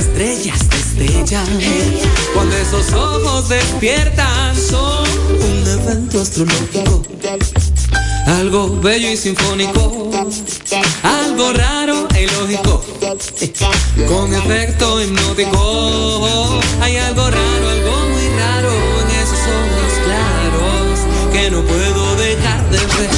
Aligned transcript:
estrellas 0.00 0.58
destellan. 0.68 1.46
Cuando 2.34 2.56
esos 2.56 2.92
ojos 2.92 3.48
despiertan, 3.48 4.56
son 4.56 5.08
un 5.30 5.68
evento 5.68 6.20
astronómico. 6.22 7.02
Algo 8.26 8.80
bello 8.80 9.10
y 9.10 9.16
sinfónico, 9.16 10.10
algo 11.02 11.52
raro 11.52 12.06
e 12.14 12.22
ilógico, 12.24 12.84
con 14.08 14.34
efecto 14.34 15.02
hipnótico. 15.02 16.60
Hay 16.80 16.96
algo 16.96 17.30
raro, 17.30 17.68
algo 17.70 17.96
muy 18.12 18.28
raro 18.38 18.72
en 19.00 19.10
esos 19.22 19.40
ojos 19.58 19.92
claros 20.04 21.00
que 21.32 21.50
no 21.50 21.62
puedo 21.62 22.16
dejar 22.16 22.70
de 22.70 22.78
ver. 22.78 23.10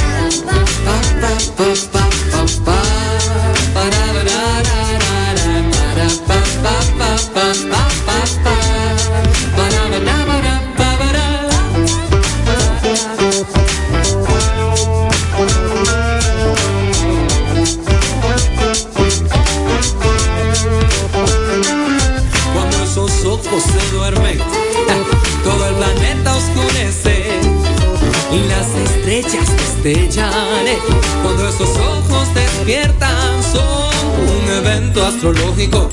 Cuando 29.83 31.49
esos 31.49 31.71
ojos 31.71 32.33
despiertan, 32.35 33.43
son 33.43 33.91
un 34.29 34.49
evento 34.49 35.05
astrológico. 35.05 35.89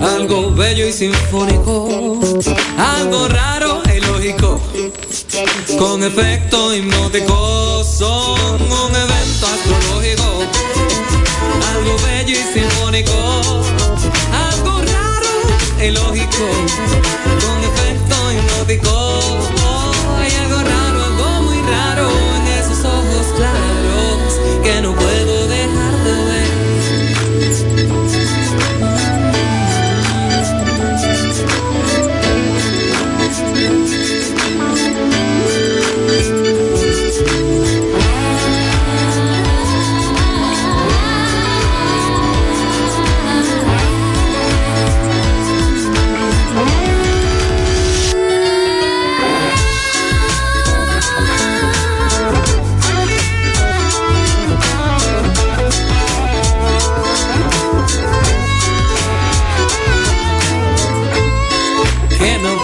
Algo 0.00 0.52
bello 0.52 0.86
y 0.86 0.92
sinfónico, 0.92 2.20
algo 2.78 3.26
raro 3.26 3.82
e 3.90 3.96
ilógico, 3.96 4.60
con 5.80 6.04
efecto 6.04 6.72
hipnótico, 6.72 7.82
son 7.82 8.62
un 8.62 8.94
evento 8.94 9.46
astrológico. 9.46 10.44
Algo 11.74 11.96
bello 12.06 12.36
y 12.38 12.54
sinfónico, 12.54 13.12
algo 14.48 14.80
raro 14.82 15.32
e 15.80 15.88
ilógico, 15.88 16.46
con 17.40 17.64
efecto 17.64 18.32
hipnótico. 18.32 19.09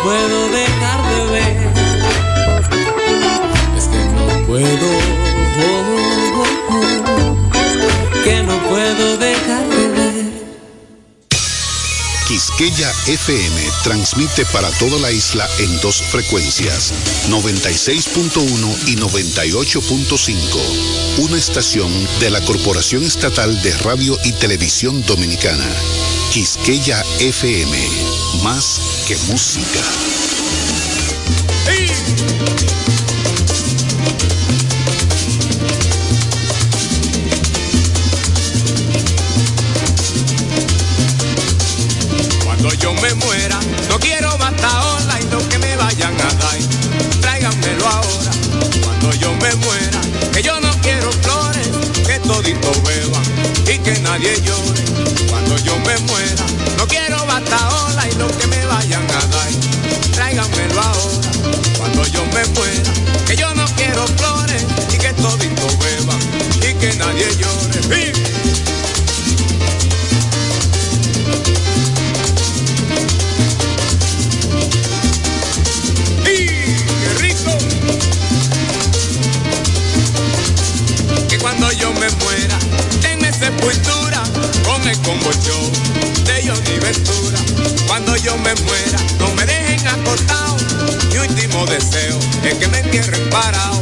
Puedo 0.07 0.39
dejar 0.51 1.01
de 1.11 1.19
ver. 1.33 1.57
Es 3.77 3.89
que 3.89 4.05
no 4.15 4.27
puedo, 4.47 4.89
que 8.23 8.37
no 8.45 8.57
puedo 8.69 9.17
dejar 9.17 9.69
de 9.69 9.89
ver. 9.89 10.27
Quisqueya 12.29 12.93
FM 13.09 13.69
transmite 13.83 14.47
para 14.47 14.71
toda 14.79 15.01
la 15.01 15.11
isla 15.11 15.49
en 15.59 15.81
dos 15.81 16.01
frecuencias, 16.03 16.93
96.1 17.29 18.87
y 18.87 18.95
98.5. 18.97 21.19
Una 21.19 21.37
estación 21.37 21.91
de 22.21 22.31
la 22.31 22.41
Corporación 22.43 23.03
Estatal 23.03 23.61
de 23.61 23.77
Radio 23.79 24.17
y 24.23 24.31
Televisión 24.33 25.05
Dominicana. 25.05 25.67
Quisqueya 26.33 27.03
FM, 27.19 27.77
más 28.45 28.79
que 29.07 29.15
música. 29.31 30.16
Con 84.87 84.95
el 84.95 85.03
combo 85.03 85.33
show 85.33 85.73
de 86.25 86.47
Johnny 86.47 86.79
Ventura. 86.79 87.39
Cuando 87.89 88.15
yo 88.17 88.37
me 88.39 88.55
muera, 88.55 88.99
no 89.19 89.33
me 89.35 89.45
dejen 89.45 89.87
acostado. 89.89 90.57
Mi 91.11 91.19
último 91.19 91.67
deseo 91.67 92.19
es 92.45 92.55
que 92.55 92.69
me 92.69 92.79
entierren 92.79 93.29
parado. 93.31 93.81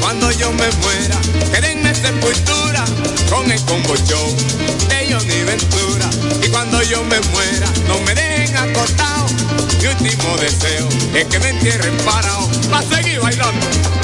Cuando 0.00 0.30
yo 0.32 0.52
me 0.52 0.70
muera, 0.82 1.18
que 1.52 1.60
denme 1.60 1.94
sepultura 1.94 2.84
con 3.30 3.50
el 3.50 3.62
combo 3.64 3.94
show 3.96 4.36
de 4.88 5.12
Johnny 5.12 5.42
Ventura. 5.44 6.10
Y 6.42 6.48
cuando 6.48 6.82
yo 6.82 7.02
me 7.04 7.20
muera, 7.20 7.68
no 7.88 8.00
me 8.00 8.14
dejen 8.14 8.56
acostado. 8.56 9.26
Mi 9.80 9.86
último 9.86 10.36
deseo 10.36 10.88
es 11.14 11.24
que 11.26 11.38
me 11.38 11.48
entierren 11.48 11.96
parado. 12.04 12.50
Va 12.70 12.80
a 12.80 12.82
seguir 12.82 13.20
bailando. 13.20 14.01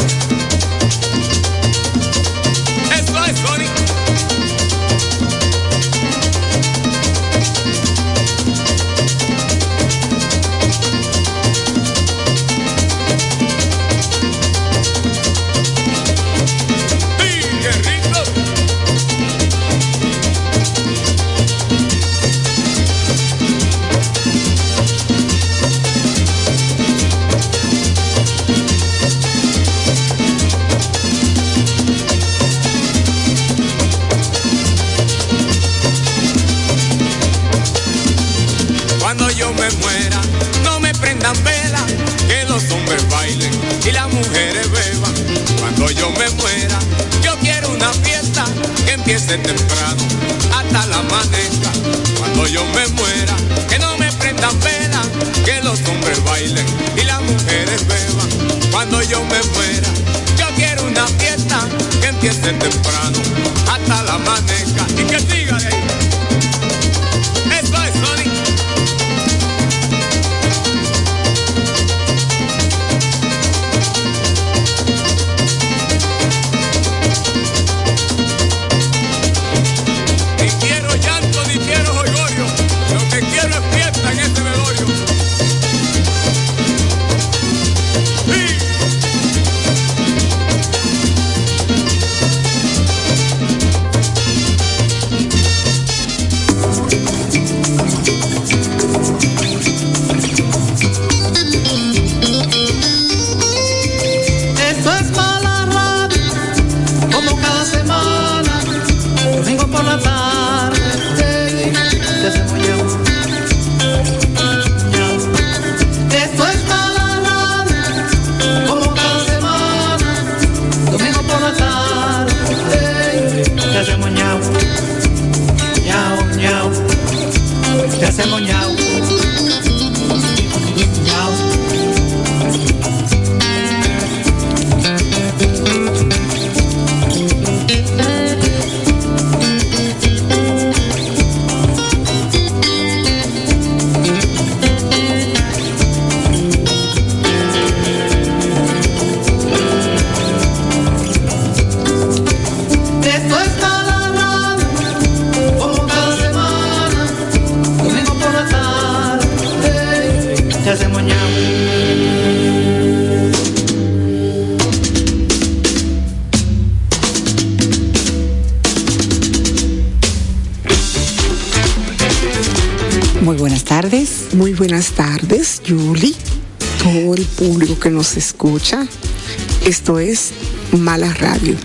Es 179.98 180.32
Mala 180.72 181.12
Radio 181.14 181.56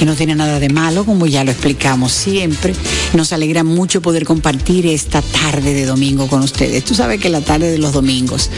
que 0.00 0.06
no 0.06 0.16
tiene 0.16 0.34
nada 0.34 0.58
de 0.58 0.70
malo, 0.70 1.04
como 1.04 1.26
ya 1.26 1.44
lo 1.44 1.50
explicamos 1.50 2.10
siempre. 2.12 2.74
Nos 3.12 3.34
alegra 3.34 3.64
mucho 3.64 4.00
poder 4.00 4.24
compartir 4.24 4.86
esta 4.86 5.20
tarde 5.20 5.74
de 5.74 5.84
domingo 5.84 6.26
con 6.26 6.40
ustedes. 6.40 6.86
Tú 6.86 6.94
sabes 6.94 7.20
que 7.20 7.28
la 7.28 7.42
tarde 7.42 7.70
de 7.70 7.76
los 7.76 7.92
domingos 7.92 8.48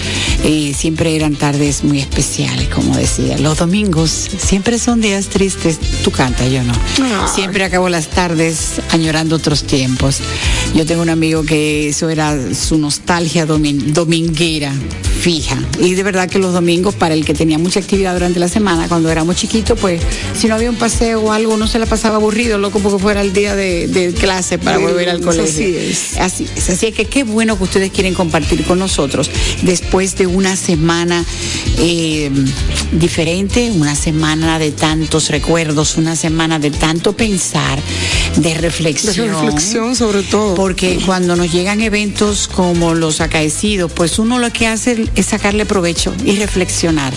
eh, 0.44 0.72
siempre 0.72 1.16
eran 1.16 1.34
tardes 1.34 1.82
muy 1.82 1.98
especiales, 1.98 2.68
como 2.68 2.96
decía. 2.96 3.38
Los 3.38 3.58
domingos 3.58 4.10
siempre 4.38 4.78
son 4.78 5.00
días 5.00 5.30
tristes. 5.30 5.80
Tú 6.04 6.12
cantas, 6.12 6.48
yo 6.48 6.62
no. 6.62 6.74
Siempre 7.26 7.64
acabo 7.64 7.88
las 7.88 8.06
tardes 8.06 8.80
añorando 8.92 9.34
otros 9.34 9.64
tiempos. 9.64 10.20
Yo 10.74 10.86
tengo 10.86 11.02
un 11.02 11.10
amigo 11.10 11.44
que 11.44 11.88
eso 11.88 12.08
era 12.08 12.54
su 12.54 12.78
nostalgia 12.78 13.46
dominguera 13.46 14.72
fija. 15.22 15.56
Y 15.78 15.94
de 15.94 16.02
verdad 16.02 16.28
que 16.28 16.40
los 16.40 16.52
domingos, 16.52 16.96
para 16.96 17.14
el 17.14 17.24
que 17.24 17.32
tenía 17.32 17.56
mucha 17.56 17.78
actividad 17.78 18.12
durante 18.12 18.40
la 18.40 18.48
semana, 18.48 18.88
cuando 18.88 19.08
éramos 19.08 19.36
chiquitos, 19.36 19.78
pues 19.78 20.02
si 20.36 20.48
no 20.48 20.56
había 20.56 20.68
un 20.68 20.74
paseo 20.74 21.20
o 21.20 21.32
algo, 21.32 21.56
no 21.56 21.68
se 21.68 21.78
la 21.78 21.86
pasaba 21.86 22.16
aburrido, 22.16 22.58
loco, 22.58 22.80
porque 22.80 23.00
fuera 23.00 23.20
el 23.20 23.32
día 23.32 23.54
de, 23.54 24.12
clase 24.18 24.58
para 24.58 24.78
volver 24.78 25.08
al 25.08 25.20
colegio. 25.20 25.44
Así 25.44 25.76
es. 25.76 26.18
Así 26.18 26.46
es. 26.56 26.70
Así 26.70 26.90
que 26.90 27.04
qué 27.04 27.22
bueno 27.22 27.56
que 27.56 27.62
ustedes 27.62 27.92
quieren 27.92 28.14
compartir 28.14 28.64
con 28.64 28.80
nosotros 28.80 29.30
después 29.62 30.16
de 30.16 30.26
una 30.26 30.56
semana 30.56 31.24
eh, 31.78 32.30
diferente, 32.90 33.70
una 33.70 33.94
semana 33.94 34.58
de 34.58 34.72
tantos 34.72 35.30
recuerdos, 35.30 35.96
una 35.96 36.16
semana 36.16 36.58
de 36.58 36.72
tanto 36.72 37.12
pensar, 37.12 37.78
de 38.36 38.54
reflexión. 38.54 39.28
De 39.28 39.32
reflexión 39.32 39.96
sobre 39.96 40.22
todo. 40.22 40.54
Porque 40.54 40.98
cuando 41.04 41.36
nos 41.36 41.52
llegan 41.52 41.80
eventos 41.80 42.48
como 42.48 42.94
los 42.94 43.20
acaecidos, 43.20 43.92
pues 43.92 44.18
uno 44.18 44.38
lo 44.38 44.52
que 44.52 44.66
hace 44.66 45.08
es 45.14 45.26
sacarle 45.26 45.66
provecho 45.66 46.14
y 46.24 46.36
reflexionar. 46.36 47.12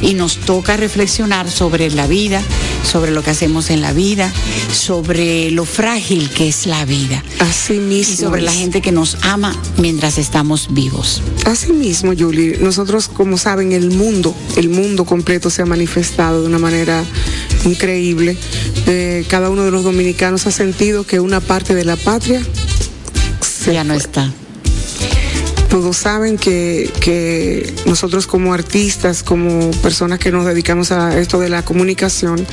Y 0.00 0.14
nos 0.14 0.36
toca 0.38 0.76
reflexionar 0.76 1.50
sobre 1.50 1.90
la 1.90 2.06
vida, 2.06 2.42
sobre 2.82 3.10
lo 3.10 3.22
que 3.22 3.30
hacemos 3.30 3.70
en 3.70 3.80
la 3.80 3.92
vida, 3.92 4.32
sobre 4.72 5.50
lo 5.50 5.64
frágil 5.64 6.30
que 6.30 6.48
es 6.48 6.66
la 6.66 6.84
vida. 6.84 7.22
Así 7.38 7.74
mismo. 7.74 8.14
Y 8.14 8.16
sobre 8.16 8.42
la 8.42 8.52
gente 8.52 8.80
que 8.80 8.92
nos 8.92 9.18
ama 9.22 9.54
mientras 9.76 10.18
estamos 10.18 10.68
vivos. 10.72 11.22
Así 11.44 11.72
mismo, 11.72 12.12
Julie. 12.18 12.58
Nosotros, 12.60 13.08
como 13.08 13.38
saben, 13.38 13.72
el 13.72 13.90
mundo, 13.90 14.34
el 14.56 14.68
mundo 14.68 15.04
completo 15.04 15.50
se 15.50 15.62
ha 15.62 15.66
manifestado 15.66 16.42
de 16.42 16.48
una 16.48 16.58
manera 16.58 17.04
increíble. 17.64 18.36
Eh, 18.86 19.24
cada 19.28 19.50
uno 19.50 19.64
de 19.64 19.70
los 19.70 19.84
dominicanos 19.84 20.46
ha 20.46 20.50
sentido 20.50 21.04
que 21.04 21.20
una 21.20 21.40
parte 21.40 21.74
de 21.74 21.84
la 21.84 21.96
patria 21.96 22.42
ya 23.72 23.84
no 23.84 23.94
está 23.94 24.32
todos 25.70 25.96
saben 25.96 26.36
que, 26.36 26.92
que, 27.00 27.72
nosotros 27.86 28.26
como 28.26 28.52
artistas, 28.52 29.22
como 29.22 29.70
personas 29.82 30.18
que 30.18 30.32
nos 30.32 30.44
dedicamos 30.44 30.90
a 30.90 31.18
esto 31.18 31.38
de 31.38 31.48
la 31.48 31.64
comunicación, 31.64 32.44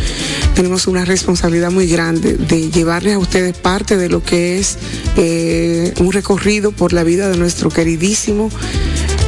tenemos 0.54 0.86
una 0.86 1.04
responsabilidad 1.04 1.72
muy 1.72 1.88
grande 1.88 2.36
de 2.36 2.70
llevarles 2.70 3.16
a 3.16 3.18
ustedes 3.18 3.58
parte 3.58 3.98
de 3.98 4.08
lo 4.08 4.24
que 4.24 4.60
es 4.60 4.78
eh, 5.18 5.94
un 6.00 6.12
recorrido 6.12 6.72
por 6.72 6.94
la 6.94 7.04
vida 7.04 7.28
de 7.28 7.38
nuestro 7.38 7.72
queridísimo 7.72 8.52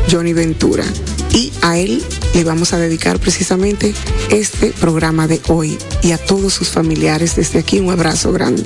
Johnny 0.09 0.33
Ventura. 0.33 0.85
Y 1.33 1.51
a 1.63 1.79
él 1.79 2.03
le 2.35 2.43
vamos 2.43 2.73
a 2.73 2.77
dedicar 2.77 3.19
precisamente 3.19 3.93
este 4.29 4.71
programa 4.71 5.27
de 5.27 5.41
hoy 5.47 5.79
y 6.03 6.11
a 6.11 6.19
todos 6.19 6.53
sus 6.53 6.69
familiares 6.69 7.35
desde 7.35 7.57
aquí 7.57 7.79
un 7.79 7.89
abrazo 7.89 8.31
grande. 8.31 8.63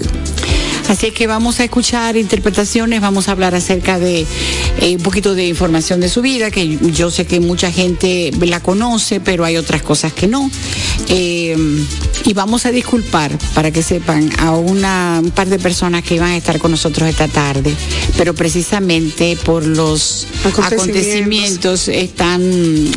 Así 0.93 1.09
que 1.09 1.25
vamos 1.25 1.59
a 1.59 1.63
escuchar 1.63 2.17
interpretaciones, 2.17 3.01
vamos 3.01 3.27
a 3.27 3.31
hablar 3.31 3.55
acerca 3.55 3.97
de 3.97 4.27
eh, 4.79 4.95
un 4.95 5.01
poquito 5.01 5.33
de 5.33 5.47
información 5.47 5.99
de 5.99 6.07
su 6.07 6.21
vida, 6.21 6.51
que 6.51 6.77
yo 6.77 7.09
sé 7.09 7.25
que 7.25 7.39
mucha 7.39 7.71
gente 7.71 8.29
la 8.39 8.59
conoce, 8.59 9.19
pero 9.19 9.43
hay 9.43 9.57
otras 9.57 9.81
cosas 9.81 10.13
que 10.13 10.27
no. 10.27 10.51
Eh, 11.09 11.57
y 12.25 12.33
vamos 12.33 12.65
a 12.65 12.71
disculpar, 12.71 13.37
para 13.53 13.71
que 13.71 13.81
sepan, 13.81 14.29
a 14.39 14.51
una, 14.51 15.19
un 15.23 15.31
par 15.31 15.47
de 15.47 15.59
personas 15.59 16.03
que 16.03 16.15
iban 16.15 16.31
a 16.31 16.37
estar 16.37 16.59
con 16.59 16.71
nosotros 16.71 17.07
esta 17.09 17.27
tarde, 17.27 17.73
pero 18.17 18.33
precisamente 18.33 19.37
por 19.43 19.65
los 19.65 20.27
acontecimientos, 20.43 21.87
están, 21.87 22.41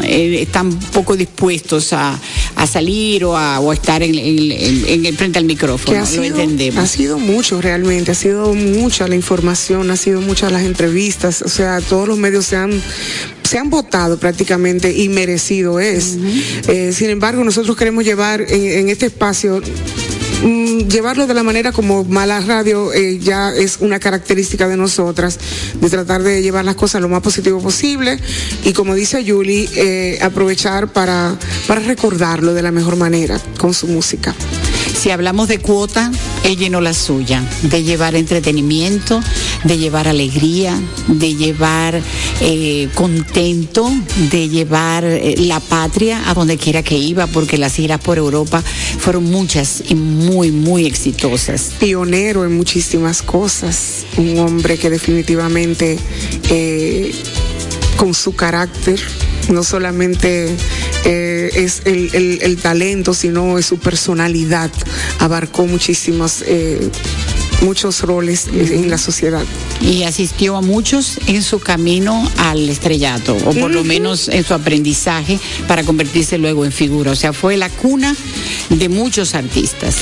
eh, 0.03 0.43
están 0.43 0.73
poco 0.93 1.17
dispuestos 1.17 1.93
a, 1.93 2.19
salir 2.67 3.25
o 3.25 3.37
a, 3.37 3.61
estar 3.73 4.03
en, 4.03 4.15
el 4.17 5.17
frente 5.17 5.39
al 5.39 5.45
micrófono. 5.45 6.05
lo 6.05 6.25
entendemos. 6.25 6.83
Ha 6.83 6.87
sido 6.87 7.19
mucho 7.19 7.61
realmente 7.61 7.77
realmente. 7.77 8.13
Ha 8.13 8.15
sido 8.15 8.55
mucha 8.55 9.09
la 9.09 9.17
información, 9.17 9.91
ha 9.91 9.97
sido 9.97 10.21
muchas 10.21 10.53
las 10.53 10.63
entrevistas, 10.63 11.43
o 11.43 11.49
sea, 11.49 11.81
todos 11.81 12.09
los 12.09 12.17
medios 12.17 12.47
se 12.47 12.57
han 12.57 12.83
se 13.47 13.59
han 13.59 13.71
votado 13.71 14.19
prácticamente 14.19 14.93
y 14.93 15.09
merecido 15.09 15.81
es. 15.81 16.17
Eh, 16.69 16.93
sin 16.93 17.11
embargo, 17.11 17.45
nosotros 17.45 17.77
queremos 17.77 18.05
llevar 18.05 18.41
en, 18.41 18.89
este 18.89 19.07
espacio 19.07 19.63
mm, 20.43 20.89
llevarlo 20.89 21.27
de 21.27 21.35
la 21.35 21.43
manera 21.43 21.73
como 21.73 22.05
Mala 22.05 22.41
Radio 22.41 22.93
eh, 22.93 23.19
ya 23.19 23.55
es 23.55 23.79
una 23.81 24.01
característica 24.01 24.69
de 24.69 24.77
nosotras, 24.77 25.39
de 25.81 25.89
tratar 25.89 26.23
de 26.23 26.43
llevar 26.43 26.65
las 26.65 26.75
cosas 26.75 27.01
lo 27.01 27.09
más 27.09 27.23
positivo 27.23 27.61
posible 27.61 28.19
y 28.65 28.73
como 28.73 28.95
dice 28.95 29.25
Julie, 29.27 29.69
eh, 29.77 30.19
aprovechar 30.23 30.93
para, 30.93 31.37
para 31.67 31.81
recordarlo 31.81 32.53
de 32.53 32.63
la 32.63 32.73
mejor 32.73 32.97
manera 32.97 33.41
con 33.59 33.73
su 33.73 33.87
música. 33.87 34.35
Si 35.07 35.13
hablamos 35.13 35.47
de 35.47 35.61
cuota, 35.61 36.11
él 36.43 36.57
llenó 36.57 36.81
la 36.81 36.93
suya, 36.93 37.41
de 37.63 37.85
llevar 37.85 38.17
entretenimiento, 38.17 39.21
de 39.63 39.79
llevar 39.79 40.09
alegría, 40.09 40.77
de 41.07 41.37
llevar 41.37 42.03
eh, 42.41 42.89
contento, 42.93 43.89
de 44.33 44.49
llevar 44.49 45.05
eh, 45.05 45.37
la 45.39 45.61
patria 45.61 46.29
a 46.29 46.35
donde 46.35 46.57
quiera 46.57 46.83
que 46.83 46.99
iba, 46.99 47.29
porque 47.29 47.57
las 47.57 47.77
giras 47.77 48.01
por 48.01 48.19
Europa 48.19 48.61
fueron 48.99 49.31
muchas 49.31 49.81
y 49.89 49.95
muy, 49.95 50.51
muy 50.51 50.87
exitosas. 50.87 51.71
Pionero 51.79 52.45
en 52.45 52.57
muchísimas 52.57 53.23
cosas, 53.23 54.07
un 54.17 54.41
hombre 54.41 54.77
que 54.77 54.91
definitivamente 54.91 56.01
eh, 56.51 57.15
con 57.97 58.13
su 58.13 58.35
carácter, 58.35 59.01
no 59.49 59.63
solamente 59.63 60.55
eh, 61.05 61.51
es 61.55 61.83
el, 61.85 62.57
talento, 62.59 63.15
sino 63.15 63.59
es 63.59 63.67
su 63.67 63.79
personalidad. 63.79 64.71
Abarcó 65.19 65.67
muchísimos, 65.67 66.43
eh, 66.47 66.91
muchos 67.63 68.03
roles 68.03 68.49
en 68.49 68.91
la 68.91 68.99
sociedad. 68.99 69.45
Y 69.81 70.05
asistió 70.05 70.57
a 70.57 70.63
muchos 70.63 71.19
en 71.27 71.43
su 71.43 71.61
camino 71.61 72.31
al 72.39 72.69
estrellato, 72.69 73.37
o 73.45 73.53
por 73.53 73.71
lo 73.71 73.85
menos 73.85 74.29
en 74.29 74.45
su 74.45 74.55
aprendizaje 74.55 75.39
para 75.69 75.85
convertirse 75.85 76.39
luego 76.39 76.65
en 76.65 76.73
figura. 76.73 77.13
O 77.13 77.17
sea, 77.17 77.33
fue 77.33 77.57
la 77.57 77.69
cuna 77.69 78.17
de 78.71 78.89
muchos 78.89 79.35
artistas. 79.35 79.97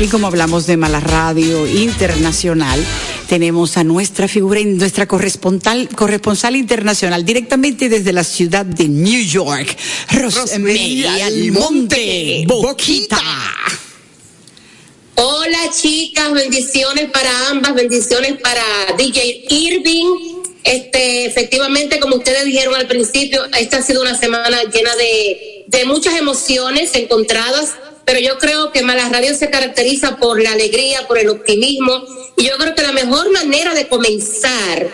Y 0.00 0.06
como 0.08 0.26
hablamos 0.26 0.66
de 0.66 0.76
mala 0.76 1.00
radio 1.00 1.66
internacional, 1.66 2.82
tenemos 3.30 3.76
a 3.76 3.84
nuestra 3.84 4.26
figura, 4.26 4.60
nuestra 4.64 5.06
corresponsal, 5.06 5.88
corresponsal 5.90 6.56
internacional, 6.56 7.24
directamente 7.24 7.88
desde 7.88 8.12
la 8.12 8.24
ciudad 8.24 8.66
de 8.66 8.88
New 8.88 9.22
York, 9.22 9.76
Rosemary 10.10 11.04
Almonte, 11.06 12.42
Boquita. 12.48 13.22
Hola 15.14 15.58
chicas, 15.72 16.32
bendiciones 16.32 17.08
para 17.12 17.30
ambas, 17.50 17.72
bendiciones 17.72 18.32
para 18.42 18.64
DJ 18.98 19.44
Irving. 19.48 20.42
Este, 20.64 21.26
efectivamente, 21.26 22.00
como 22.00 22.16
ustedes 22.16 22.44
dijeron 22.46 22.74
al 22.74 22.88
principio, 22.88 23.44
esta 23.56 23.76
ha 23.76 23.82
sido 23.82 24.02
una 24.02 24.18
semana 24.18 24.60
llena 24.64 24.96
de, 24.96 25.66
de 25.68 25.84
muchas 25.84 26.18
emociones 26.18 26.92
encontradas 26.96 27.76
pero 28.10 28.18
yo 28.18 28.38
creo 28.38 28.72
que 28.72 28.82
Malas 28.82 29.12
Radio 29.12 29.36
se 29.36 29.50
caracteriza 29.50 30.16
por 30.16 30.42
la 30.42 30.50
alegría, 30.50 31.06
por 31.06 31.16
el 31.16 31.28
optimismo, 31.28 32.02
y 32.36 32.48
yo 32.48 32.56
creo 32.58 32.74
que 32.74 32.82
la 32.82 32.90
mejor 32.90 33.30
manera 33.30 33.72
de 33.72 33.86
comenzar 33.86 34.88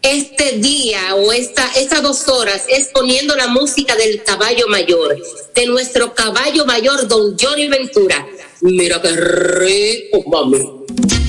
este 0.00 0.52
día 0.52 1.14
o 1.16 1.34
estas 1.34 2.02
dos 2.02 2.26
horas 2.30 2.64
es 2.70 2.86
poniendo 2.86 3.36
la 3.36 3.48
música 3.48 3.94
del 3.94 4.22
caballo 4.22 4.68
mayor, 4.68 5.18
de 5.54 5.66
nuestro 5.66 6.14
caballo 6.14 6.64
mayor, 6.64 7.06
don 7.08 7.36
Johnny 7.38 7.68
Ventura. 7.68 8.26
Mira 8.62 9.02
qué 9.02 9.16
rico, 9.16 10.24
mami. 10.30 11.21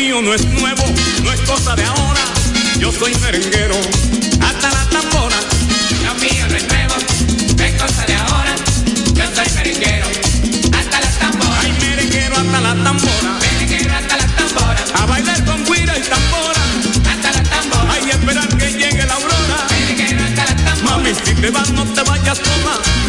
mío 0.00 0.22
no 0.22 0.32
es 0.32 0.46
nuevo, 0.46 0.82
no 1.22 1.32
es 1.32 1.40
cosa 1.42 1.76
de 1.76 1.84
ahora. 1.84 2.20
Yo 2.78 2.90
soy 2.90 3.14
merenguero, 3.16 3.76
hasta 4.40 4.68
la 4.70 4.84
tambora. 4.88 5.36
Lo 6.06 6.14
mío 6.14 6.44
no 6.48 6.56
es 6.56 6.66
nuevo, 6.68 6.94
no 7.56 7.64
es 7.64 7.82
cosa 7.82 8.02
de 8.06 8.14
ahora. 8.14 8.54
Yo 9.18 9.24
soy 9.36 9.48
merenguero, 9.56 10.06
hasta 10.78 11.00
la 11.00 11.10
tambora. 11.18 11.60
Ay, 11.60 11.72
merenguero 11.80 12.34
hasta 12.36 12.60
la 12.60 12.74
tambora. 12.84 13.30
Merenguero 13.40 13.94
hasta 13.94 14.16
la 14.16 14.26
tambora. 14.38 14.80
A 14.94 15.06
bailar 15.06 15.44
con 15.44 15.64
guira 15.66 15.94
y 15.98 16.02
tambora. 16.14 16.62
Hasta 17.10 17.32
la 17.36 17.42
tambora. 17.42 17.92
Ay, 17.92 18.10
esperar 18.10 18.48
que 18.56 18.72
llegue 18.72 19.04
la 19.04 19.14
aurora. 19.14 19.58
Merenguero 19.70 20.24
hasta 20.24 20.44
la 20.46 20.56
tambora. 20.64 20.96
Mami, 20.96 21.14
si 21.14 21.34
te 21.34 21.50
vas 21.50 21.70
no 21.72 21.84
te 21.84 22.02
vayas 22.02 22.38
sola 22.38 22.99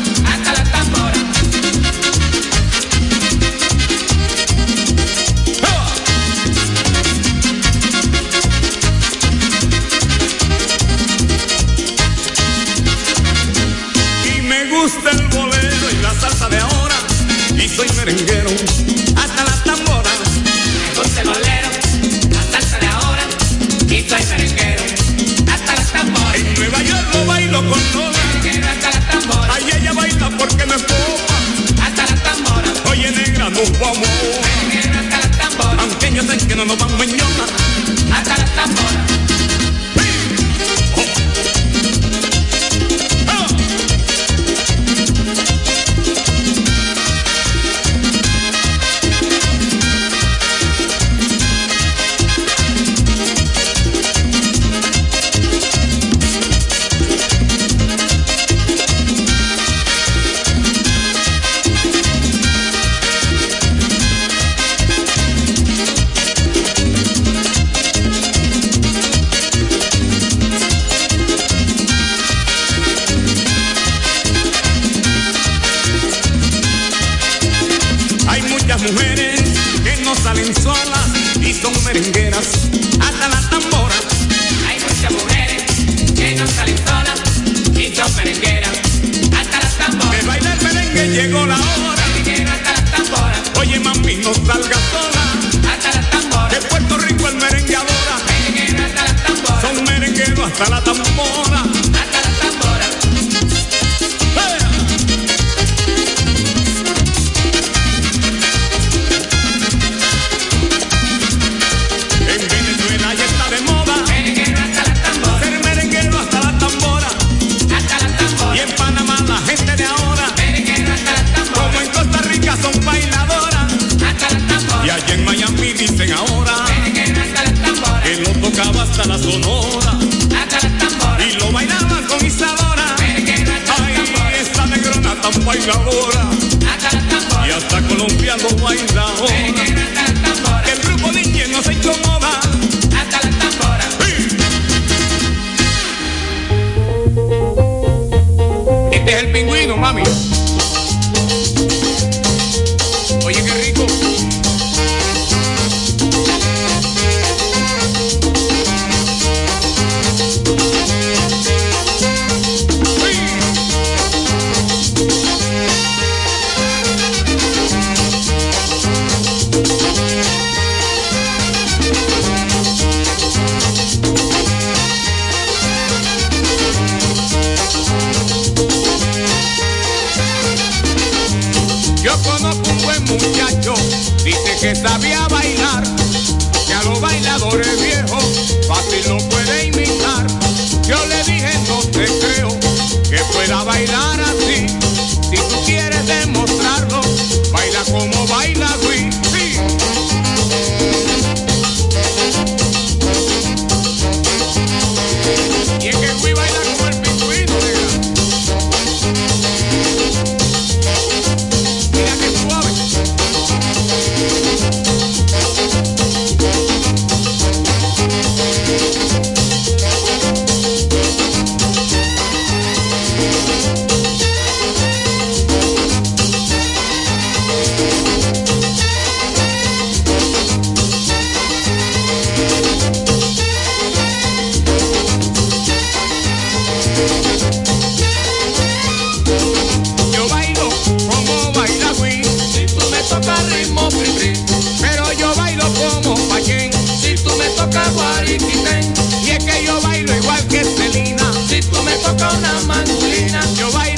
busca 252.22 252.38
una 252.38 252.62
mandolina. 252.68 253.40
Yo 253.56 253.72
bailo 253.72 253.91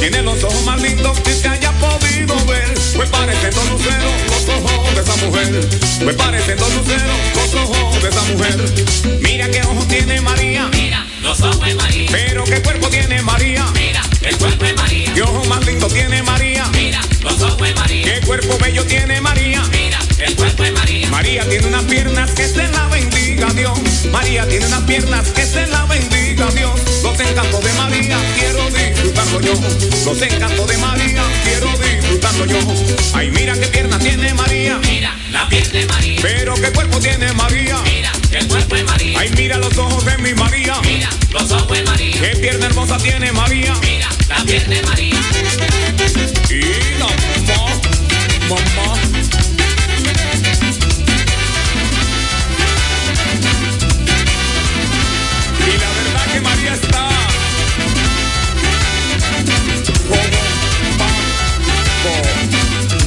Tiene 0.00 0.22
los 0.22 0.42
ojos 0.42 0.64
más 0.64 0.80
lindos 0.80 1.20
que 1.20 1.30
haya 1.46 1.72
podido 1.72 2.34
ver. 2.46 2.74
Me 2.98 3.06
parecen 3.06 3.50
dos 3.50 3.70
luceros 3.70 4.12
los 4.28 4.48
ojos 4.48 4.94
de 4.94 5.00
esa 5.02 5.26
mujer. 5.26 5.68
Me 6.04 6.14
parecen 6.14 6.56
dos 6.58 6.74
luceros 6.74 7.16
los 7.34 7.54
ojos 7.54 8.02
de 8.02 8.08
esa 8.08 8.22
mujer. 8.32 9.20
Mira 9.20 9.50
qué 9.50 9.60
ojos 9.60 9.86
tiene 9.88 10.20
María. 10.22 10.68
Mira, 10.72 11.06
los 11.22 11.40
ojos 11.42 11.74
María. 11.74 12.08
Pero 12.10 12.44
qué 12.44 12.62
cuerpo 12.62 12.88
tiene 12.88 13.20
María. 13.22 13.66
Mira 13.74 13.99
el 14.22 14.36
cuerpo 14.36 14.64
de 14.64 14.74
María. 14.74 15.14
¿Qué 15.14 15.22
ojo 15.22 15.44
más 15.46 15.64
lindo 15.66 15.86
tiene 15.88 16.22
María? 16.22 16.64
Mira, 16.72 17.00
los 17.22 17.40
ojos 17.40 17.62
de 17.62 17.74
María. 17.74 18.04
¿Qué 18.04 18.26
cuerpo 18.26 18.58
bello 18.58 18.84
tiene 18.84 19.20
María? 19.20 19.62
Mira, 19.70 19.98
el 20.18 20.36
cuerpo 20.36 20.62
de 20.62 20.72
María. 20.72 21.08
María 21.08 21.48
tiene 21.48 21.66
unas 21.66 21.84
piernas 21.84 22.30
que 22.32 22.46
se 22.46 22.68
la 22.68 22.86
bendiga 22.88 23.48
Dios. 23.54 23.78
María 24.12 24.46
tiene 24.46 24.66
unas 24.66 24.82
piernas 24.82 25.28
que 25.28 25.46
se 25.46 25.66
la 25.68 25.84
bendiga 25.86 26.50
Dios. 26.50 26.80
Los 27.02 27.18
encantos 27.18 27.64
de 27.64 27.72
María 27.72 28.18
quiero 28.38 28.70
disfrutarlo 28.70 29.40
yo. 29.40 29.54
Los 30.04 30.22
encantos 30.22 30.68
de 30.68 30.76
María 30.78 31.22
quiero 31.44 31.68
disfrutarlo 31.78 32.44
yo. 32.44 32.58
Ay, 33.14 33.30
mira 33.30 33.54
qué 33.54 33.68
piernas 33.68 34.00
tiene 34.00 34.34
María. 34.34 34.78
Mira 34.82 35.19
la 35.40 35.48
piel 35.48 35.72
de 35.72 35.86
María. 35.86 36.18
Pero 36.22 36.54
qué 36.54 36.70
cuerpo 36.70 36.98
tiene 37.00 37.32
María. 37.32 37.78
Mira, 37.84 38.12
el 38.32 38.46
cuerpo 38.48 38.74
de 38.74 38.84
María. 38.84 39.18
Ay, 39.18 39.30
mira 39.36 39.58
los 39.58 39.76
ojos 39.78 40.04
de 40.04 40.18
mi 40.18 40.34
María. 40.34 40.74
Mira, 40.82 41.08
los 41.32 41.50
ojos 41.50 41.78
de 41.78 41.82
María. 41.84 42.20
Qué 42.20 42.36
pierna 42.36 42.66
hermosa 42.66 42.98
tiene 42.98 43.32
María. 43.32 43.74
Mira, 43.80 44.08
la 44.28 44.44
piel 44.44 44.68
de 44.68 44.82
María. 44.82 45.20
Y 46.50 46.60
la 46.98 47.06
mamá, 47.48 48.64
mamá. 48.76 49.09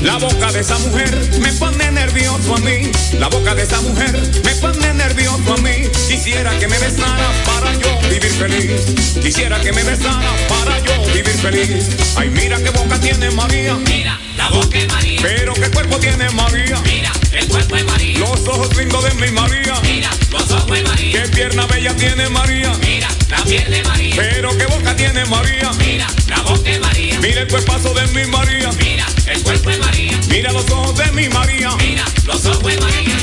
La 0.04 0.18
boca 0.18 0.52
de 0.52 0.60
esa 0.60 0.78
mujer 0.80 1.18
me 1.40 1.52
pone 1.54 1.90
nervioso 1.92 2.56
a 2.56 2.60
mí. 2.60 2.92
La 3.18 3.30
boca 3.30 3.56
de 3.56 3.64
esa 3.64 3.80
mujer 3.80 4.12
me 4.44 4.56
pone 4.56 4.94
nervioso 4.94 5.54
a 5.54 5.58
mí. 5.62 5.88
Quisiera 6.10 6.60
que 6.60 6.68
me 6.68 6.78
besara 6.78 7.32
para 7.46 7.74
yo 7.74 8.02
vivir 8.10 8.32
feliz. 8.32 8.82
Quisiera 9.22 9.62
que 9.62 9.72
me 9.72 9.82
besara 9.82 10.30
para 10.50 10.78
yo 10.80 11.06
vivir 11.06 11.38
feliz. 11.42 11.88
Ay, 12.18 12.30
mira 12.30 12.58
qué 12.62 12.72
boca 12.72 13.00
tiene 13.00 13.32
María. 13.32 13.76
Mira, 13.76 14.20
la 14.36 14.50
boca 14.50 14.78
es 14.78 14.88
María. 14.92 15.20
Pero 15.22 15.54
qué 15.54 15.72
cuerpo 15.72 15.98
tiene 15.98 16.30
María. 16.32 16.82
Mira, 16.84 17.12
el 17.32 17.48
cuerpo 17.48 17.78
es 17.78 17.86
María. 17.86 18.03
Los 18.24 18.48
ojos 18.48 18.74
lindos 18.78 19.04
de 19.04 19.14
mi 19.16 19.32
María. 19.32 19.74
Mira, 19.84 20.10
los 20.32 20.50
ojos 20.50 20.72
de 20.72 20.82
María. 20.84 21.24
Qué 21.24 21.30
pierna 21.30 21.66
bella 21.66 21.94
tiene 21.96 22.30
María. 22.30 22.72
Mira, 22.82 23.10
la 23.30 23.44
piel 23.44 23.70
de 23.70 23.84
María. 23.84 24.16
Pero 24.16 24.58
qué 24.58 24.66
boca 24.66 24.96
tiene 24.96 25.26
María. 25.26 25.72
Mira, 25.78 26.08
la 26.30 26.42
boca 26.42 26.70
de 26.70 26.80
María. 26.80 27.20
Mira 27.20 27.42
el 27.42 27.48
cuerpazo 27.50 27.94
de 27.94 28.08
mi 28.08 28.26
María. 28.32 28.70
Mira, 28.80 29.06
el 29.28 29.44
cuerpo 29.44 29.70
de 29.72 29.78
María. 29.78 30.20
Mira 30.30 30.54
los 30.54 30.70
ojos 30.72 30.98
de 30.98 31.12
mi 31.12 31.28
María. 31.28 31.72
Mira, 31.76 32.06
los 32.26 32.46
ojos 32.46 32.64
de 32.64 32.78
María. 32.80 33.18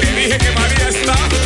Te 0.00 0.12
dije 0.14 0.38
que 0.38 0.50
María 0.52 0.88
está. 0.88 1.37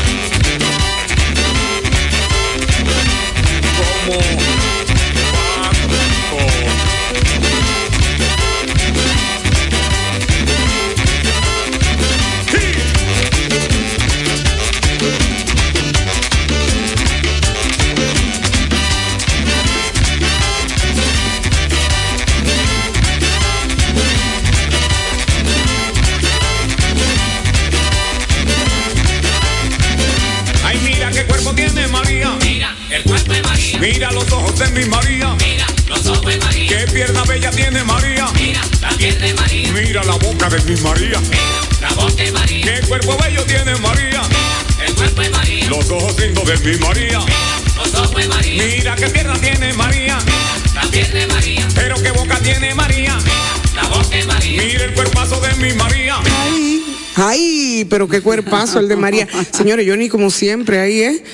Boca 40.43 40.57
de 40.57 40.75
mi 40.75 40.81
María. 40.81 41.21
Mira, 41.21 41.41
la 41.81 41.89
boca 41.95 42.15
de 42.15 42.33
María. 42.33 42.65
Qué 42.65 42.87
cuerpo 42.89 43.17
bello 43.23 43.45
tiene 43.45 43.77
María. 43.77 44.23
Mira, 44.23 44.87
el 44.87 44.95
cuerpo 44.97 45.23
de 45.23 45.31
María. 45.31 45.71
Los 45.71 45.89
ojos 45.89 46.19
lindos 46.19 46.45
de 46.45 46.59
mi 46.59 46.79
María. 46.79 47.21
Mira, 47.21 47.37
los 47.77 47.95
ojos 47.95 48.17
de 48.17 48.27
María. 48.27 48.65
Mira 48.65 48.97
qué 48.97 49.07
pierna 49.09 49.35
tiene 49.35 49.73
María. 49.75 50.19
Mira, 50.19 50.75
la 50.75 50.91
piel 50.91 51.13
de 51.13 51.27
María. 51.29 51.69
Pero 51.77 51.95
qué 52.03 52.11
boca 52.11 52.41
tiene 52.41 52.75
María. 52.75 53.17
Mira, 53.17 53.83
la 53.83 53.89
boca 53.89 54.09
de 54.09 54.25
María. 54.25 54.63
Mira 54.65 54.85
el 54.85 54.95
cuerpazo 54.95 55.41
de 55.41 55.55
mi 55.65 55.75
María. 55.75 56.17
Ay, 56.43 56.83
ay, 57.15 57.87
pero 57.89 58.09
qué 58.09 58.21
cuerpazo 58.21 58.81
el 58.81 58.89
de 58.89 58.97
María. 58.97 59.29
Señores, 59.53 59.87
yo 59.87 59.97
ni 59.97 60.09
como 60.09 60.29
siempre 60.29 60.81
ahí, 60.81 61.03
¿eh? 61.03 61.25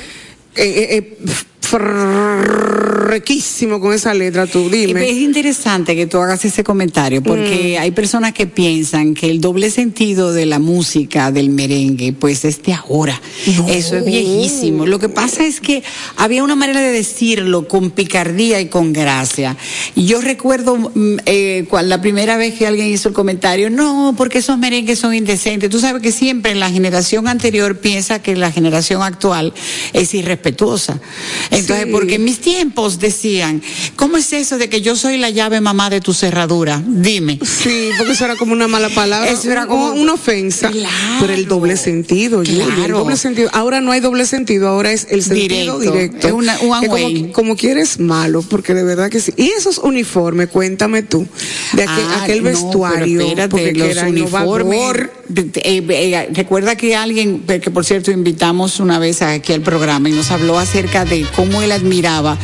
eh, 0.54 0.64
eh, 0.66 0.86
eh, 0.90 1.18
frequísimo 1.68 3.80
con 3.80 3.92
esa 3.94 4.14
letra, 4.14 4.46
tú, 4.46 4.66
Es 4.66 4.70
dime. 4.72 5.08
interesante 5.10 5.94
que 5.96 6.06
tú 6.06 6.18
hagas 6.18 6.44
ese 6.44 6.64
comentario 6.64 7.22
porque 7.22 7.78
hay 7.78 7.90
personas 7.90 8.32
que 8.32 8.46
piensan 8.46 9.14
que 9.14 9.30
el 9.30 9.40
doble 9.40 9.70
sentido 9.70 10.32
de 10.32 10.46
la 10.46 10.58
música 10.58 11.30
del 11.32 11.50
merengue 11.50 12.12
pues 12.12 12.44
es 12.44 12.62
de 12.62 12.74
ahora. 12.74 13.20
Eso 13.68 13.96
es 13.96 14.04
viejísimo. 14.04 14.86
Lo 14.86 14.98
que 14.98 15.08
pasa 15.08 15.44
es 15.44 15.60
que 15.60 15.82
había 16.16 16.44
una 16.44 16.56
manera 16.56 16.80
de 16.80 16.92
decirlo 16.92 17.66
con 17.68 17.90
picardía 17.90 18.60
y 18.60 18.66
con 18.68 18.92
gracia. 18.92 19.56
Y 19.94 20.06
yo 20.06 20.20
recuerdo 20.20 20.76
mm, 20.76 21.16
eh, 21.26 21.64
cual- 21.68 21.88
la 21.88 22.00
primera 22.00 22.36
vez 22.36 22.54
que 22.54 22.66
alguien 22.66 22.88
hizo 22.88 23.08
el 23.08 23.14
comentario, 23.14 23.70
no, 23.70 24.14
porque 24.16 24.38
esos 24.38 24.58
merengues 24.58 24.98
son 24.98 25.14
indecentes. 25.14 25.70
Tú 25.70 25.80
sabes 25.80 26.02
que 26.02 26.12
siempre 26.12 26.54
la 26.54 26.70
generación 26.70 27.28
anterior 27.28 27.78
piensa 27.78 28.20
que 28.22 28.36
la 28.36 28.52
generación 28.52 29.02
actual 29.02 29.52
es 29.92 30.14
irrespetuosa. 30.14 31.00
Entonces, 31.58 31.86
Sí. 31.86 31.92
porque 31.92 32.14
en 32.16 32.24
mis 32.24 32.38
tiempos 32.40 32.98
decían, 32.98 33.62
¿cómo 33.96 34.16
es 34.16 34.32
eso 34.32 34.58
de 34.58 34.68
que 34.68 34.80
yo 34.80 34.96
soy 34.96 35.18
la 35.18 35.30
llave 35.30 35.60
mamá 35.60 35.90
de 35.90 36.00
tu 36.00 36.12
cerradura? 36.14 36.82
Dime. 36.86 37.38
Sí, 37.42 37.90
porque 37.96 38.12
eso 38.12 38.24
era 38.24 38.36
como 38.36 38.52
una 38.52 38.68
mala 38.68 38.88
palabra. 38.90 39.30
Eso 39.30 39.50
era 39.50 39.66
como- 39.66 39.92
una 39.92 40.14
ofensa. 40.14 40.70
Claro. 40.70 40.96
Pero 41.20 41.32
el 41.32 41.46
doble 41.48 41.76
sentido, 41.76 42.42
el 42.42 42.48
Claro. 42.48 42.98
doble 42.98 43.16
sentido. 43.16 43.50
Ahora 43.52 43.80
no 43.80 43.92
hay 43.92 44.00
doble 44.00 44.26
sentido, 44.26 44.68
ahora 44.68 44.92
es 44.92 45.06
el 45.10 45.22
sentido 45.22 45.78
Directo. 45.78 45.92
directo. 45.92 46.26
Es 46.28 46.32
una- 46.32 46.58
Que 46.58 47.30
como, 47.32 47.56
quieres 47.56 47.98
malo, 47.98 48.42
porque 48.42 48.74
de 48.74 48.84
verdad 48.84 49.10
que 49.10 49.20
sí. 49.20 49.32
Y 49.36 49.50
esos 49.56 49.78
uniformes, 49.78 50.48
cuéntame 50.48 51.02
tú, 51.02 51.26
de 51.72 51.82
aquel, 51.82 52.04
Ah, 52.08 52.22
aquel 52.24 52.38
no, 52.42 52.50
vestuario, 52.50 53.20
espérate, 53.20 53.48
porque 53.48 53.72
que 53.72 53.78
los 53.78 53.88
era 53.88 54.08
uniformes. 54.08 54.78
eh, 55.34 55.82
eh, 55.88 56.28
recuerda 56.32 56.76
que 56.76 56.96
alguien, 56.96 57.40
que 57.46 57.70
por 57.70 57.84
cierto 57.84 58.10
invitamos 58.10 58.80
una 58.80 58.98
vez 58.98 59.22
aquí 59.22 59.52
al 59.52 59.60
programa 59.62 60.08
y 60.08 60.12
nos 60.12 60.30
habló 60.30 60.58
acerca 60.58 61.04
de 61.04 61.26
cómo 61.36 61.47
él 61.62 61.72
admiraba 61.72 62.36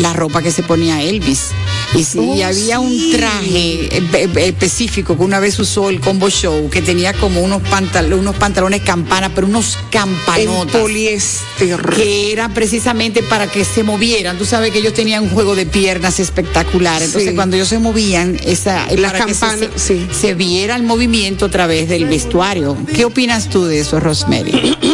la 0.00 0.12
ropa 0.12 0.42
que 0.42 0.50
se 0.52 0.62
ponía 0.62 1.02
Elvis. 1.02 1.48
Y 1.94 2.02
sí, 2.02 2.18
Oh, 2.18 2.44
había 2.44 2.80
un 2.80 3.12
traje 3.12 3.96
eh, 3.96 4.02
eh, 4.12 4.28
específico 4.48 5.16
que 5.16 5.22
una 5.22 5.38
vez 5.38 5.56
usó 5.60 5.88
el 5.88 6.00
Combo 6.00 6.28
Show, 6.28 6.68
que 6.68 6.82
tenía 6.82 7.12
como 7.12 7.40
unos, 7.40 7.62
pantal 7.62 8.12
unos 8.12 8.34
pantalones 8.36 8.82
campana, 8.82 9.30
pero 9.34 9.46
unos 9.46 9.76
En 9.76 9.88
campanotas. 9.90 10.80
poliéster. 10.80 11.80
que 11.94 12.32
era 12.32 12.48
precisamente 12.52 13.22
para 13.22 13.46
que 13.50 13.64
se 13.64 13.84
movieran. 13.84 14.36
Tú 14.36 14.44
sabes 14.44 14.72
que 14.72 14.78
ellos 14.80 14.94
tenían 14.94 15.22
un 15.22 15.30
juego 15.30 15.54
de 15.54 15.64
piernas 15.64 16.18
espectacular. 16.18 17.00
Entonces, 17.02 17.30
Sí. 17.30 17.36
cuando 17.36 17.54
ellos 17.56 17.68
se 17.68 17.78
movían, 17.78 18.36
esa 18.44 18.86
La 18.96 19.12
campana, 19.12 19.68
se, 19.76 19.94
sí. 19.98 20.06
se 20.12 20.34
viera 20.34 20.74
el 20.74 20.82
movimiento 20.82 21.46
a 21.46 21.50
través 21.50 21.88
del 21.88 22.06
vestuario. 22.06 22.76
¿Qué 22.94 23.04
opinas 23.04 23.48
tú 23.48 23.64
de 23.64 23.80
eso, 23.80 24.00
Rosemary? 24.00 24.76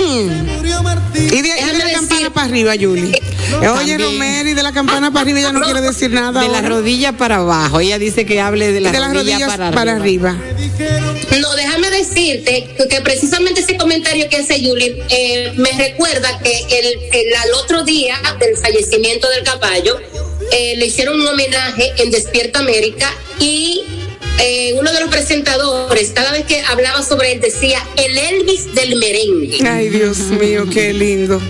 Y 1.14 1.40
de, 1.40 1.48
y 1.48 1.66
de 1.66 1.78
la 1.78 1.92
campana 1.92 2.30
para 2.32 2.46
arriba, 2.46 2.72
Julie. 2.78 3.12
Oye, 3.70 3.96
y 4.50 4.54
de 4.54 4.62
la 4.62 4.72
campana 4.72 5.10
para 5.12 5.22
arriba 5.22 5.40
ya 5.40 5.52
no 5.52 5.60
quiere 5.62 5.80
decir 5.80 6.10
nada. 6.10 6.40
De 6.40 6.48
la 6.48 6.58
ahora. 6.58 6.68
rodilla 6.68 7.12
para 7.12 7.36
abajo. 7.36 7.80
Ella 7.80 7.98
dice 7.98 8.26
que 8.26 8.40
hable 8.40 8.72
de 8.72 8.80
la 8.80 8.90
de 8.92 8.98
las 9.00 9.12
rodilla 9.12 9.46
rodillas 9.46 9.70
para, 9.72 9.92
arriba. 9.92 10.36
No, 11.40 11.54
déjame 11.54 11.90
decirte 11.90 12.68
que, 12.76 12.88
que 12.88 13.00
precisamente 13.00 13.60
ese 13.60 13.76
comentario 13.76 14.28
que 14.28 14.36
hace 14.38 14.64
Julie 14.64 15.02
eh, 15.10 15.52
me 15.56 15.70
recuerda 15.72 16.38
que 16.40 16.50
el, 16.50 16.86
el- 17.12 17.34
al 17.34 17.52
otro 17.62 17.84
día 17.84 18.16
del 18.40 18.56
fallecimiento 18.56 19.28
del 19.30 19.44
caballo 19.44 19.98
eh, 20.52 20.74
le 20.76 20.86
hicieron 20.86 21.20
un 21.20 21.26
homenaje 21.26 21.92
en 21.98 22.10
Despierta 22.10 22.58
América 22.60 23.10
y 23.38 23.84
eh, 24.40 24.74
uno 24.78 24.92
de 24.92 25.00
los 25.00 25.08
presentadores, 25.10 26.10
cada 26.14 26.32
vez 26.32 26.44
que 26.46 26.60
hablaba 26.62 27.02
sobre 27.02 27.32
él, 27.32 27.40
decía 27.40 27.78
el 27.96 28.16
Elvis 28.18 28.74
del 28.74 28.96
merengue. 28.96 29.58
Ay, 29.68 29.88
Dios 29.88 30.18
mío, 30.18 30.64
qué 30.72 30.92
lindo. 30.92 31.40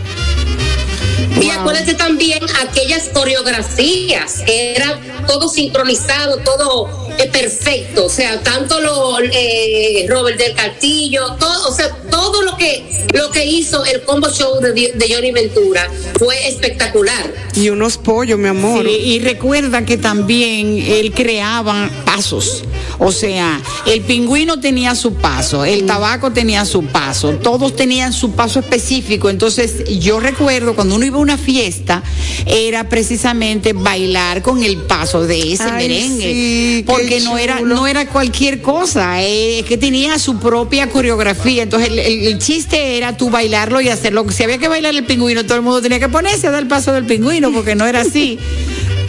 Y 1.42 1.50
acuérdate 1.50 1.94
también 1.94 2.40
aquellas 2.62 3.09
coreografías, 3.09 4.42
que 4.46 4.76
era 4.76 4.98
todo 5.26 5.48
sincronizado, 5.48 6.38
todo 6.38 6.88
eh, 7.18 7.28
perfecto, 7.28 8.06
o 8.06 8.08
sea, 8.08 8.40
tanto 8.42 8.80
lo 8.80 9.18
eh, 9.20 10.06
Robert 10.08 10.38
del 10.38 10.54
Castillo, 10.54 11.37
todo, 11.38 11.68
o 11.68 11.72
sea, 11.72 11.90
todo 12.11 12.42
lo 12.42 12.56
que 12.56 13.06
lo 13.14 13.30
que 13.30 13.44
hizo 13.44 13.85
el 13.85 14.02
combo 14.02 14.30
show 14.30 14.61
de, 14.61 14.72
de 14.72 15.14
Johnny 15.14 15.32
Ventura 15.32 15.90
fue 16.18 16.48
espectacular. 16.48 17.32
Y 17.54 17.68
unos 17.68 17.98
pollos, 17.98 18.38
mi 18.38 18.48
amor. 18.48 18.85
Sí, 18.85 18.90
y 18.90 19.18
recuerda 19.20 19.85
que 19.85 19.98
también 19.98 20.78
él 20.78 21.12
creaba 21.12 21.90
pasos. 22.06 22.64
O 22.98 23.12
sea, 23.12 23.61
el 23.87 24.02
pingüino 24.02 24.61
tenía 24.61 24.94
su 24.94 25.14
paso, 25.14 25.64
el 25.64 25.87
tabaco 25.87 26.32
tenía 26.32 26.64
su 26.64 26.85
paso, 26.85 27.32
todos 27.32 27.74
tenían 27.74 28.12
su 28.12 28.32
paso 28.32 28.61
específico. 28.61 29.28
Entonces, 29.28 29.85
yo 29.98 30.20
recuerdo 30.20 30.74
cuando 30.74 30.94
uno 30.94 31.04
iba 31.04 31.18
a 31.18 31.20
una 31.20 31.37
fiesta, 31.37 32.02
era 32.46 32.88
precisamente 32.88 33.72
bailar 33.72 34.42
con 34.42 34.62
el 34.62 34.76
paso 34.78 35.12
de 35.20 35.53
ese 35.53 35.62
Ay, 35.64 35.72
merengue. 35.88 36.22
sí, 36.33 36.85
porque 36.87 37.20
no 37.20 37.37
era, 37.38 37.61
no 37.61 37.87
era 37.87 38.07
cualquier 38.07 38.62
cosa, 38.62 39.22
eh, 39.22 39.61
es 39.61 39.64
que 39.66 39.77
tenía 39.77 40.18
su 40.18 40.38
propia 40.38 40.88
coreografía. 40.88 41.62
Entonces, 41.64 41.90
el, 41.90 41.98
el- 41.98 42.27
el 42.27 42.38
chiste 42.38 42.96
era 42.96 43.16
tú 43.16 43.29
bailarlo 43.31 43.81
y 43.81 43.88
hacerlo. 43.88 44.25
Si 44.31 44.42
había 44.42 44.59
que 44.59 44.68
bailar 44.68 44.94
el 44.94 45.05
pingüino, 45.05 45.44
todo 45.44 45.57
el 45.57 45.62
mundo 45.62 45.83
tenía 45.83 45.98
que 46.01 46.09
ponerse 46.09 46.46
a 46.46 46.51
dar 46.51 46.62
el 46.62 46.68
paso 46.68 46.92
del 46.92 47.05
pingüino, 47.05 47.53
porque 47.53 47.75
no 47.75 47.87
era 47.87 48.01
así. 48.01 48.38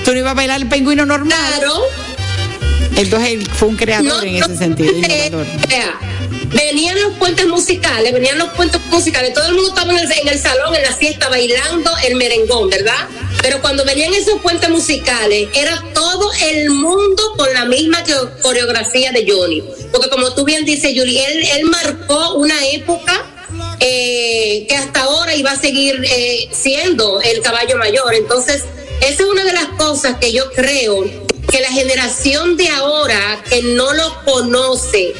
Tú 0.03 0.11
no 0.11 0.19
ibas 0.19 0.31
a 0.31 0.35
bailar 0.35 0.61
el 0.61 0.67
pingüino 0.67 1.05
normal. 1.05 1.37
Claro. 1.57 1.73
Entonces 2.95 3.29
él 3.31 3.47
fue 3.51 3.69
un 3.69 3.75
creador 3.75 4.05
No, 4.07 4.21
en 4.23 4.39
no, 4.39 4.45
ese 4.45 4.57
sentido, 4.57 4.91
eh, 4.91 5.31
venían 6.53 7.01
los 7.01 7.13
puentes 7.13 7.47
musicales, 7.47 8.13
venían 8.13 8.37
los 8.37 8.49
puentes 8.49 8.79
musicales, 8.85 9.33
todo 9.33 9.47
el 9.47 9.55
mundo 9.55 9.69
estaba 9.69 9.91
en 9.91 10.27
el, 10.27 10.39
salón, 10.39 10.75
en 10.75 10.83
la 10.83 10.93
fiesta, 10.93 11.29
bailando 11.29 11.91
el 12.05 12.15
merengón, 12.15 12.69
¿verdad? 12.69 13.07
Pero 13.41 13.61
cuando 13.61 13.83
venían 13.83 14.13
esos 14.13 14.41
puentes 14.41 14.69
musicales, 14.69 15.49
era 15.53 15.83
todo 15.93 16.31
el 16.49 16.69
mundo 16.69 17.33
con 17.35 17.53
la 17.53 17.65
misma 17.65 18.03
coreografía 18.41 19.11
de 19.11 19.25
Johnny. 19.29 19.63
Porque 19.91 20.09
como 20.09 20.33
tú 20.33 20.45
bien 20.45 20.65
dices, 20.65 20.91
él, 20.95 20.99
él 21.07 21.65
marcó 21.65 22.35
una 22.35 22.55
época 22.67 23.25
eh, 23.79 24.65
que 24.67 24.75
hasta 24.75 25.01
ahora 25.01 25.35
iba 25.35 25.51
a 25.51 25.59
seguir 25.59 26.01
eh, 26.05 26.49
siendo 26.51 27.21
el 27.21 27.41
caballo 27.41 27.77
mayor. 27.77 28.13
Entonces, 28.13 28.63
esa 29.01 29.23
es 29.23 29.29
una 29.29 29.43
de 29.43 29.53
las 29.53 29.67
cosas 29.77 30.17
que 30.19 30.31
yo 30.31 30.49
creo 30.51 31.03
que 31.51 31.59
la 31.59 31.71
generación 31.71 32.55
de 32.55 32.69
ahora 32.69 33.43
que 33.49 33.61
no 33.61 33.93
lo 33.93 34.23
conoce, 34.23 35.13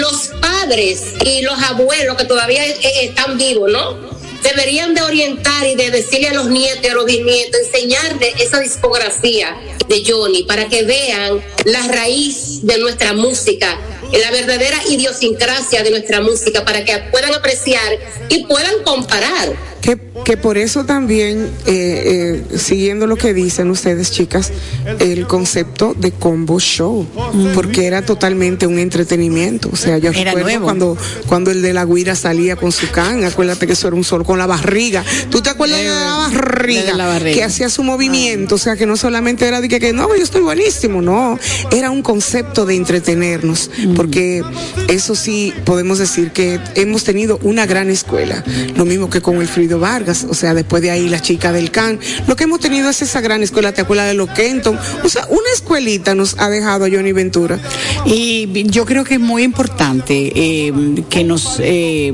los 0.00 0.28
padres 0.40 1.14
y 1.24 1.42
los 1.42 1.58
abuelos 1.62 2.16
que 2.16 2.24
todavía 2.24 2.66
eh, 2.66 2.78
están 3.02 3.38
vivos, 3.38 3.70
¿no? 3.70 4.14
deberían 4.44 4.94
de 4.94 5.02
orientar 5.02 5.66
y 5.66 5.74
de 5.74 5.90
decirle 5.90 6.28
a 6.28 6.34
los 6.34 6.46
nietos 6.46 6.84
y 6.84 6.88
a 6.88 6.94
los 6.94 7.06
bisnietos, 7.06 7.60
enseñarle 7.62 8.34
esa 8.38 8.60
discografía 8.60 9.56
de 9.88 10.02
Johnny 10.06 10.44
para 10.44 10.68
que 10.68 10.82
vean 10.82 11.42
la 11.64 11.88
raíz 11.88 12.64
de 12.64 12.78
nuestra 12.78 13.14
música, 13.14 13.78
la 14.20 14.30
verdadera 14.30 14.78
idiosincrasia 14.88 15.82
de 15.82 15.90
nuestra 15.90 16.20
música, 16.20 16.64
para 16.64 16.84
que 16.84 16.98
puedan 17.10 17.34
apreciar 17.34 17.98
y 18.28 18.44
puedan 18.46 18.82
comparar. 18.84 19.52
Que, 19.80 19.98
que 20.24 20.38
por 20.38 20.56
eso 20.56 20.86
también, 20.86 21.50
eh, 21.66 22.40
eh, 22.50 22.58
siguiendo 22.58 23.06
lo 23.06 23.16
que 23.16 23.34
dicen 23.34 23.70
ustedes, 23.70 24.10
chicas, 24.10 24.50
el 24.98 25.26
concepto 25.26 25.92
de 25.94 26.10
combo 26.10 26.58
show, 26.58 27.06
porque 27.54 27.86
era 27.86 28.00
totalmente 28.00 28.66
un 28.66 28.78
entretenimiento. 28.78 29.68
O 29.70 29.76
sea, 29.76 29.98
yo 29.98 30.10
recuerdo 30.10 30.62
cuando 30.62 30.96
cuando 31.26 31.50
el 31.50 31.60
de 31.60 31.74
la 31.74 31.84
guira 31.84 32.14
salía 32.14 32.56
con 32.56 32.72
su 32.72 32.90
can, 32.90 33.24
acuérdate 33.24 33.66
que 33.66 33.74
eso 33.74 33.88
era 33.88 33.96
un 33.96 34.04
sol 34.04 34.24
con 34.24 34.38
la 34.38 34.46
barriga. 34.46 35.04
¿Tú 35.30 35.42
te 35.42 35.50
acuerdas 35.50 35.80
de, 35.80 35.84
la, 35.84 37.06
barriga, 37.06 37.34
Que 37.34 37.44
hacía 37.44 37.68
su 37.68 37.82
movimiento, 37.82 38.54
o 38.54 38.58
sea, 38.58 38.76
que 38.76 38.86
no 38.86 38.96
solamente 38.96 39.46
era 39.46 39.60
de 39.60 39.68
que, 39.68 39.80
que 39.80 39.92
no, 39.92 40.08
yo 40.16 40.22
estoy 40.22 40.40
buenísimo, 40.40 41.02
no, 41.02 41.38
era 41.70 41.90
un 41.90 42.02
concepto 42.02 42.64
de 42.64 42.76
entretenernos, 42.76 43.70
porque 44.04 44.44
eso 44.88 45.14
sí 45.14 45.54
podemos 45.64 45.98
decir 45.98 46.30
que 46.30 46.60
hemos 46.74 47.04
tenido 47.04 47.38
una 47.42 47.64
gran 47.64 47.88
escuela, 47.88 48.44
lo 48.76 48.84
mismo 48.84 49.08
que 49.08 49.22
con 49.22 49.40
el 49.40 49.48
Frido 49.48 49.78
Vargas, 49.78 50.26
o 50.28 50.34
sea, 50.34 50.52
después 50.52 50.82
de 50.82 50.90
ahí 50.90 51.08
la 51.08 51.22
chica 51.22 51.52
del 51.52 51.70
CAN. 51.70 51.98
Lo 52.26 52.36
que 52.36 52.44
hemos 52.44 52.60
tenido 52.60 52.90
es 52.90 53.00
esa 53.00 53.22
gran 53.22 53.42
escuela, 53.42 53.72
¿te 53.72 53.80
acuerdas 53.80 54.08
de 54.08 54.12
lo 54.12 54.26
Kenton? 54.26 54.78
O 55.02 55.08
sea, 55.08 55.26
una 55.30 55.48
escuelita 55.54 56.14
nos 56.14 56.38
ha 56.38 56.50
dejado 56.50 56.84
a 56.84 56.90
Johnny 56.90 57.12
Ventura. 57.12 57.58
Y 58.04 58.64
yo 58.64 58.84
creo 58.84 59.04
que 59.04 59.14
es 59.14 59.20
muy 59.20 59.42
importante 59.42 60.32
eh, 60.34 60.72
que 61.08 61.24
nos, 61.24 61.56
eh, 61.60 62.12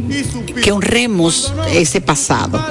que 0.62 0.70
honremos 0.70 1.52
ese 1.72 2.00
pasado, 2.00 2.64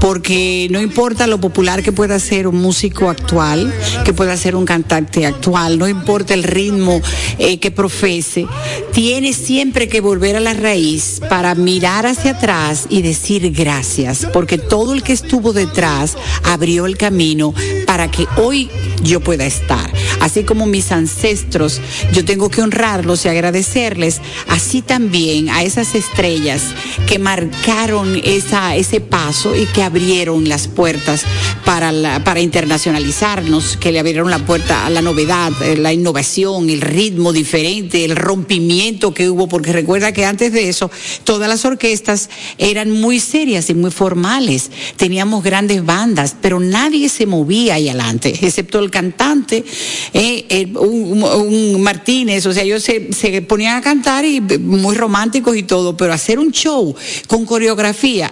porque 0.00 0.68
no 0.70 0.80
importa 0.80 1.26
lo 1.26 1.42
popular 1.42 1.82
que 1.82 1.92
pueda 1.92 2.18
ser 2.18 2.46
un 2.46 2.56
músico 2.56 3.10
actual, 3.10 3.70
que 4.06 4.14
pueda 4.14 4.34
ser 4.38 4.56
un 4.56 4.64
cantante 4.64 5.26
actual, 5.26 5.78
no 5.78 5.86
importa 5.88 6.32
el 6.32 6.42
ritmo 6.42 7.02
eh, 7.38 7.58
que 7.58 7.70
profese, 7.70 8.46
tiene 8.92 9.32
siempre 9.32 9.88
que 9.88 10.00
volver 10.00 10.36
a 10.36 10.40
la 10.40 10.54
raíz 10.54 11.20
para 11.28 11.54
mirar 11.54 12.06
hacia 12.06 12.32
atrás 12.32 12.86
y 12.88 13.02
decir 13.02 13.52
gracias 13.52 14.26
porque 14.32 14.58
todo 14.58 14.94
el 14.94 15.02
que 15.02 15.12
estuvo 15.12 15.52
detrás 15.52 16.16
abrió 16.44 16.86
el 16.86 16.96
camino 16.96 17.54
para 17.86 18.10
que 18.10 18.26
hoy 18.36 18.70
yo 19.02 19.20
pueda 19.20 19.46
estar. 19.46 19.90
Así 20.20 20.44
como 20.44 20.66
mis 20.66 20.92
ancestros, 20.92 21.80
yo 22.12 22.24
tengo 22.24 22.50
que 22.50 22.62
honrarlos 22.62 23.24
y 23.24 23.28
agradecerles, 23.28 24.20
así 24.48 24.82
también 24.82 25.50
a 25.50 25.62
esas 25.62 25.94
estrellas 25.94 26.62
que 27.06 27.18
marcaron 27.18 28.20
esa, 28.24 28.76
ese 28.76 29.00
paso 29.00 29.56
y 29.56 29.66
que 29.66 29.82
abrieron 29.82 30.48
las 30.48 30.68
puertas 30.68 31.24
para, 31.64 32.22
para 32.24 32.40
internacionalizarnos, 32.40 33.76
que 33.76 33.92
le 33.92 33.98
abrieron 33.98 34.30
la 34.30 34.44
puerta 34.44 34.86
a 34.86 34.90
la 34.90 35.02
novedad, 35.02 35.52
eh, 35.62 35.76
la 35.76 35.92
innovación, 35.92 36.70
el 36.70 36.80
ritmo 36.80 37.32
diferente, 37.32 38.04
el 38.04 38.16
rompimiento 38.16 39.14
que 39.14 39.28
hubo, 39.28 39.48
porque 39.48 39.72
recuerda 39.72 40.12
que 40.12 40.24
antes 40.24 40.52
de 40.52 40.68
eso 40.68 40.90
todas 41.24 41.48
las 41.48 41.64
orquestas 41.64 42.30
eran 42.58 42.90
muy 42.90 43.20
serias 43.20 43.70
y 43.70 43.74
muy 43.74 43.90
formales 43.90 44.70
teníamos 44.96 45.42
grandes 45.42 45.84
bandas, 45.84 46.36
pero 46.40 46.60
nadie 46.60 47.08
se 47.08 47.26
movía 47.26 47.74
ahí 47.74 47.88
adelante, 47.88 48.38
excepto 48.40 48.78
el 48.78 48.90
cantante, 48.92 49.64
eh, 50.12 50.72
un, 50.76 51.82
Martínez, 51.82 52.46
o 52.46 52.52
sea, 52.52 52.62
ellos 52.62 52.84
se, 52.84 53.12
se 53.12 53.42
ponían 53.42 53.78
a 53.78 53.80
cantar 53.80 54.24
y 54.24 54.40
muy 54.40 54.94
románticos 54.94 55.56
y 55.56 55.64
todo, 55.64 55.96
pero 55.96 56.12
hacer 56.12 56.38
un 56.38 56.52
show 56.52 56.94
con 57.26 57.44
coreografía 57.44 58.30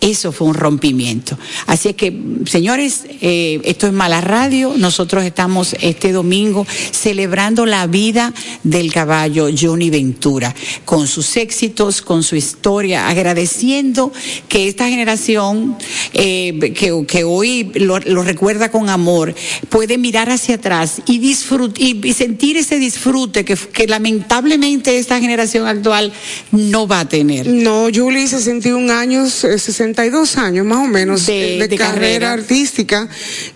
eso 0.00 0.30
fue 0.30 0.48
un 0.48 0.54
rompimiento. 0.54 1.38
Así 1.66 1.88
es 1.88 1.96
que, 1.96 2.16
señores, 2.46 3.04
eh, 3.20 3.60
esto 3.64 3.86
es 3.86 3.92
Mala 3.92 4.20
Radio. 4.20 4.74
Nosotros 4.76 5.24
estamos 5.24 5.74
este 5.80 6.12
domingo 6.12 6.66
celebrando 6.90 7.64
la 7.64 7.86
vida 7.86 8.32
del 8.62 8.92
caballo 8.92 9.48
Johnny 9.58 9.88
Ventura, 9.90 10.54
con 10.84 11.06
sus 11.06 11.36
éxitos, 11.36 12.02
con 12.02 12.22
su 12.22 12.36
historia, 12.36 13.08
agradeciendo 13.08 14.12
que 14.48 14.68
esta 14.68 14.88
generación 14.88 15.76
eh, 16.12 16.74
que, 17.08 17.24
hoy 17.24 17.70
lo, 17.74 17.98
recuerda 17.98 18.70
con 18.70 18.90
amor 18.90 19.34
puede 19.70 19.98
mirar 19.98 20.30
hacia 20.30 20.56
atrás 20.56 21.00
y, 21.06 21.24
y, 21.24 22.12
sentir 22.12 22.56
ese 22.56 22.78
disfrute 22.78 23.44
que, 23.44 23.56
que 23.56 23.86
lamentablemente 23.86 24.98
esta 24.98 25.20
generación 25.20 25.66
actual 25.66 26.12
no 26.52 26.86
va 26.86 27.00
a 27.00 27.08
tener. 27.08 27.46
No, 27.46 27.88
Julie, 27.92 28.26
61 28.26 28.92
años, 28.92 29.32
60 29.32 29.85
62 29.94 30.36
años 30.38 30.66
más 30.66 30.78
o 30.78 30.88
menos 30.88 31.26
de, 31.26 31.74
carrera, 31.78 32.32
artística. 32.32 33.08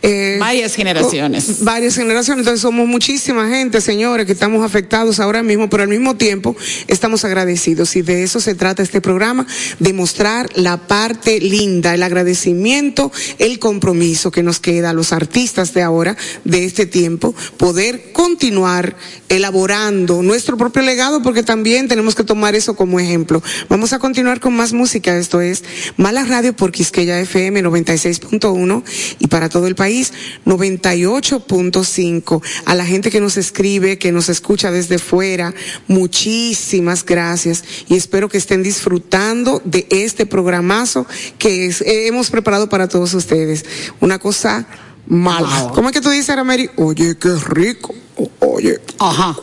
Eh, 0.02 0.36
varias 0.38 0.74
generaciones. 0.74 1.64
Varias 1.64 1.96
generaciones, 1.96 2.42
entonces 2.42 2.60
somos 2.60 2.86
muchísima 2.86 3.48
gente, 3.48 3.80
señores, 3.80 4.26
que 4.26 4.32
estamos 4.32 4.64
afectados 4.64 5.18
ahora 5.18 5.42
mismo, 5.42 5.68
pero 5.68 5.82
al 5.82 5.88
mismo 5.88 6.16
tiempo 6.16 6.56
estamos 6.86 7.24
agradecidos 7.24 7.96
y 7.96 8.02
de 8.02 8.22
eso 8.22 8.40
se 8.40 8.54
trata 8.54 8.82
este 8.82 9.00
programa, 9.00 9.46
de 9.78 9.92
mostrar 9.92 10.50
la 10.54 10.76
parte 10.76 11.40
linda, 11.40 11.94
el 11.94 12.02
agradecimiento, 12.02 13.10
el 13.38 13.58
compromiso 13.58 14.30
que 14.30 14.42
nos 14.42 14.60
queda 14.60 14.90
a 14.90 14.94
los 14.94 15.12
artistas 15.12 15.74
de 15.74 15.82
ahora, 15.82 16.16
de 16.44 16.64
este 16.64 16.86
tiempo, 16.86 17.34
poder 17.56 18.12
continuar 18.12 18.96
elaborando 19.28 20.22
nuestro 20.22 20.56
propio 20.56 20.82
legado 20.82 21.22
porque 21.22 21.42
también 21.42 21.88
tenemos 21.88 22.14
que 22.14 22.24
tomar 22.24 22.54
eso 22.54 22.76
como 22.76 23.00
ejemplo. 23.00 23.42
Vamos 23.68 23.92
a 23.92 23.98
continuar 23.98 24.40
con 24.40 24.54
más 24.54 24.72
música, 24.72 25.16
esto 25.16 25.40
es 25.40 25.64
Mala 25.96 26.19
Radio 26.24 26.54
por 26.54 26.72
Quisqueya 26.72 27.20
FM 27.20 27.62
96.1 27.62 28.82
y 29.18 29.26
para 29.28 29.48
todo 29.48 29.66
el 29.66 29.74
país 29.74 30.12
98.5. 30.46 32.42
A 32.64 32.74
la 32.74 32.84
gente 32.84 33.10
que 33.10 33.20
nos 33.20 33.36
escribe, 33.36 33.98
que 33.98 34.12
nos 34.12 34.28
escucha 34.28 34.70
desde 34.70 34.98
fuera, 34.98 35.54
muchísimas 35.88 37.04
gracias 37.04 37.64
y 37.88 37.96
espero 37.96 38.28
que 38.28 38.38
estén 38.38 38.62
disfrutando 38.62 39.62
de 39.64 39.86
este 39.90 40.26
programazo 40.26 41.06
que 41.38 41.68
eh, 41.68 42.06
hemos 42.06 42.30
preparado 42.30 42.68
para 42.68 42.88
todos 42.88 43.14
ustedes. 43.14 43.64
Una 44.00 44.18
cosa 44.18 44.66
mala. 45.06 45.70
¿Cómo 45.74 45.88
es 45.88 45.94
que 45.94 46.00
tú 46.00 46.10
dices, 46.10 46.30
Arameri? 46.30 46.70
Oye, 46.76 47.16
qué 47.18 47.34
rico. 47.48 47.94
oye. 48.40 48.80
Ajá. 48.98 49.36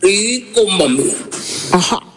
rico, 0.00 0.66
mami. 0.78 1.10
Ajá. 1.72 2.13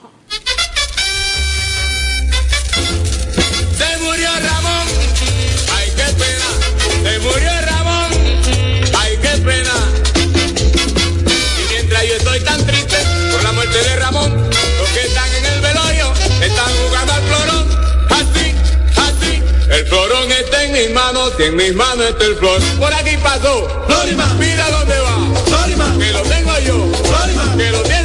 Florón 20.17 20.31
está 20.31 20.63
en 20.63 20.71
mis 20.71 20.91
manos 20.91 21.33
y 21.39 21.43
en 21.43 21.55
mis 21.55 21.75
manos 21.75 22.05
está 22.07 22.25
el 22.25 22.35
flor. 22.35 22.61
Por 22.79 22.93
aquí 22.93 23.17
pasó, 23.17 23.67
Florima, 23.87 24.25
mira 24.39 24.69
dónde 24.71 24.99
va, 24.99 25.43
Florima, 25.45 25.95
que 25.97 26.11
lo 26.11 26.21
tengo 26.23 26.59
yo, 26.59 26.91
Florima, 27.03 27.57
que 27.57 27.71
lo 27.71 27.83
tiene 27.83 27.96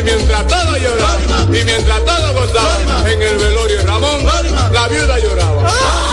y 0.00 0.02
mientras 0.02 0.46
todo 0.46 0.76
lloraba, 0.78 1.18
y 1.48 1.64
mientras 1.64 2.04
todo 2.04 2.32
gozaba, 2.32 3.10
en 3.10 3.20
el 3.20 3.36
velorio 3.36 3.82
Ramón, 3.86 4.24
la 4.72 4.88
viuda 4.88 5.18
lloraba, 5.18 6.09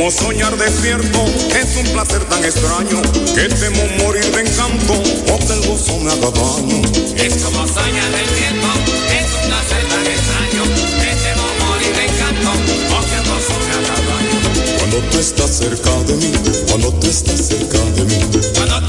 Como 0.00 0.10
soñar 0.10 0.56
despierto 0.56 1.26
es 1.54 1.76
un 1.76 1.84
placer 1.92 2.24
tan 2.24 2.42
extraño 2.42 3.02
que 3.34 3.54
temo 3.54 3.82
morir 3.98 4.24
de 4.32 4.40
encanto 4.40 4.94
o 4.94 5.38
que 5.38 5.52
el 5.52 5.60
gozo 5.68 5.98
me 5.98 6.10
haga 6.10 6.30
daño. 6.30 6.80
Es 7.16 7.34
como 7.44 7.68
soñar 7.68 8.10
despierto 8.10 8.68
es 9.12 9.28
un 9.34 9.48
placer 9.50 9.84
tan 9.90 10.06
extraño 10.06 10.62
que 10.96 11.10
temo 11.20 11.44
morir 11.68 11.92
de 11.94 12.04
encanto 12.06 12.48
o 12.96 13.00
que 13.04 13.14
el 13.14 13.24
gozo 13.28 13.54
me 13.60 13.72
haga 13.76 13.96
daño. 14.08 14.78
Cuando 14.78 14.96
tú 15.10 15.18
estás 15.18 15.50
cerca 15.58 15.90
de 16.04 16.14
mí, 16.14 16.32
cuando 16.66 16.92
tú 16.94 17.06
estás 17.06 17.48
cerca 17.48 17.78
de 17.78 18.04
mí. 18.04 18.40
Cuando 18.54 18.79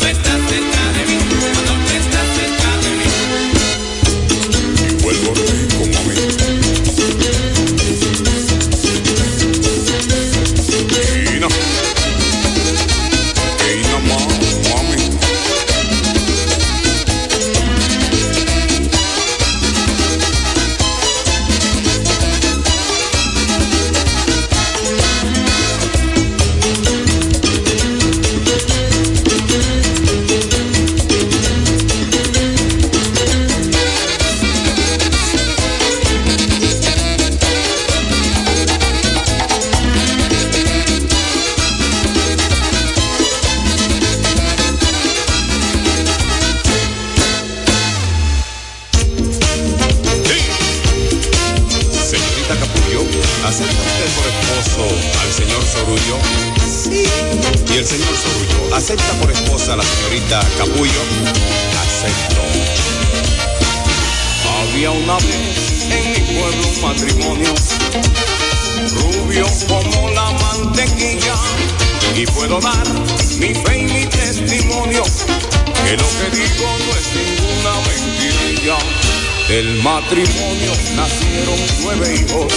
matrimonio 80.12 80.72
nacieron 80.98 81.60
nueve 81.84 82.16
hijos, 82.16 82.54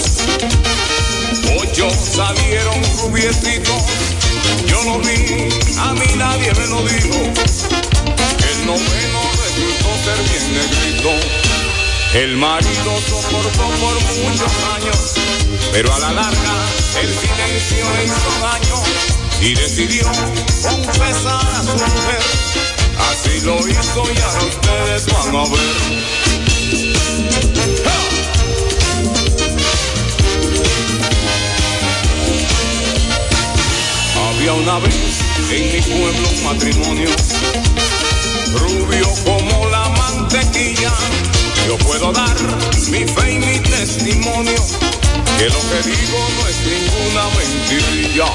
ocho 1.57 1.89
salieron 1.91 2.83
rubiecitos, 3.01 3.83
yo 4.67 4.83
lo 4.83 4.99
vi, 4.99 5.49
a 5.79 5.93
mí 5.93 6.07
nadie 6.17 6.53
me 6.53 6.67
lo 6.67 6.83
dijo, 6.83 7.15
el 7.15 8.67
noveno 8.67 9.21
resultó 9.39 9.89
ser 10.03 10.19
bien 10.31 10.53
negrito. 10.53 11.11
El 12.15 12.37
marido 12.37 13.01
soportó 13.09 13.63
por 13.81 13.95
muchos 14.03 14.53
años, 14.75 15.15
pero 15.73 15.95
a 15.95 15.99
la 16.01 16.13
larga 16.13 16.55
el 17.03 17.09
silencio 17.09 17.87
le 17.97 18.05
hizo 18.05 18.31
daño 18.41 18.83
y 19.41 19.55
decidió 19.55 20.07
confesar 20.63 21.55
a 21.55 21.63
su 21.63 21.73
mujer. 21.73 22.23
Así 23.11 23.41
lo 23.43 23.59
hizo 23.69 24.13
y 24.13 24.21
ahora 24.21 24.45
ustedes 24.45 25.07
van 25.07 25.37
a 25.37 25.43
ver. 25.51 26.24
Había 34.45 34.61
una 34.61 34.79
vez 34.79 34.95
en 35.53 35.73
mi 35.73 35.81
pueblo 35.81 36.29
matrimonio, 36.45 37.09
rubio 38.53 39.09
como 39.25 39.67
la 39.71 39.89
mantequilla. 39.89 40.93
Yo 41.67 41.79
puedo 41.79 42.13
dar 42.13 42.37
mi 42.91 43.07
fe 43.07 43.33
y 43.33 43.39
mi 43.39 43.59
testimonio, 43.61 44.55
que 45.39 45.49
lo 45.49 45.61
que 45.71 45.89
digo 45.89 46.29
no 46.37 46.47
es 46.47 46.59
ninguna 46.61 47.25
mentirilla. 47.39 48.27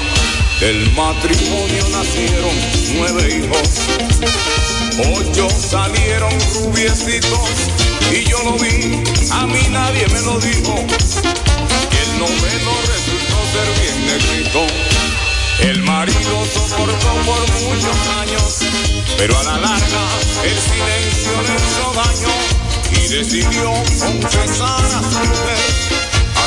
Del 0.58 0.90
matrimonio 0.94 1.88
nacieron 1.92 2.56
nueve 2.96 3.44
hijos, 3.44 3.68
ocho 5.14 5.48
salieron 5.48 6.32
rubiecitos 6.54 7.50
y 8.10 8.28
yo 8.28 8.42
lo 8.42 8.58
vi, 8.58 9.00
a 9.30 9.46
mí 9.46 9.60
nadie 9.70 10.08
me 10.08 10.20
lo 10.22 10.40
dijo. 10.40 10.74
Y 10.74 11.96
el 12.02 12.18
noveno 12.18 12.72
resultó 12.88 13.36
ser 13.52 13.68
bien 13.78 14.06
negrito. 14.08 15.09
El 15.62 15.82
marido 15.82 16.44
soportó 16.52 17.12
por 17.26 17.40
muchos 17.60 17.96
años, 18.20 18.58
pero 19.16 19.38
a 19.38 19.42
la 19.44 19.58
larga 19.58 20.02
el 20.42 20.58
silencio 20.58 21.32
le 21.46 21.54
hizo 21.56 21.92
daño 21.94 22.34
y 22.92 23.08
decidió 23.08 23.72
confesar 23.98 24.84
a 24.84 25.00
su 25.02 25.18
mujer. 25.18 25.60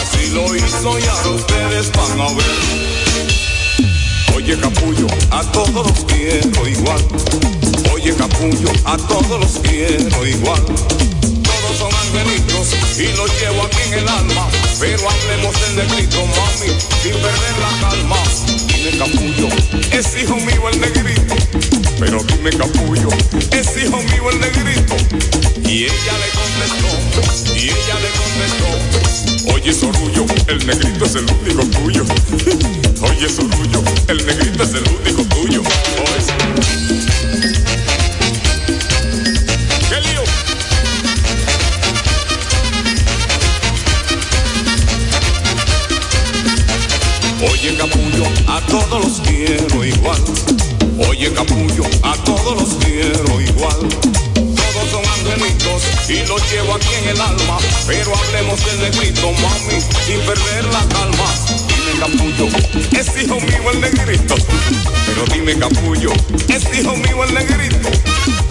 Así 0.01 0.29
lo 0.31 0.55
hizo 0.55 0.99
y 0.99 1.03
ahora 1.07 1.29
ustedes 1.29 1.91
van 1.91 2.21
a 2.21 2.33
ver. 2.33 2.93
Oye 4.35 4.59
capullo, 4.59 5.07
a 5.29 5.43
todos 5.51 5.87
los 5.87 6.05
quiero 6.05 6.67
igual. 6.67 7.01
Oye 7.93 8.15
capullo, 8.15 8.71
a 8.85 8.97
todos 8.97 9.39
los 9.39 9.59
quiero 9.59 10.25
igual. 10.25 10.65
Todos 10.65 11.77
son 11.77 11.93
angelitos 11.93 12.73
y 12.97 13.15
los 13.15 13.29
llevo 13.39 13.63
aquí 13.63 13.77
en 13.87 13.93
el 13.93 14.09
alma. 14.09 14.47
Pero 14.79 15.07
hablemos 15.07 15.61
del 15.61 15.75
negrito, 15.75 16.17
mami, 16.25 16.73
Y 25.83 25.85
ella 25.85 26.17
le 26.17 26.29
contestó, 26.31 27.51
y 27.57 27.63
ella 27.65 27.99
le 27.99 28.09
contestó. 28.15 29.53
Oye 29.53 29.73
Sorullo, 29.73 30.25
el 30.47 30.65
negrito 30.65 31.03
es 31.03 31.15
el 31.15 31.25
único 31.25 31.65
tuyo. 31.77 32.05
Oye 33.01 33.27
Sorullo, 33.27 33.83
el 34.07 34.25
negrito 34.25 34.63
es 34.63 34.75
el 34.75 34.83
único 34.87 35.23
tuyo. 35.35 35.61
Oye. 35.61 36.33
¿Qué 39.89 39.99
lío? 39.99 40.23
Oye 47.51 47.75
capullo, 47.75 48.25
a 48.47 48.61
todos 48.67 49.03
los 49.03 49.19
quiero 49.27 49.83
igual. 49.83 50.23
Oye 51.09 51.33
capullo, 51.33 51.83
a 52.03 52.15
todos 52.23 52.55
los 52.55 52.69
quiero 52.85 53.41
igual. 53.41 54.22
Y 56.07 56.25
los 56.27 56.51
llevo 56.51 56.75
aquí 56.75 56.93
en 57.01 57.09
el 57.09 57.21
alma. 57.21 57.57
Pero 57.87 58.13
hablemos 58.15 58.63
del 58.65 58.81
negrito, 58.81 59.31
mami, 59.31 59.81
sin 60.05 60.19
perder 60.21 60.65
la 60.65 60.85
calma. 60.89 61.33
Dime 61.67 61.99
capullo, 61.99 62.47
es 62.91 63.23
hijo 63.23 63.39
mío 63.39 63.71
el 63.71 63.81
negrito. 63.81 64.35
Pero 65.05 65.25
dime 65.33 65.57
capullo, 65.57 66.11
es 66.49 66.63
hijo 66.77 66.95
mío 66.95 67.23
el 67.23 67.33
negrito. 67.33 67.89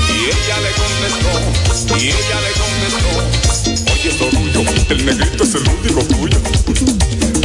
Y 0.09 0.25
ella 0.25 0.61
le 0.61 0.73
contestó, 0.73 1.99
y 1.99 2.09
ella 2.09 2.41
le 2.41 2.53
contestó. 2.59 3.93
Oye 3.93 4.11
Sorullo, 4.19 4.63
el 4.89 5.05
negrito 5.05 5.45
es 5.45 5.55
el 5.55 5.69
único 5.69 6.03
tuyo. 6.05 6.39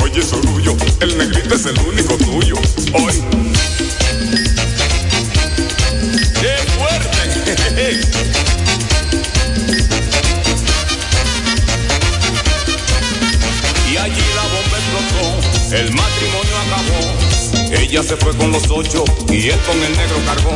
Oye 0.04 0.24
Sorullo, 0.24 0.78
el 1.02 1.18
negrito 1.18 1.56
es 1.56 1.66
el 1.66 1.80
único 1.80 2.18
tuyo. 2.18 2.56
Hoy. 2.94 3.24
¡Qué 6.40 6.56
fuerte! 6.78 8.47
El 15.74 15.94
matrimonio 15.94 16.56
acabó. 16.66 17.00
Ella 17.72 18.02
se 18.04 18.16
fue 18.16 18.34
con 18.38 18.52
los 18.52 18.70
ocho 18.70 19.04
y 19.30 19.50
él 19.50 19.60
con 19.68 19.84
el 19.84 19.98
negro 19.98 20.16
cargó. 20.26 20.56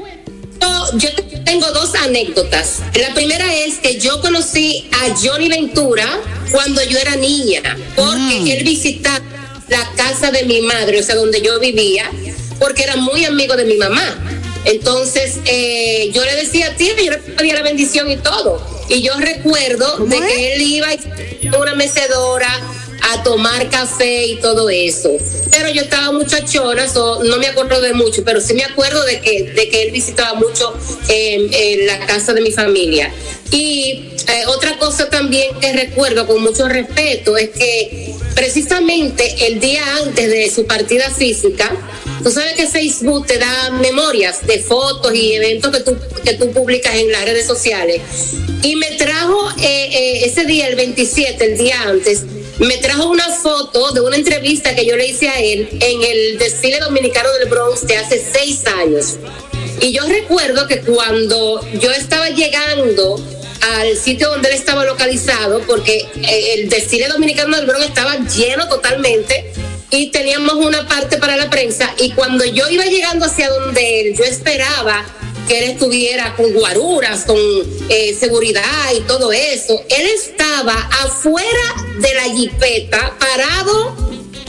yo 0.94 1.08
tengo 1.44 1.70
dos 1.70 1.94
anécdotas. 1.94 2.80
La 3.00 3.14
primera 3.14 3.54
es 3.54 3.76
que 3.76 4.00
yo 4.00 4.20
conocí 4.20 4.90
a 4.90 5.14
Johnny 5.14 5.48
Ventura 5.48 6.20
cuando 6.50 6.82
yo 6.82 6.98
era 6.98 7.14
niña, 7.14 7.62
porque 7.94 8.58
él 8.58 8.64
visitaba 8.64 9.20
la 9.68 9.88
casa 9.94 10.32
de 10.32 10.42
mi 10.46 10.62
madre, 10.62 10.98
o 10.98 11.02
sea, 11.04 11.14
donde 11.14 11.40
yo 11.42 11.60
vivía, 11.60 12.10
porque 12.58 12.82
era 12.82 12.96
muy 12.96 13.24
amigo 13.24 13.54
de 13.54 13.66
mi 13.66 13.76
mamá. 13.76 14.18
Entonces, 14.64 15.36
eh, 15.44 16.10
yo 16.12 16.24
le 16.24 16.34
decía, 16.34 16.74
tía, 16.74 16.94
yo 17.00 17.12
le 17.12 17.18
pedía 17.18 17.54
la 17.54 17.62
bendición 17.62 18.10
y 18.10 18.16
todo. 18.16 18.60
Y 18.88 19.00
yo 19.02 19.12
recuerdo 19.16 19.98
de 20.06 20.18
que 20.18 20.54
él 20.54 20.62
iba 20.62 20.88
a 20.88 21.58
una 21.58 21.76
mecedora 21.76 22.48
a 23.02 23.22
tomar 23.22 23.68
café 23.70 24.26
y 24.26 24.36
todo 24.36 24.68
eso. 24.70 25.10
Pero 25.50 25.70
yo 25.70 25.82
estaba 25.82 26.12
muchachona, 26.12 26.86
no 27.24 27.38
me 27.38 27.46
acuerdo 27.46 27.80
de 27.80 27.94
mucho, 27.94 28.22
pero 28.24 28.40
sí 28.40 28.54
me 28.54 28.64
acuerdo 28.64 29.04
de 29.04 29.20
que, 29.20 29.44
de 29.44 29.68
que 29.68 29.82
él 29.82 29.90
visitaba 29.90 30.34
mucho 30.34 30.74
en 31.08 31.86
la 31.86 31.98
casa 32.06 32.32
de 32.32 32.40
mi 32.40 32.52
familia. 32.52 33.12
Y 33.50 34.10
eh, 34.28 34.44
otra 34.46 34.76
cosa 34.76 35.08
también 35.08 35.58
que 35.58 35.72
recuerdo 35.72 36.26
con 36.26 36.42
mucho 36.42 36.68
respeto 36.68 37.38
es 37.38 37.48
que 37.48 38.14
precisamente 38.34 39.46
el 39.46 39.58
día 39.58 39.82
antes 40.04 40.28
de 40.28 40.50
su 40.50 40.66
partida 40.66 41.10
física, 41.10 41.74
tú 42.22 42.30
sabes 42.30 42.52
que 42.52 42.66
Facebook 42.66 43.26
te 43.26 43.38
da 43.38 43.70
memorias 43.70 44.46
de 44.46 44.58
fotos 44.58 45.14
y 45.14 45.32
eventos 45.32 45.74
que 45.74 45.80
tú, 45.80 45.96
que 46.22 46.34
tú 46.34 46.50
publicas 46.52 46.94
en 46.96 47.10
las 47.10 47.24
redes 47.24 47.46
sociales. 47.46 48.02
Y 48.62 48.76
me 48.76 48.90
trajo 48.92 49.50
eh, 49.58 49.88
eh, 49.92 50.24
ese 50.26 50.44
día, 50.44 50.68
el 50.68 50.76
27, 50.76 51.42
el 51.44 51.56
día 51.56 51.80
antes, 51.82 52.24
me 52.58 52.76
trajo 52.78 53.08
una 53.08 53.28
foto 53.30 53.92
de 53.92 54.00
una 54.00 54.16
entrevista 54.16 54.74
que 54.74 54.84
yo 54.84 54.96
le 54.96 55.06
hice 55.06 55.28
a 55.28 55.38
él 55.40 55.68
en 55.80 56.02
el 56.02 56.38
desfile 56.38 56.80
dominicano 56.80 57.32
del 57.34 57.48
Bronx 57.48 57.86
de 57.86 57.96
hace 57.96 58.22
seis 58.32 58.66
años. 58.66 59.16
Y 59.80 59.92
yo 59.92 60.02
recuerdo 60.08 60.66
que 60.66 60.80
cuando 60.80 61.60
yo 61.80 61.92
estaba 61.92 62.30
llegando 62.30 63.22
al 63.78 63.96
sitio 63.96 64.30
donde 64.30 64.48
él 64.48 64.54
estaba 64.54 64.84
localizado, 64.84 65.60
porque 65.66 66.06
eh, 66.22 66.54
el 66.54 66.68
desfile 66.68 67.08
dominicano 67.08 67.56
del 67.56 67.66
Bronx 67.66 67.86
estaba 67.86 68.16
lleno 68.16 68.68
totalmente 68.68 69.52
y 69.90 70.10
teníamos 70.10 70.54
una 70.54 70.86
parte 70.88 71.18
para 71.18 71.36
la 71.36 71.48
prensa. 71.48 71.94
Y 71.98 72.10
cuando 72.10 72.44
yo 72.44 72.68
iba 72.68 72.84
llegando 72.86 73.26
hacia 73.26 73.48
donde 73.50 74.00
él, 74.00 74.16
yo 74.16 74.24
esperaba 74.24 75.04
que 75.48 75.58
él 75.58 75.70
estuviera 75.70 76.36
con 76.36 76.52
guaruras, 76.52 77.24
con 77.24 77.38
eh, 77.88 78.14
seguridad 78.18 78.92
y 78.96 79.00
todo 79.00 79.32
eso. 79.32 79.82
Él 79.88 80.06
estaba 80.06 80.74
afuera 81.02 81.74
de 82.00 82.14
la 82.14 82.24
jipeta, 82.34 83.16
parado 83.18 83.96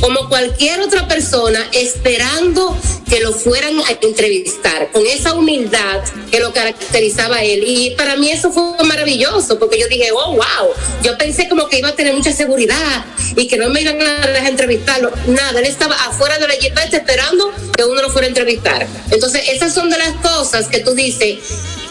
como 0.01 0.29
cualquier 0.29 0.81
otra 0.81 1.07
persona, 1.07 1.59
esperando 1.73 2.77
que 3.09 3.19
lo 3.19 3.33
fueran 3.33 3.79
a 3.79 3.97
entrevistar, 4.01 4.91
con 4.91 5.05
esa 5.05 5.33
humildad 5.33 6.03
que 6.31 6.39
lo 6.39 6.53
caracterizaba 6.53 7.37
a 7.37 7.43
él. 7.43 7.63
Y 7.65 7.91
para 7.91 8.15
mí 8.15 8.31
eso 8.31 8.51
fue 8.51 8.63
maravilloso, 8.85 9.57
porque 9.57 9.79
yo 9.79 9.87
dije, 9.87 10.11
oh, 10.11 10.33
wow, 10.33 10.73
yo 11.03 11.17
pensé 11.17 11.49
como 11.49 11.67
que 11.67 11.79
iba 11.79 11.89
a 11.89 11.95
tener 11.95 12.13
mucha 12.13 12.31
seguridad 12.31 13.05
y 13.35 13.47
que 13.47 13.57
no 13.57 13.69
me 13.69 13.81
iban 13.81 14.01
a 14.01 14.27
dejar 14.27 14.47
entrevistarlo. 14.49 15.11
Nada, 15.27 15.59
él 15.59 15.65
estaba 15.65 15.95
afuera 16.05 16.37
de 16.37 16.47
la 16.47 16.53
jipeta 16.53 16.97
esperando 16.97 17.51
que 17.75 17.83
uno 17.83 18.01
lo 18.01 18.09
fuera 18.11 18.27
a 18.27 18.29
entrevistar. 18.29 18.87
Entonces, 19.11 19.41
esas 19.49 19.73
son 19.73 19.89
de 19.89 19.97
las 19.97 20.11
cosas 20.21 20.67
que 20.67 20.79
tú 20.79 20.93
dices, 20.93 21.39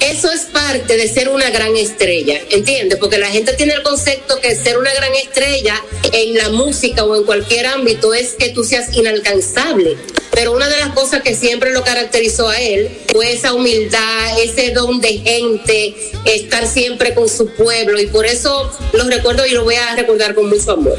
eso 0.00 0.30
es 0.30 0.42
parte 0.42 0.96
de 0.96 1.08
ser 1.08 1.28
una 1.28 1.50
gran 1.50 1.74
estrella, 1.76 2.40
¿entiendes? 2.50 2.98
Porque 2.98 3.18
la 3.18 3.28
gente 3.28 3.54
tiene 3.54 3.74
el 3.74 3.82
concepto 3.82 4.40
que 4.40 4.54
ser 4.54 4.78
una 4.78 4.92
gran 4.94 5.12
estrella 5.14 5.82
en 6.12 6.36
la 6.36 6.50
música 6.50 7.04
o 7.04 7.16
en 7.16 7.24
cualquier 7.24 7.66
ámbito 7.66 8.14
es 8.14 8.34
que 8.34 8.50
tú 8.50 8.62
seas 8.62 8.94
inalcanzable. 8.94 9.96
Pero 10.30 10.52
una 10.52 10.68
de 10.68 10.78
las 10.78 10.90
cosas 10.90 11.07
que 11.22 11.34
siempre 11.34 11.72
lo 11.72 11.82
caracterizó 11.82 12.48
a 12.48 12.60
él 12.60 12.90
fue 13.12 13.32
esa 13.32 13.54
humildad, 13.54 14.40
ese 14.40 14.72
don 14.72 15.00
de 15.00 15.18
gente, 15.18 15.94
estar 16.24 16.66
siempre 16.66 17.14
con 17.14 17.28
su 17.28 17.48
pueblo 17.48 17.98
y 17.98 18.06
por 18.06 18.26
eso 18.26 18.70
lo 18.92 19.04
recuerdo 19.04 19.46
y 19.46 19.52
lo 19.52 19.64
voy 19.64 19.76
a 19.76 19.96
recordar 19.96 20.34
con 20.34 20.48
mucho 20.48 20.72
amor. 20.72 20.98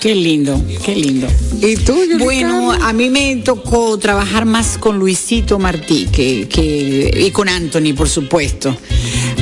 Qué 0.00 0.14
lindo, 0.14 0.60
qué 0.84 0.94
lindo. 0.94 1.26
¿Y 1.60 1.76
tú, 1.76 1.96
Bueno, 2.18 2.72
a 2.72 2.92
mí 2.92 3.10
me 3.10 3.36
tocó 3.36 3.98
trabajar 3.98 4.44
más 4.44 4.78
con 4.78 4.98
Luisito 4.98 5.58
Martí 5.58 6.06
que, 6.06 6.48
que, 6.48 7.10
y 7.14 7.30
con 7.30 7.48
Anthony, 7.48 7.94
por 7.96 8.08
supuesto. 8.08 8.76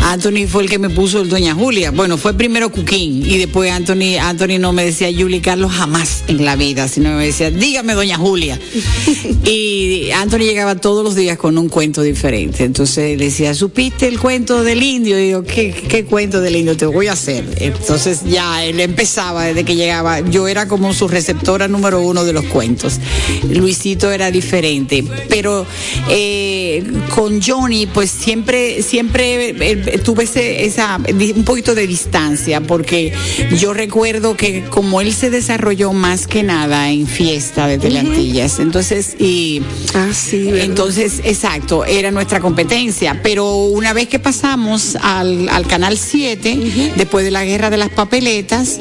Anthony 0.05 0.47
fue 0.47 0.65
el 0.65 0.69
que 0.69 0.79
me 0.79 0.91
puso 0.91 1.23
el 1.23 1.31
Doña 1.31 1.55
Julia. 1.55 1.91
Bueno, 1.91 2.19
fue 2.19 2.35
primero 2.35 2.71
Cuquín 2.71 3.25
y 3.25 3.39
después 3.39 3.73
Anthony, 3.73 4.19
Anthony 4.21 4.59
no 4.61 4.75
me 4.75 4.85
decía 4.85 5.09
Julie 5.11 5.41
Carlos 5.41 5.73
jamás 5.73 6.25
en 6.29 6.45
la 6.45 6.57
vida, 6.57 6.89
sino 6.89 7.17
me 7.17 7.25
decía, 7.25 7.51
dígame 7.51 7.95
Doña 7.95 8.19
Julia. 8.19 8.61
y 9.47 10.11
Anthony 10.11 10.41
llegaba 10.41 10.75
todos 10.77 11.03
los 11.03 11.15
días 11.15 11.39
con 11.39 11.57
un 11.57 11.71
cuento 11.71 12.03
diferente. 12.03 12.65
Entonces 12.65 13.19
decía, 13.19 13.55
¿supiste 13.55 14.07
el 14.07 14.21
cuento 14.21 14.63
del 14.63 14.83
indio? 14.83 15.19
Y 15.19 15.31
yo, 15.31 15.43
¿qué, 15.43 15.73
qué 15.73 16.05
cuento 16.05 16.43
del 16.43 16.57
indio 16.57 16.77
te 16.77 16.85
voy 16.85 17.07
a 17.07 17.13
hacer? 17.13 17.45
Entonces 17.57 18.25
ya 18.25 18.63
él 18.63 18.81
empezaba 18.81 19.45
desde 19.45 19.65
que 19.65 19.75
llegaba. 19.75 20.21
Yo 20.21 20.49
era 20.49 20.69
como 20.69 20.93
su 20.93 21.09
receptora 21.09 21.67
número 21.67 22.03
uno 22.03 22.25
de 22.27 22.35
los 22.35 22.45
cuentos. 22.45 23.01
Luisito 23.49 24.13
era 24.13 24.31
diferente. 24.31 25.03
Pero 25.31 25.67
eh, 26.11 26.85
con 27.15 27.41
Johnny, 27.41 27.87
pues 27.87 28.11
siempre, 28.11 28.83
siempre 28.83 29.95
tuve 30.05 30.25
ese, 30.25 30.65
esa, 30.65 30.99
un 31.35 31.45
poquito 31.45 31.75
de 31.75 31.87
distancia, 31.89 32.61
porque 32.61 33.13
yo 33.59 33.75
recuerdo 33.75 34.37
que 34.37 34.65
como 34.71 35.01
él 35.01 35.13
se 35.13 35.31
desarrolló 35.31 35.93
más 35.93 36.29
que 36.29 36.45
nada 36.45 36.91
en 36.91 37.09
fiesta 37.09 37.67
de 37.67 37.79
Teleantillas, 37.79 38.61
entonces, 38.61 39.17
y. 39.19 39.63
Ah, 39.95 40.11
sí, 40.13 40.51
entonces, 40.53 41.21
exacto, 41.25 41.85
era 41.85 42.11
nuestra 42.11 42.41
competencia. 42.41 43.21
Pero 43.23 43.57
una 43.57 43.93
vez 43.93 44.09
que 44.09 44.19
pasamos 44.19 44.97
al, 45.01 45.49
al 45.49 45.67
Canal 45.67 45.99
7, 45.99 46.93
después 46.97 47.25
de 47.25 47.31
la 47.31 47.45
guerra 47.45 47.71
de 47.71 47.79
las 47.79 47.89
papeletas, 47.89 48.81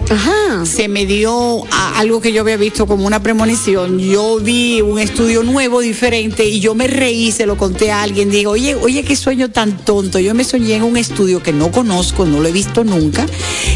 se 0.66 0.88
me 0.88 1.06
dio 1.06 1.64
algo 1.96 2.22
que 2.22 2.34
yo 2.34 2.42
había 2.42 2.58
visto 2.58 2.86
como 2.86 3.08
una 3.08 3.24
premonición. 3.24 3.98
Yo 4.00 4.40
vi 4.40 4.82
un 4.82 5.00
estudio 5.00 5.44
nuevo, 5.44 5.80
diferente, 5.80 6.46
y 6.46 6.60
yo 6.60 6.76
me 6.76 6.88
reí, 6.88 7.32
se 7.32 7.46
lo 7.46 7.58
conté 7.58 7.92
a 7.92 8.04
alguien, 8.04 8.30
digo, 8.30 8.52
oye, 8.52 8.76
oye, 8.76 9.04
qué 9.04 9.16
sueño 9.16 9.50
tan 9.52 9.78
tonto. 9.86 10.20
Yo 10.20 10.34
me 10.34 10.44
soñé 10.44 10.76
en 10.76 10.84
un 10.84 10.98
estudio 11.04 11.44
que 11.44 11.54
no 11.54 11.72
conozco, 11.72 12.26
no 12.26 12.40
lo 12.42 12.48
he 12.48 12.52
visto 12.52 12.84
nunca, 12.84 13.26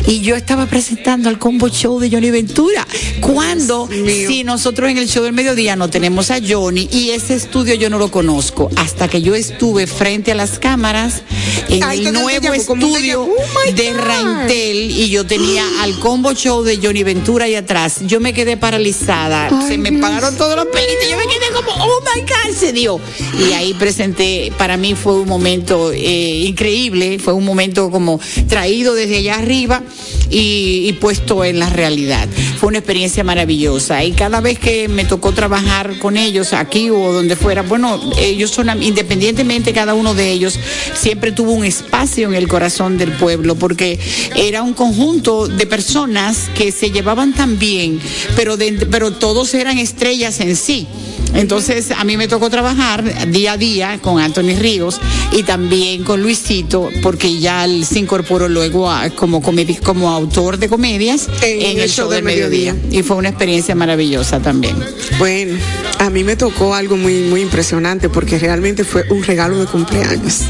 y 0.07 0.21
yo 0.21 0.35
estaba 0.35 0.65
presentando 0.65 1.29
al 1.29 1.37
combo 1.37 1.69
show 1.69 1.99
de 1.99 2.09
Johnny 2.09 2.31
Ventura. 2.31 2.87
Cuando, 3.21 3.87
si 3.87 4.43
nosotros 4.43 4.89
en 4.89 4.97
el 4.97 5.07
show 5.07 5.23
del 5.23 5.33
mediodía 5.33 5.75
no 5.75 5.89
tenemos 5.89 6.31
a 6.31 6.39
Johnny 6.45 6.87
y 6.91 7.11
ese 7.11 7.35
estudio 7.35 7.75
yo 7.75 7.89
no 7.89 7.97
lo 7.97 8.09
conozco, 8.09 8.69
hasta 8.75 9.07
que 9.07 9.21
yo 9.21 9.35
estuve 9.35 9.87
frente 9.87 10.31
a 10.31 10.35
las 10.35 10.59
cámaras 10.59 11.21
en 11.69 11.83
el 11.83 12.13
nuevo 12.13 12.53
estudio 12.53 13.23
oh 13.23 13.71
de 13.73 13.93
Raintel 13.93 14.91
y 14.91 15.09
yo 15.09 15.25
tenía 15.25 15.63
al 15.81 15.99
combo 15.99 16.33
show 16.33 16.63
de 16.63 16.79
Johnny 16.81 17.03
Ventura 17.03 17.45
ahí 17.45 17.55
atrás, 17.55 17.99
yo 18.05 18.19
me 18.19 18.33
quedé 18.33 18.57
paralizada, 18.57 19.49
se 19.67 19.77
me 19.77 19.91
pagaron 19.93 20.35
todos 20.37 20.55
los 20.55 20.65
pelitos, 20.67 21.09
yo 21.09 21.17
me 21.17 21.23
quedé 21.23 21.51
como, 21.53 21.71
oh 21.83 22.01
my 22.01 22.21
God, 22.21 22.55
se 22.57 22.73
dio. 22.73 22.99
Y 23.39 23.53
ahí 23.53 23.73
presenté, 23.73 24.51
para 24.57 24.77
mí 24.77 24.95
fue 24.95 25.13
un 25.13 25.27
momento 25.27 25.91
eh, 25.91 26.43
increíble, 26.45 27.16
fue 27.19 27.33
un 27.33 27.45
momento 27.45 27.89
como 27.91 28.19
traído 28.47 28.95
desde 28.95 29.17
allá 29.17 29.35
arriba 29.35 29.83
y, 30.29 30.93
puesto 30.93 31.43
en 31.43 31.59
la 31.59 31.69
realidad. 31.69 32.27
Fue 32.59 32.69
una 32.69 32.79
experiencia 32.79 33.23
maravillosa 33.23 34.03
y 34.03 34.11
cada 34.11 34.41
vez 34.41 34.59
que 34.59 34.87
me 34.87 35.05
tocó 35.05 35.31
trabajar 35.31 35.99
con 35.99 36.17
ellos 36.17 36.53
aquí 36.53 36.89
o 36.89 37.13
donde 37.13 37.35
fuera, 37.35 37.61
bueno, 37.61 37.99
ellos 38.17 38.51
son, 38.51 38.81
independientemente 38.81 39.73
cada 39.73 39.93
uno 39.93 40.13
de 40.13 40.31
ellos, 40.31 40.59
siempre 40.95 41.31
tuvo 41.31 41.51
un 41.51 41.65
espacio 41.65 42.27
en 42.27 42.35
el 42.35 42.47
corazón 42.47 42.97
del 42.97 43.11
pueblo 43.11 43.55
porque 43.55 43.99
era 44.35 44.63
un 44.63 44.73
conjunto 44.73 45.47
de 45.47 45.65
personas 45.65 46.49
que 46.55 46.71
se 46.71 46.91
llevaban 46.91 47.33
tan 47.33 47.59
bien, 47.59 47.99
pero, 48.35 48.57
pero 48.89 49.11
todos 49.11 49.53
eran 49.53 49.77
estrellas 49.77 50.39
en 50.39 50.55
sí. 50.55 50.87
Entonces 51.33 51.91
a 51.91 52.03
mí 52.03 52.17
me 52.17 52.27
tocó 52.27 52.49
trabajar 52.49 53.31
día 53.31 53.53
a 53.53 53.57
día 53.57 53.99
con 54.01 54.19
Anthony 54.19 54.55
Ríos 54.57 54.99
y 55.31 55.43
también 55.43 56.03
con 56.03 56.21
Luisito, 56.21 56.89
porque 57.03 57.39
ya 57.39 57.65
él 57.65 57.85
se 57.85 57.99
incorporó 57.99 58.47
luego 58.47 58.89
como, 59.15 59.41
como 59.41 60.16
autor 60.17 60.57
de 60.57 60.67
comedias 60.67 61.29
en, 61.41 61.79
el, 61.79 61.89
show, 61.89 62.09
del, 62.09 62.23
mediodía. 62.23 62.75
Y 62.91 63.03
fue 63.03 63.17
una 63.17 63.29
experiencia 63.29 63.75
maravillosa 63.75 64.39
también. 64.39 64.75
Bueno, 65.19 65.57
a 65.99 66.09
mí 66.09 66.23
me 66.23 66.35
tocó 66.35 66.75
algo 66.75 66.97
muy, 66.97 67.21
muy 67.21 67.41
impresionante 67.41 68.09
porque 68.09 68.37
realmente 68.39 68.83
fue 68.83 69.05
un 69.09 69.23
regalo 69.23 69.59
de 69.59 69.65
cumpleaños. 69.65 70.41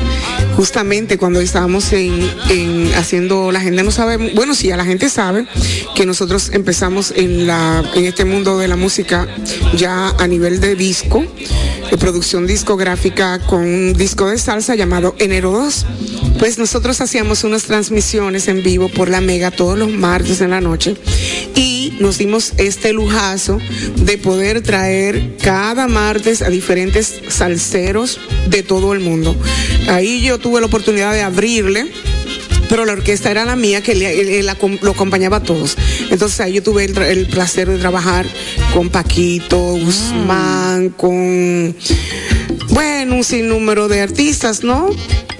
Justamente 0.55 1.17
cuando 1.17 1.39
estábamos 1.39 1.91
en, 1.93 2.91
haciendo, 2.95 3.51
la 3.51 3.61
gente 3.61 3.83
no 3.83 3.91
sabe, 3.91 4.33
bueno, 4.33 4.55
sí, 4.55 4.71
a 4.71 4.77
la 4.77 4.85
gente 4.85 5.09
sabe 5.09 5.45
que 5.95 6.05
nosotros 6.05 6.49
empezamos 6.53 7.11
en, 7.15 7.45
la, 7.45 7.83
en 7.93 8.05
este 8.05 8.25
mundo 8.25 8.57
de 8.57 8.67
la 8.67 8.75
música 8.75 9.27
ya 9.75 10.09
a 10.17 10.27
nivel 10.27 10.59
de 10.59 10.75
disco, 10.75 11.23
de 11.91 11.97
producción 11.97 12.47
discográfica 12.47 13.39
con 13.39 13.61
un 13.61 13.93
disco 13.93 14.27
de 14.29 14.37
salsa 14.37 14.75
llamado 14.75 15.15
Enero 15.19 15.51
2. 15.51 15.85
Pues 16.39 16.59
nosotros 16.59 17.01
hacíamos 17.01 17.43
unas 17.43 17.63
transmisiones 17.63 18.47
en 18.47 18.61
vivo 18.61 18.89
por 18.89 19.09
la 19.09 19.21
Mega 19.21 19.49
todos 19.49 19.77
los 19.77 19.91
martes 19.91 20.41
en 20.41 20.51
la 20.51 20.61
noche 20.61 20.95
y 21.55 21.93
nos 21.99 22.19
dimos 22.19 22.53
este 22.57 22.93
lujazo 22.93 23.59
de 23.95 24.17
poder 24.17 24.61
traer 24.61 25.35
cada 25.41 25.87
martes 25.87 26.43
a 26.43 26.49
diferentes 26.49 27.21
salseros 27.29 28.19
de 28.49 28.61
todo 28.61 28.93
el 28.93 28.99
mundo. 28.99 29.35
Ahí 29.89 30.21
yo 30.21 30.37
tuve 30.37 30.59
la 30.59 30.67
oportunidad 30.67 31.13
de 31.13 31.23
abrirle 31.23 31.87
pero 32.69 32.85
la 32.85 32.93
orquesta 32.93 33.31
era 33.31 33.45
la 33.45 33.55
mía 33.55 33.81
que 33.81 34.43
lo 34.81 34.91
acompañaba 34.91 35.37
a 35.37 35.43
todos. 35.43 35.77
Entonces 36.09 36.39
ahí 36.41 36.53
yo 36.53 36.63
tuve 36.63 36.85
el, 36.85 37.27
placer 37.27 37.69
de 37.69 37.77
trabajar 37.77 38.25
con 38.73 38.89
Paquito, 38.89 39.57
Guzmán, 39.57 40.89
con, 40.89 41.75
bueno, 42.69 43.15
un 43.15 43.23
sinnúmero 43.23 43.87
de 43.87 44.01
artistas, 44.01 44.63
¿no? 44.63 44.89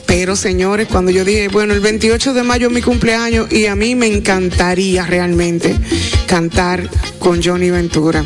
Pero 0.07 0.35
señores, 0.35 0.87
cuando 0.87 1.11
yo 1.11 1.23
dije, 1.23 1.49
bueno, 1.49 1.73
el 1.73 1.81
28 1.81 2.33
de 2.33 2.43
mayo 2.43 2.67
es 2.67 2.73
mi 2.73 2.81
cumpleaños 2.81 3.51
y 3.51 3.65
a 3.67 3.75
mí 3.75 3.93
me 3.93 4.07
encantaría 4.07 5.05
realmente 5.05 5.75
cantar 6.25 6.89
con 7.19 7.43
Johnny 7.43 7.69
Ventura. 7.69 8.25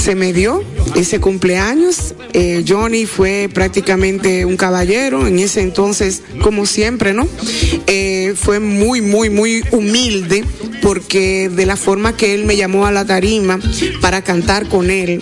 Se 0.00 0.14
me 0.14 0.32
dio 0.32 0.62
ese 0.94 1.20
cumpleaños. 1.20 2.14
Eh, 2.32 2.64
Johnny 2.66 3.06
fue 3.06 3.50
prácticamente 3.52 4.44
un 4.44 4.56
caballero 4.56 5.26
en 5.26 5.40
ese 5.40 5.62
entonces, 5.62 6.22
como 6.42 6.64
siempre, 6.64 7.12
¿no? 7.12 7.26
Eh, 7.86 8.34
fue 8.36 8.60
muy, 8.60 9.00
muy, 9.00 9.30
muy 9.30 9.64
humilde 9.72 10.44
porque 10.80 11.48
de 11.48 11.66
la 11.66 11.76
forma 11.76 12.16
que 12.16 12.34
él 12.34 12.44
me 12.44 12.56
llamó 12.56 12.86
a 12.86 12.92
la 12.92 13.04
tarima 13.04 13.58
para 14.00 14.22
cantar 14.22 14.68
con 14.68 14.90
él, 14.90 15.20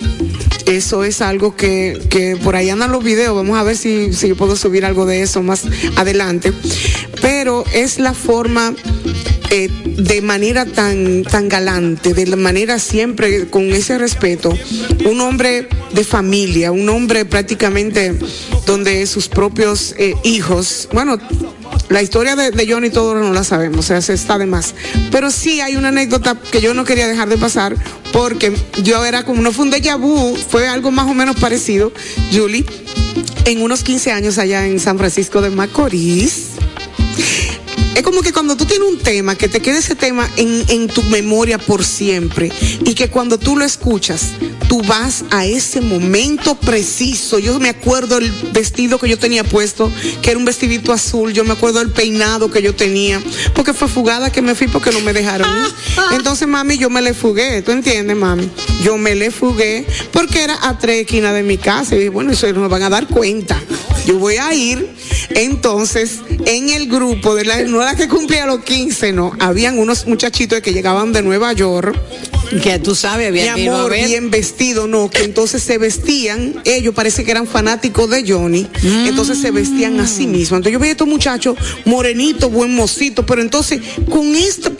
eso 0.69 1.03
es 1.03 1.21
algo 1.21 1.55
que, 1.55 1.99
que 2.09 2.35
por 2.35 2.55
ahí 2.55 2.69
andan 2.69 2.91
los 2.91 3.03
videos, 3.03 3.35
vamos 3.35 3.57
a 3.57 3.63
ver 3.63 3.75
si, 3.75 4.13
si 4.13 4.33
puedo 4.33 4.55
subir 4.55 4.85
algo 4.85 5.05
de 5.05 5.21
eso 5.21 5.41
más 5.41 5.63
adelante, 5.95 6.53
pero 7.21 7.63
es 7.73 7.99
la 7.99 8.13
forma 8.13 8.73
eh, 9.51 9.67
de 9.83 10.21
manera 10.21 10.65
tan, 10.65 11.23
tan 11.23 11.49
galante, 11.49 12.13
de 12.13 12.27
la 12.27 12.35
manera 12.35 12.77
siempre 12.77 13.47
con 13.47 13.63
ese 13.71 13.97
respeto, 13.97 14.55
un 15.05 15.21
hombre 15.21 15.67
de 15.91 16.03
familia, 16.03 16.71
un 16.71 16.87
hombre 16.87 17.25
prácticamente 17.25 18.13
donde 18.67 19.07
sus 19.07 19.27
propios 19.27 19.95
eh, 19.97 20.15
hijos, 20.23 20.87
bueno, 20.93 21.17
la 21.89 22.01
historia 22.01 22.35
de, 22.35 22.51
de 22.51 22.71
Johnny 22.71 22.89
todos 22.89 23.15
no 23.15 23.33
la 23.33 23.43
sabemos, 23.43 23.79
o 23.79 23.83
sea, 23.83 24.01
se 24.01 24.13
está 24.13 24.37
de 24.37 24.45
más. 24.45 24.75
Pero 25.11 25.31
sí 25.31 25.61
hay 25.61 25.75
una 25.75 25.89
anécdota 25.89 26.37
que 26.51 26.61
yo 26.61 26.73
no 26.73 26.85
quería 26.85 27.07
dejar 27.07 27.29
de 27.29 27.37
pasar 27.37 27.75
porque 28.11 28.53
yo 28.83 29.03
era 29.05 29.23
como, 29.23 29.41
no 29.41 29.51
fue 29.51 29.65
un 29.65 29.71
déjà 29.71 29.97
vu, 29.97 30.35
fue 30.35 30.67
algo 30.67 30.91
más 30.91 31.07
o 31.07 31.13
menos 31.13 31.35
parecido, 31.37 31.91
Julie, 32.31 32.65
en 33.45 33.61
unos 33.61 33.83
15 33.83 34.11
años 34.11 34.37
allá 34.37 34.65
en 34.65 34.79
San 34.79 34.97
Francisco 34.97 35.41
de 35.41 35.49
Macorís. 35.49 36.49
Es 37.99 38.05
como 38.05 38.21
que 38.21 38.31
cuando 38.31 38.55
tú 38.55 38.63
tienes 38.63 38.87
un 38.87 38.97
tema, 38.97 39.35
que 39.35 39.49
te 39.49 39.59
quede 39.59 39.79
ese 39.79 39.93
tema 39.93 40.31
en, 40.37 40.63
en, 40.69 40.87
tu 40.87 41.03
memoria 41.03 41.57
por 41.57 41.83
siempre 41.83 42.49
y 42.85 42.93
que 42.93 43.09
cuando 43.09 43.37
tú 43.37 43.57
lo 43.57 43.65
escuchas, 43.65 44.27
tú 44.69 44.81
vas 44.83 45.25
a 45.31 45.45
ese 45.45 45.81
momento 45.81 46.55
preciso. 46.55 47.39
Yo 47.39 47.59
me 47.59 47.67
acuerdo 47.67 48.19
el 48.19 48.31
vestido 48.53 48.99
que 48.99 49.09
yo 49.09 49.19
tenía 49.19 49.43
puesto, 49.43 49.91
que 50.21 50.29
era 50.29 50.39
un 50.39 50.45
vestidito 50.45 50.93
azul, 50.93 51.33
yo 51.33 51.43
me 51.43 51.51
acuerdo 51.51 51.81
el 51.81 51.91
peinado 51.91 52.49
que 52.49 52.61
yo 52.61 52.73
tenía, 52.73 53.21
porque 53.53 53.73
fue 53.73 53.89
fugada 53.89 54.31
que 54.31 54.41
me 54.41 54.55
fui 54.55 54.69
porque 54.69 54.91
no 54.91 55.01
me 55.01 55.11
dejaron. 55.11 55.49
Entonces, 56.13 56.47
mami, 56.47 56.77
yo 56.77 56.89
me 56.89 57.01
le 57.01 57.13
fugué, 57.13 57.61
¿tú 57.63 57.73
entiendes, 57.73 58.15
mami? 58.15 58.49
Yo 58.81 58.97
me 58.97 59.13
le 59.13 59.29
fugué 59.29 59.85
porque 60.13 60.41
era 60.41 60.57
a 60.61 60.77
tres 60.77 61.01
esquinas 61.01 61.33
de 61.33 61.43
mi 61.43 61.57
casa 61.57 61.95
y 61.95 61.97
dije, 61.97 62.09
bueno, 62.11 62.31
eso 62.31 62.49
no 62.53 62.61
me 62.61 62.69
van 62.69 62.83
a 62.83 62.89
dar 62.89 63.07
cuenta. 63.07 63.61
Yo 64.05 64.17
voy 64.17 64.37
a 64.37 64.53
ir 64.53 64.89
entonces 65.29 66.19
en 66.45 66.69
el 66.69 66.87
grupo 66.87 67.35
de 67.35 67.45
la 67.45 67.61
no 67.63 67.79
que 67.95 68.07
cumplía 68.07 68.45
los 68.45 68.63
15, 68.63 69.13
no, 69.13 69.31
habían 69.39 69.77
unos 69.77 70.07
muchachitos 70.07 70.61
que 70.61 70.73
llegaban 70.73 71.11
de 71.11 71.21
Nueva 71.21 71.53
York 71.53 71.97
que 72.63 72.79
tú 72.79 72.95
sabes, 72.95 73.27
había 73.27 73.55
mi 73.55 73.67
amor, 73.67 73.93
bien 73.93 74.31
vestido, 74.31 74.87
no, 74.87 75.09
que 75.09 75.23
entonces 75.23 75.61
se 75.61 75.77
vestían, 75.77 76.61
ellos 76.65 76.95
parece 76.95 77.23
que 77.23 77.31
eran 77.31 77.45
fanáticos 77.45 78.09
de 78.09 78.23
Johnny, 78.27 78.63
mm. 78.81 79.07
entonces 79.07 79.39
se 79.39 79.51
vestían 79.51 79.99
a 79.99 80.07
sí 80.07 80.25
mismos. 80.25 80.57
Entonces 80.57 80.73
yo 80.73 80.79
veía 80.79 80.91
a 80.91 80.93
estos 80.93 81.07
muchachos 81.07 81.55
morenitos, 81.85 82.51
buen 82.51 82.73
mocito, 82.75 83.25
pero 83.25 83.41
entonces 83.41 83.81
con 84.09 84.35
este, 84.35 84.71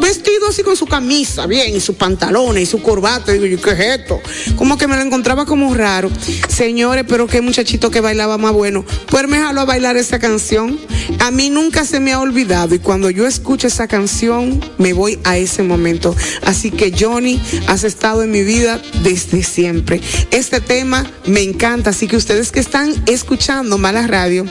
vestido 0.00 0.48
así 0.48 0.62
con 0.62 0.76
su 0.76 0.86
camisa, 0.86 1.46
bien, 1.46 1.76
y 1.76 1.80
sus 1.80 1.96
pantalones 1.96 2.62
y 2.62 2.66
su 2.66 2.80
corbata, 2.80 3.32
digo 3.32 3.46
yo, 3.46 3.60
¿qué 3.60 3.70
es 3.70 4.00
esto? 4.00 4.20
Como 4.56 4.78
que 4.78 4.86
me 4.86 4.96
lo 4.96 5.02
encontraba 5.02 5.44
como 5.44 5.72
raro. 5.74 6.10
Señores, 6.48 7.04
pero 7.06 7.26
qué 7.26 7.40
muchachito 7.40 7.90
que 7.90 8.00
bailaba 8.00 8.35
más 8.38 8.52
bueno. 8.52 8.84
Pues 9.10 9.26
me 9.28 9.38
jaló 9.38 9.62
a 9.62 9.64
bailar 9.64 9.96
esa 9.96 10.18
canción. 10.18 10.78
A 11.20 11.30
mí 11.30 11.50
nunca 11.50 11.84
se 11.84 12.00
me 12.00 12.12
ha 12.12 12.20
olvidado 12.20 12.74
y 12.74 12.78
cuando 12.78 13.10
yo 13.10 13.26
escucho 13.26 13.66
esa 13.66 13.88
canción, 13.88 14.60
me 14.78 14.92
voy 14.92 15.18
a 15.24 15.38
ese 15.38 15.62
momento. 15.62 16.14
Así 16.42 16.70
que 16.70 16.92
Johnny, 16.98 17.40
has 17.66 17.84
estado 17.84 18.22
en 18.22 18.30
mi 18.30 18.42
vida 18.42 18.80
desde 19.02 19.42
siempre. 19.42 20.00
Este 20.30 20.60
tema 20.60 21.10
me 21.26 21.42
encanta, 21.42 21.90
así 21.90 22.06
que 22.06 22.16
ustedes 22.16 22.52
que 22.52 22.60
están 22.60 22.94
escuchando 23.06 23.78
Mala 23.78 24.06
Radio, 24.06 24.46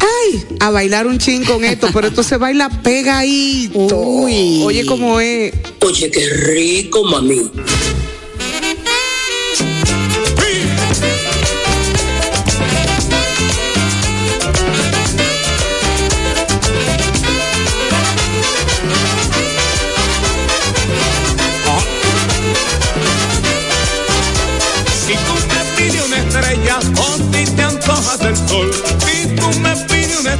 ay, 0.00 0.44
a 0.60 0.70
bailar 0.70 1.06
un 1.06 1.18
chin 1.18 1.44
con 1.44 1.64
esto, 1.64 1.88
pero 1.92 2.08
esto 2.08 2.22
se 2.22 2.36
baila 2.36 2.68
pegadito. 2.82 3.98
Uy. 3.98 4.62
Oye, 4.64 4.86
¿cómo 4.86 5.20
es? 5.20 5.52
Oye, 5.80 6.10
qué 6.10 6.28
rico, 6.28 7.04
mami. 7.04 7.50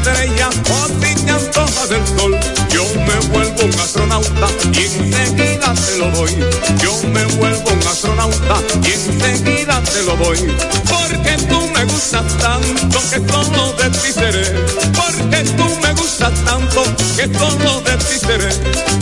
Pides 0.03 0.31
una 0.31 0.49
estrella 0.49 0.49
o 0.49 0.89
si 0.89 1.89
del 1.89 2.07
sol, 2.07 2.39
yo 2.71 2.85
me 3.07 3.29
vuelvo 3.29 3.65
un 3.65 3.81
astronauta 3.81 4.49
y 4.73 4.85
enseguida 4.85 5.75
te 5.75 5.99
lo 5.99 6.11
doy. 6.11 6.37
Yo 6.83 6.97
me 7.09 7.25
vuelvo 7.37 7.71
un 7.71 7.87
astronauta 7.87 8.61
y 8.83 8.93
enseguida 8.93 9.83
te 9.83 10.03
lo 10.03 10.17
doy. 10.17 10.39
Porque 10.89 11.37
tú 11.49 11.61
me 11.75 11.85
gustas 11.85 12.27
tanto 12.39 12.99
que 13.11 13.17
solo 13.31 13.73
de 13.75 13.91
ti 13.91 14.13
seré. 14.13 14.45
Porque 14.95 15.45
tú 15.57 15.69
me 15.83 15.93
gustas 15.95 16.33
tanto 16.45 16.85
que 17.17 17.39
solo 17.39 17.81
de 17.81 17.97
ti 17.97 18.19
seré. 18.19 18.51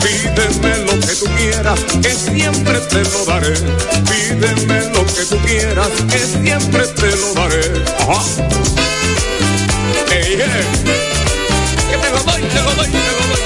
Pídeme 0.02 0.78
lo 0.84 1.00
que 1.00 1.14
tú 1.14 1.26
quieras, 1.36 1.80
que 2.02 2.14
siempre 2.14 2.80
te 2.80 3.02
lo 3.04 3.24
daré. 3.24 3.54
Pídeme 4.08 4.90
lo 4.92 5.04
que 5.06 5.24
tú 5.28 5.38
quieras, 5.46 5.88
que 6.10 6.18
siempre 6.18 6.86
te 6.86 7.16
lo 7.16 7.34
daré. 7.34 8.97
Hey. 10.30 10.36
Que 11.90 11.96
te 11.96 12.10
lo 12.10 12.22
doy, 12.22 12.42
te 12.42 12.60
lo 12.60 12.74
doy, 12.74 12.86
te 12.90 12.98
lo 12.98 13.24
doy. 13.28 13.40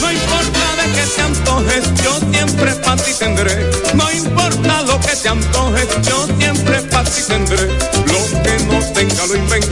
No 0.00 0.12
importa 0.12 0.64
de 0.78 0.84
que 0.94 1.04
te 1.14 1.20
antojes, 1.20 1.84
yo 2.02 2.12
siempre 2.32 2.74
para 2.76 3.02
ti 3.02 3.12
tendré. 3.18 3.70
No 3.92 4.10
importa 4.10 4.82
lo 4.84 4.98
que 5.00 5.14
te 5.14 5.28
antojes, 5.28 5.88
yo 6.08 6.26
siempre 6.38 6.80
para 6.90 7.04
ti 7.04 7.20
tendré. 7.28 7.66
Lo 7.66 8.42
que 8.42 8.64
no 8.64 8.78
tenga 8.94 9.26
lo 9.26 9.36
invento, 9.36 9.63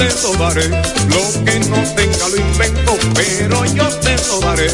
te 0.00 0.22
lo 0.22 0.32
daré. 0.36 0.68
Lo 1.08 1.44
que 1.44 1.60
no 1.68 1.82
tenga 1.94 2.28
lo 2.28 2.36
invento, 2.36 2.98
pero 3.14 3.64
yo 3.66 3.88
te 4.00 4.16
lo 4.28 4.40
daré. 4.40 4.68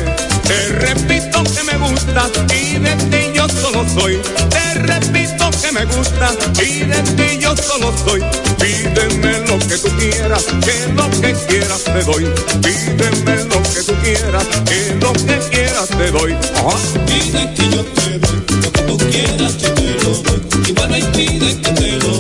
Te 0.47 0.69
repito 0.69 1.43
que 1.43 1.63
me 1.65 1.77
gustas 1.79 2.31
y 2.55 2.79
de 2.79 2.95
ti 3.11 3.33
yo 3.35 3.49
solo 3.49 3.85
soy. 3.99 4.21
Te 4.51 4.75
repito 4.75 5.51
que 5.61 5.73
me 5.73 5.85
gustas 5.87 6.37
y 6.63 6.85
de 6.85 7.03
ti 7.17 7.39
yo 7.41 7.57
solo 7.57 7.93
soy. 8.05 8.23
Pídeme 8.61 9.41
lo 9.49 9.59
que 9.59 9.79
tú 9.79 9.89
quieras, 9.99 10.45
que 10.65 10.93
lo 10.95 11.11
que 11.21 11.35
quieras 11.49 11.83
te 11.85 12.03
doy. 12.05 12.25
Pídeme 12.63 13.45
lo 13.45 13.63
que 13.63 13.83
tú 13.83 13.95
quieras, 14.03 14.47
que 14.65 14.95
lo 15.01 15.13
que 15.13 15.39
quieras 15.51 15.89
te 15.89 16.11
doy. 16.13 16.33
Ajá. 16.55 16.77
Pide 17.07 17.55
que 17.55 17.69
yo 17.75 17.85
te 17.85 18.19
doy, 18.21 18.43
lo 18.63 18.73
que 18.73 18.83
tú 18.83 18.99
quieras 18.99 19.59
yo 19.59 19.75
te 19.75 20.05
lo 20.05 20.11
doy. 20.23 20.73
Bueno, 20.77 20.97
y 20.97 21.03
pide 21.17 21.61
que 21.61 21.71
te 21.73 21.99
doy, 21.99 22.16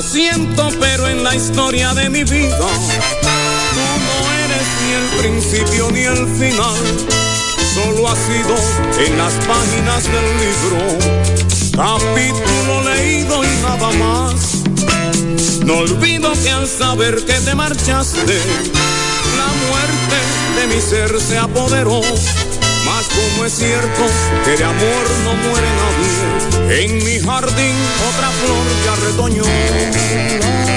Lo 0.00 0.06
siento, 0.08 0.66
pero 0.80 1.08
en 1.08 1.22
la 1.22 1.36
historia 1.36 1.92
de 1.92 2.08
mi 2.08 2.24
vida, 2.24 2.56
tú 2.56 3.84
no 4.06 4.32
eres 4.44 4.66
ni 4.80 4.92
el 4.94 5.06
principio 5.20 5.90
ni 5.90 6.00
el 6.00 6.26
final. 6.38 6.74
Solo 7.74 8.08
has 8.08 8.18
sido 8.20 8.56
en 9.06 9.18
las 9.18 9.34
páginas 9.44 10.04
del 10.04 10.24
libro, 10.40 10.78
capítulo 11.76 12.82
leído 12.84 13.44
y 13.44 13.48
nada 13.62 13.90
más. 13.98 14.64
No 15.66 15.80
olvido 15.80 16.32
que 16.32 16.48
al 16.48 16.66
saber 16.66 17.22
que 17.26 17.34
te 17.34 17.54
marchaste, 17.54 18.40
la 19.36 19.50
muerte 19.68 20.18
de 20.56 20.74
mi 20.74 20.80
ser 20.80 21.20
se 21.20 21.36
apoderó. 21.36 22.00
Mas 22.86 23.06
como 23.06 23.44
es 23.44 23.52
cierto 23.52 24.06
que 24.46 24.56
de 24.56 24.64
amor 24.64 25.10
no 25.24 25.34
muere 25.34 25.68
nadie 25.76 26.59
en 26.72 27.04
mi 27.04 27.18
jardín 27.18 27.74
otra 28.08 28.30
flor 28.30 28.64
ya 28.84 28.94
retoñó. 28.94 30.69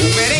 ready? 0.00 0.37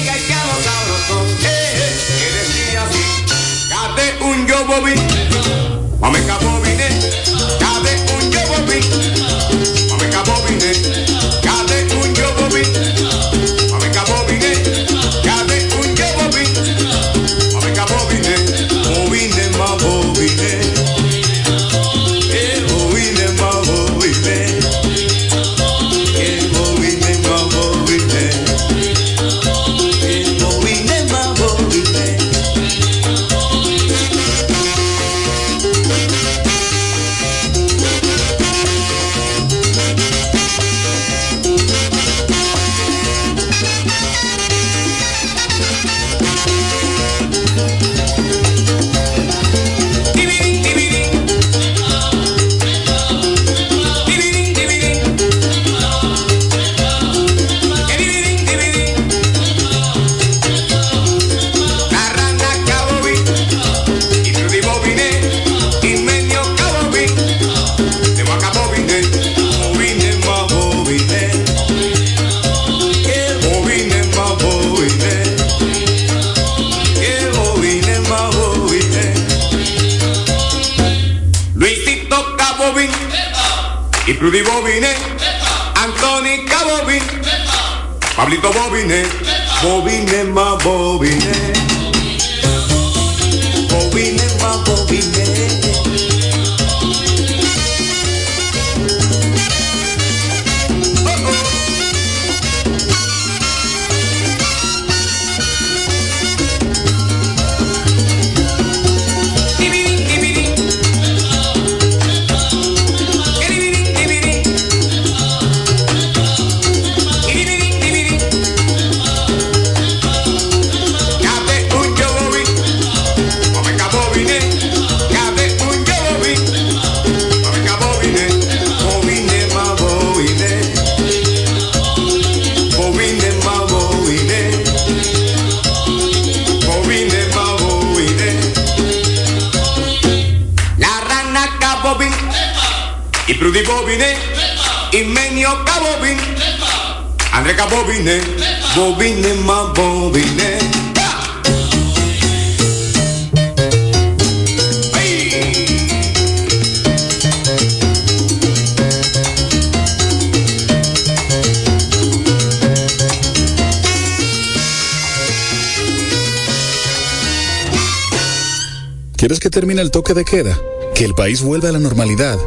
toque 170.08 170.14
de 170.14 170.24
queda, 170.24 170.56
que 170.94 171.04
el 171.04 171.14
país 171.14 171.42
vuelva 171.42 171.68
a 171.68 171.72
la 171.72 171.78
normalidad. 171.78 172.38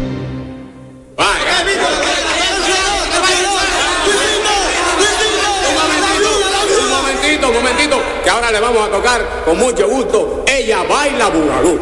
Un 6.82 6.90
momentito, 6.90 7.48
un 7.48 7.54
momentito, 7.54 8.02
que 8.22 8.30
ahora 8.30 8.52
le 8.52 8.60
vamos 8.60 8.88
a 8.88 8.90
tocar 8.90 9.42
con 9.46 9.58
mucho 9.58 9.88
gusto. 9.88 10.44
Ella 10.46 10.82
baila 10.82 11.28
bugalú. 11.28 11.80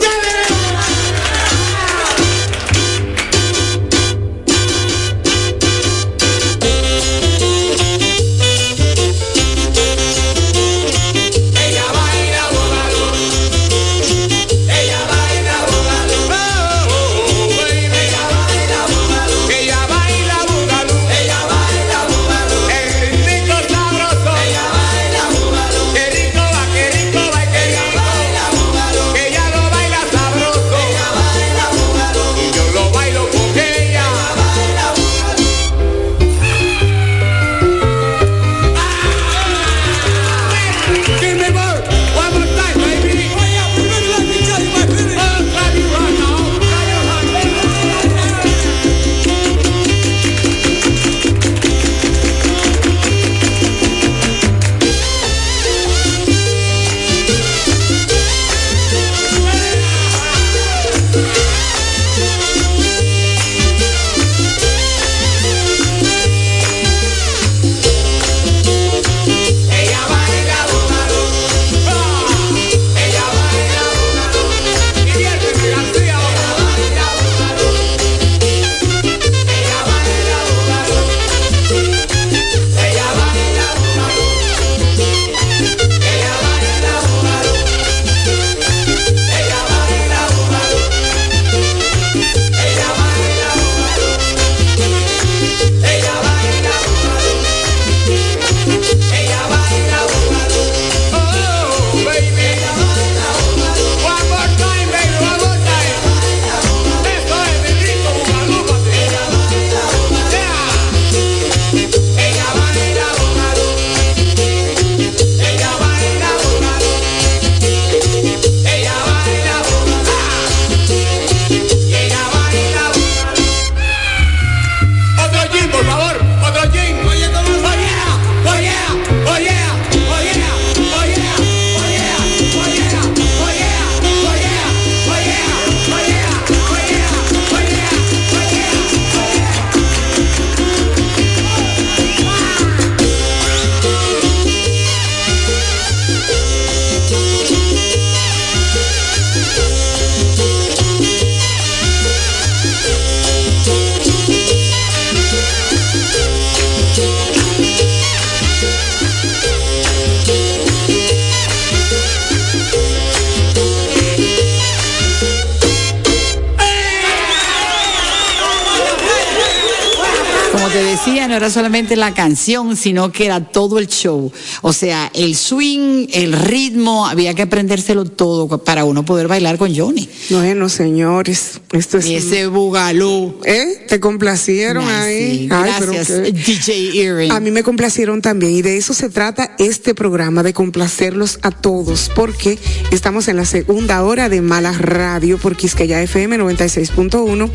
La 171.96 172.14
canción, 172.14 172.76
sino 172.76 173.12
que 173.12 173.26
era 173.26 173.40
todo 173.40 173.78
el 173.78 173.88
show. 173.88 174.32
O 174.62 174.72
sea, 174.72 175.10
el 175.14 175.36
swing, 175.36 176.08
el 176.12 176.32
ritmo, 176.32 177.06
había 177.06 177.34
que 177.34 177.42
aprendérselo 177.42 178.04
todo 178.04 178.58
para 178.58 178.84
uno 178.84 179.04
poder 179.04 179.28
bailar 179.28 179.58
con 179.58 179.74
Johnny. 179.74 180.08
Bueno, 180.30 180.68
señores, 180.68 181.59
esto 181.72 181.98
es... 181.98 182.06
Y 182.06 182.16
ese 182.16 182.48
bugalú. 182.48 183.38
¿Eh? 183.44 183.84
¿Te 183.88 184.00
complacieron 184.00 184.88
ahí? 184.88 185.40
Sí, 185.40 185.48
gracias, 185.48 186.08
DJ 186.32 187.02
Earring. 187.02 187.30
A 187.30 187.38
mí 187.38 187.52
me 187.52 187.62
complacieron 187.62 188.22
también 188.22 188.52
y 188.52 188.62
de 188.62 188.76
eso 188.76 188.92
se 188.92 189.08
trata 189.08 189.54
este 189.58 189.94
programa, 189.94 190.42
de 190.42 190.52
complacerlos 190.52 191.38
a 191.42 191.52
todos, 191.52 192.10
porque 192.14 192.58
estamos 192.90 193.28
en 193.28 193.36
la 193.36 193.44
segunda 193.44 194.02
hora 194.02 194.28
de 194.28 194.40
Mala 194.40 194.72
Radio 194.72 195.38
por 195.38 195.56
Quisqueya 195.56 196.02
FM 196.02 196.38
96.1 196.38 197.50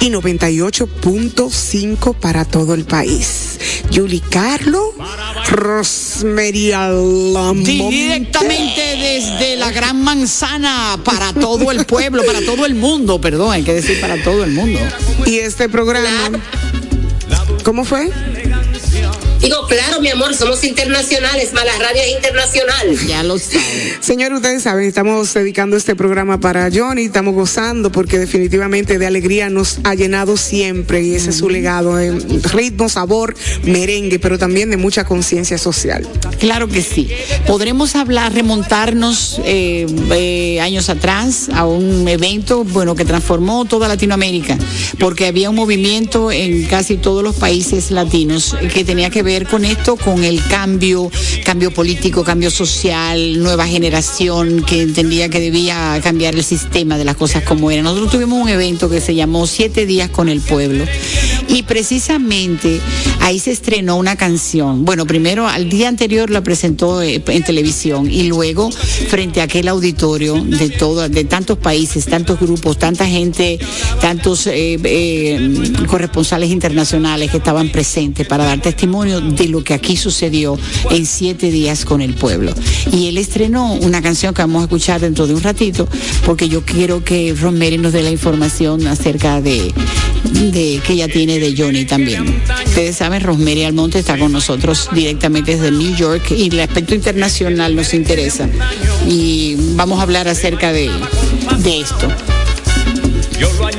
y 0.00 0.10
98.5 0.10 2.14
para 2.14 2.44
todo 2.44 2.74
el 2.74 2.84
país. 2.84 3.58
Yuli 3.90 4.20
Carlo, 4.20 4.94
Rosmeria 5.56 6.90
Directamente 7.54 8.96
desde 8.96 9.56
la 9.56 9.72
Gran 9.72 10.00
Manzana 10.02 10.98
para 11.04 11.32
todo 11.32 11.72
el 11.72 11.84
pueblo, 11.86 12.24
para 12.24 12.40
todo 12.42 12.66
el 12.66 12.74
mundo, 12.74 13.20
perdón, 13.20 13.52
hay 13.52 13.62
que 13.62 13.74
decir 13.74 14.00
para 14.00 14.22
todo 14.22 14.44
el 14.44 14.52
mundo. 14.52 14.78
Y 15.24 15.38
este 15.38 15.68
programa, 15.68 16.38
¿cómo 17.64 17.84
fue? 17.84 18.10
Digo, 19.40 19.66
claro, 19.68 20.00
mi 20.00 20.08
amor, 20.08 20.34
somos 20.34 20.64
internacionales, 20.64 21.52
Mala 21.52 21.72
Radio 21.78 22.00
es 22.02 22.14
internacional. 22.16 23.06
Ya 23.06 23.22
lo 23.22 23.38
saben. 23.38 23.62
Señor, 24.00 24.32
ustedes 24.32 24.62
saben, 24.62 24.86
estamos 24.86 25.32
dedicando 25.34 25.76
este 25.76 25.94
programa 25.94 26.40
para 26.40 26.70
Johnny, 26.72 27.04
estamos 27.04 27.34
gozando 27.34 27.92
porque 27.92 28.18
definitivamente 28.18 28.98
de 28.98 29.06
alegría 29.06 29.50
nos 29.50 29.78
ha 29.84 29.94
llenado 29.94 30.36
siempre 30.38 31.02
y 31.02 31.14
ese 31.14 31.30
es 31.30 31.36
su 31.36 31.50
legado, 31.50 31.96
de 31.96 32.12
ritmo, 32.52 32.88
sabor, 32.88 33.34
merengue, 33.64 34.18
pero 34.18 34.38
también 34.38 34.70
de 34.70 34.78
mucha 34.78 35.04
conciencia 35.04 35.58
social. 35.58 36.08
Claro 36.40 36.68
que 36.68 36.82
sí. 36.82 37.10
Podremos 37.46 37.94
hablar, 37.94 38.32
remontarnos 38.32 39.40
eh, 39.44 39.86
eh, 40.12 40.60
años 40.60 40.88
atrás 40.88 41.50
a 41.52 41.66
un 41.66 42.08
evento, 42.08 42.64
bueno, 42.64 42.94
que 42.94 43.04
transformó 43.04 43.66
toda 43.66 43.86
Latinoamérica, 43.86 44.56
porque 44.98 45.26
había 45.26 45.50
un 45.50 45.56
movimiento 45.56 46.32
en 46.32 46.64
casi 46.64 46.96
todos 46.96 47.22
los 47.22 47.36
países 47.36 47.90
latinos 47.90 48.56
que 48.72 48.84
tenía 48.84 49.10
que 49.10 49.22
ver 49.22 49.25
con 49.26 49.64
esto, 49.64 49.96
con 49.96 50.22
el 50.22 50.40
cambio, 50.46 51.10
cambio 51.44 51.72
político, 51.72 52.22
cambio 52.22 52.48
social, 52.48 53.42
nueva 53.42 53.66
generación 53.66 54.62
que 54.62 54.82
entendía 54.82 55.28
que 55.28 55.40
debía 55.40 55.98
cambiar 56.00 56.36
el 56.36 56.44
sistema 56.44 56.96
de 56.96 57.04
las 57.04 57.16
cosas 57.16 57.42
como 57.42 57.72
eran. 57.72 57.84
Nosotros 57.84 58.12
tuvimos 58.12 58.40
un 58.40 58.48
evento 58.48 58.88
que 58.88 59.00
se 59.00 59.16
llamó 59.16 59.48
Siete 59.48 59.84
Días 59.84 60.10
con 60.10 60.28
el 60.28 60.40
Pueblo 60.40 60.84
y 61.48 61.64
precisamente 61.64 62.80
ahí 63.20 63.40
se 63.40 63.50
estrenó 63.50 63.96
una 63.96 64.14
canción. 64.14 64.84
Bueno, 64.84 65.06
primero 65.06 65.48
al 65.48 65.68
día 65.68 65.88
anterior 65.88 66.30
la 66.30 66.42
presentó 66.42 67.02
eh, 67.02 67.20
en 67.26 67.42
televisión 67.42 68.08
y 68.08 68.28
luego 68.28 68.70
frente 68.70 69.40
a 69.40 69.44
aquel 69.44 69.66
auditorio 69.66 70.34
de 70.40 70.70
todo, 70.70 71.08
de 71.08 71.24
tantos 71.24 71.58
países, 71.58 72.06
tantos 72.06 72.38
grupos, 72.38 72.78
tanta 72.78 73.06
gente, 73.06 73.58
tantos 74.00 74.46
eh, 74.46 74.78
eh, 74.84 75.72
corresponsales 75.88 76.50
internacionales 76.50 77.30
que 77.30 77.38
estaban 77.38 77.70
presentes 77.70 78.24
para 78.26 78.44
dar 78.44 78.60
testimonio 78.60 79.15
de 79.20 79.48
lo 79.48 79.62
que 79.62 79.74
aquí 79.74 79.96
sucedió 79.96 80.58
en 80.90 81.06
siete 81.06 81.50
días 81.50 81.84
con 81.84 82.00
el 82.00 82.14
pueblo. 82.14 82.52
Y 82.92 83.08
él 83.08 83.18
estrenó 83.18 83.74
una 83.74 84.02
canción 84.02 84.34
que 84.34 84.42
vamos 84.42 84.60
a 84.60 84.64
escuchar 84.64 85.00
dentro 85.00 85.26
de 85.26 85.34
un 85.34 85.42
ratito, 85.42 85.88
porque 86.24 86.48
yo 86.48 86.64
quiero 86.64 87.04
que 87.04 87.34
Rosemary 87.38 87.78
nos 87.78 87.92
dé 87.92 88.02
la 88.02 88.10
información 88.10 88.86
acerca 88.86 89.40
de, 89.40 89.72
de 90.32 90.80
que 90.86 90.92
ella 90.94 91.08
tiene 91.08 91.38
de 91.38 91.54
Johnny 91.56 91.84
también. 91.84 92.42
Ustedes 92.66 92.96
saben, 92.96 93.22
Rosemary 93.22 93.64
Almonte 93.64 93.98
está 93.98 94.18
con 94.18 94.32
nosotros 94.32 94.88
directamente 94.92 95.56
desde 95.56 95.70
New 95.70 95.94
York 95.96 96.30
y 96.30 96.48
el 96.48 96.60
aspecto 96.60 96.94
internacional 96.94 97.74
nos 97.74 97.94
interesa. 97.94 98.48
Y 99.08 99.56
vamos 99.74 99.98
a 99.98 100.02
hablar 100.02 100.28
acerca 100.28 100.72
de, 100.72 100.90
de 101.58 101.80
esto. 101.80 102.08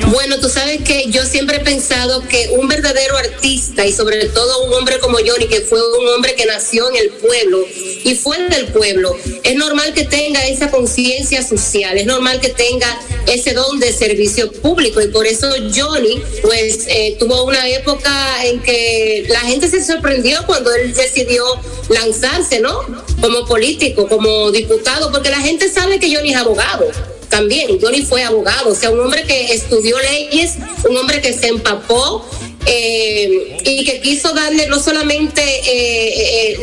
Bueno, 0.09 0.39
tú 0.39 0.47
sabes 0.47 0.83
que 0.83 1.07
yo 1.09 1.25
siempre 1.25 1.57
he 1.57 1.59
pensado 1.59 2.25
que 2.29 2.51
un 2.57 2.69
verdadero 2.69 3.17
artista 3.17 3.85
y 3.85 3.91
sobre 3.91 4.29
todo 4.29 4.63
un 4.63 4.73
hombre 4.73 4.99
como 4.99 5.17
Johnny, 5.17 5.47
que 5.47 5.59
fue 5.59 5.79
un 5.99 6.07
hombre 6.07 6.33
que 6.33 6.45
nació 6.45 6.89
en 6.89 6.95
el 6.95 7.09
pueblo 7.09 7.65
y 8.05 8.15
fue 8.15 8.37
del 8.47 8.67
pueblo, 8.67 9.17
es 9.43 9.55
normal 9.55 9.93
que 9.93 10.05
tenga 10.05 10.47
esa 10.47 10.71
conciencia 10.71 11.45
social, 11.45 11.97
es 11.97 12.05
normal 12.05 12.39
que 12.39 12.49
tenga 12.49 12.87
ese 13.27 13.53
don 13.53 13.81
de 13.81 13.91
servicio 13.91 14.49
público 14.49 15.01
y 15.01 15.09
por 15.09 15.27
eso 15.27 15.49
Johnny 15.75 16.21
pues 16.41 16.85
eh, 16.87 17.17
tuvo 17.19 17.43
una 17.43 17.67
época 17.67 18.45
en 18.45 18.61
que 18.61 19.25
la 19.27 19.41
gente 19.41 19.67
se 19.67 19.83
sorprendió 19.83 20.39
cuando 20.45 20.73
él 20.73 20.93
decidió 20.93 21.43
lanzarse, 21.89 22.61
¿no? 22.61 22.79
Como 23.19 23.45
político, 23.45 24.07
como 24.07 24.51
diputado, 24.51 25.11
porque 25.11 25.29
la 25.29 25.41
gente 25.41 25.69
sabe 25.69 25.99
que 25.99 26.15
Johnny 26.15 26.29
es 26.29 26.37
abogado 26.37 27.16
también. 27.37 27.79
Johnny 27.79 28.01
fue 28.01 28.23
abogado, 28.23 28.71
o 28.71 28.75
sea, 28.75 28.89
un 28.89 28.99
hombre 28.99 29.23
que 29.23 29.53
estudió 29.53 29.95
leyes, 29.99 30.55
un 30.89 30.97
hombre 30.97 31.21
que 31.21 31.33
se 31.33 31.47
empapó 31.49 32.25
eh, 32.69 33.59
y 33.63 33.85
que 33.85 34.01
quiso 34.01 34.33
darle 34.33 34.67
no 34.67 34.83
solamente 34.83 35.41
eh, 35.41 36.51
eh, 36.51 36.57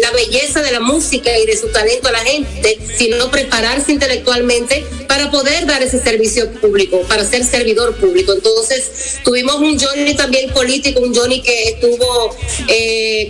la 0.00 0.10
belleza 0.10 0.60
de 0.60 0.72
la 0.72 0.80
música 0.80 1.38
y 1.38 1.46
de 1.46 1.56
su 1.56 1.68
talento 1.68 2.08
a 2.08 2.12
la 2.12 2.18
gente, 2.18 2.76
sino 2.98 3.30
prepararse 3.30 3.92
intelectualmente 3.92 4.84
para 5.06 5.30
poder 5.30 5.66
dar 5.66 5.84
ese 5.84 6.02
servicio 6.02 6.50
público, 6.60 7.02
para 7.02 7.24
ser 7.24 7.44
servidor 7.44 7.94
público. 7.94 8.32
Entonces, 8.32 9.20
tuvimos 9.22 9.54
un 9.56 9.78
Johnny 9.78 10.16
también 10.16 10.50
político, 10.50 10.98
un 10.98 11.14
Johnny 11.14 11.40
que 11.42 11.68
estuvo, 11.70 12.34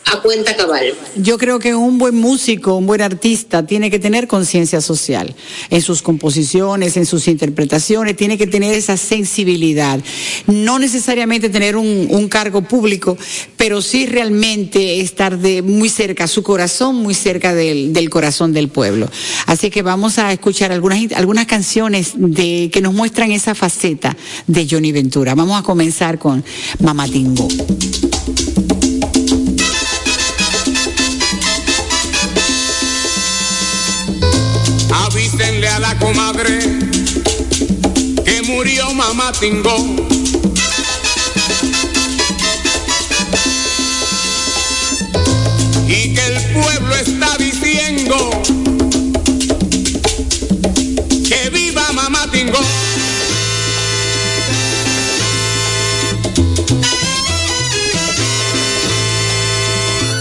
a 0.06 0.20
cuenta 0.20 0.54
cabal. 0.56 0.94
Yo 1.16 1.36
creo 1.36 1.58
que 1.58 1.74
un 1.74 1.98
buen 1.98 2.14
músico, 2.14 2.76
un 2.76 2.86
buen 2.86 3.02
artista 3.02 3.66
tiene 3.66 3.90
que 3.90 3.98
tener 3.98 4.28
conciencia 4.28 4.80
social 4.80 5.34
en 5.68 5.82
sus 5.82 6.00
composiciones, 6.00 6.96
en 6.96 7.06
sus 7.06 7.26
interpretaciones, 7.26 8.16
tiene 8.16 8.38
que 8.38 8.46
tener 8.46 8.72
esa 8.72 8.96
sensibilidad. 8.96 10.00
No 10.46 10.78
necesariamente 10.78 11.48
tener 11.48 11.76
un, 11.76 12.26
cargo 12.28 12.62
público, 12.62 13.16
pero 13.56 13.80
sí 13.80 14.06
realmente 14.06 15.00
estar 15.00 15.38
de 15.38 15.62
muy 15.62 15.88
cerca, 15.88 16.26
su 16.26 16.42
corazón 16.42 16.96
muy 16.96 17.14
cerca 17.14 17.54
del, 17.54 18.10
corazón 18.10 18.52
del 18.52 18.68
pueblo. 18.68 19.08
Así 19.46 19.70
que 19.70 19.82
vamos 19.82 20.18
a 20.18 20.32
escuchar 20.32 20.72
algunas, 20.72 21.12
algunas 21.12 21.46
canciones 21.46 22.14
que 22.34 22.80
nos 22.82 22.94
muestran 22.94 23.30
esa 23.30 23.54
faceta 23.54 24.16
de 24.46 24.66
Johnny 24.68 24.90
Ventura. 24.90 25.34
Vamos 25.34 25.58
a 25.58 25.62
comenzar 25.62 26.18
con 26.18 26.44
Mamatingo. 26.80 27.46
Comadre 36.06 36.60
que 38.24 38.42
murió 38.42 38.94
mamá 38.94 39.32
Tingo. 39.32 39.76
Y 45.88 46.14
que 46.14 46.26
el 46.30 46.40
pueblo 46.54 46.94
está 46.94 47.36
diciendo 47.38 48.30
que 51.28 51.50
viva 51.50 51.92
mamá 51.92 52.30
Tingo. 52.30 52.60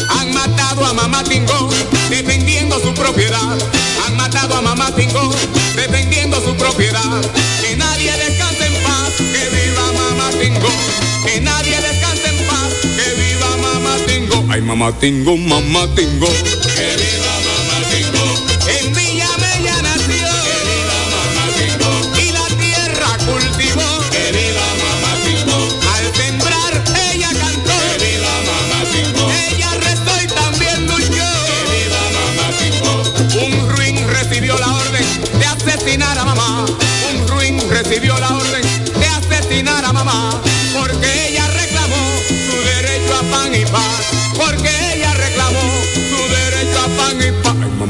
Han 0.10 0.34
matado 0.34 0.84
a 0.84 0.94
mamá 0.94 1.24
Tingo 1.24 1.70
defendiendo 2.10 2.80
su 2.80 2.92
propiedad 2.96 3.56
han 4.06 4.16
matado 4.18 4.56
a 4.56 4.62
mamá 4.62 4.92
defendiendo 4.96 5.32
Que 6.96 7.76
nadie 7.76 8.12
descanse 8.14 8.66
en 8.68 8.74
paz, 8.84 9.14
que 9.18 9.50
viva 9.50 9.92
mamá 9.92 10.30
Tingo. 10.32 10.70
Que 11.26 11.42
nadie 11.42 11.76
descanse 11.82 12.30
en 12.30 12.38
paz, 12.48 12.74
que 12.82 13.22
viva 13.22 13.58
mamá 13.58 13.98
Tingo. 14.08 14.46
Ay 14.50 14.62
mamá 14.62 14.94
Tingo, 14.98 15.36
mamá 15.36 15.88
Tingo. 15.94 16.28
Que 16.28 16.96
viva 16.96 17.45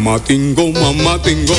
mamá 0.06 0.19
tingo, 0.19 0.72
mamá 0.72 1.18
tingo. 1.18 1.56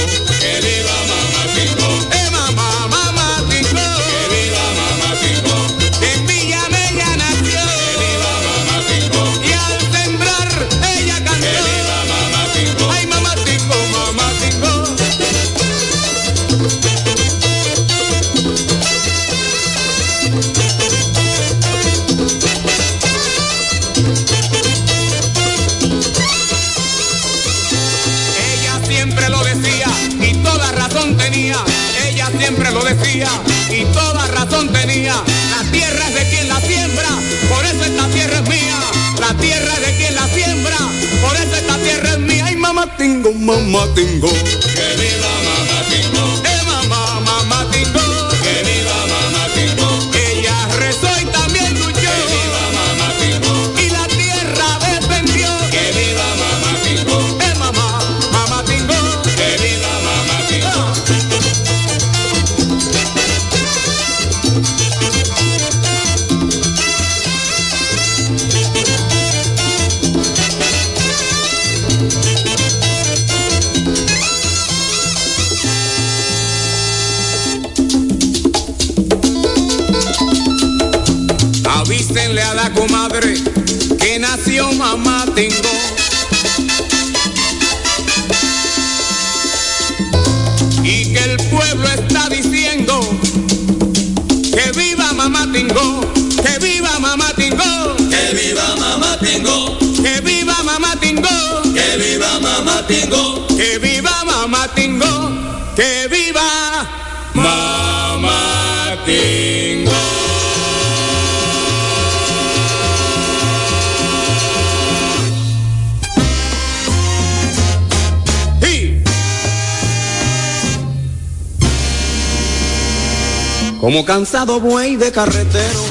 Cansado 124.06 124.60
buey 124.60 124.94
de 124.94 125.10
carretero, 125.10 125.84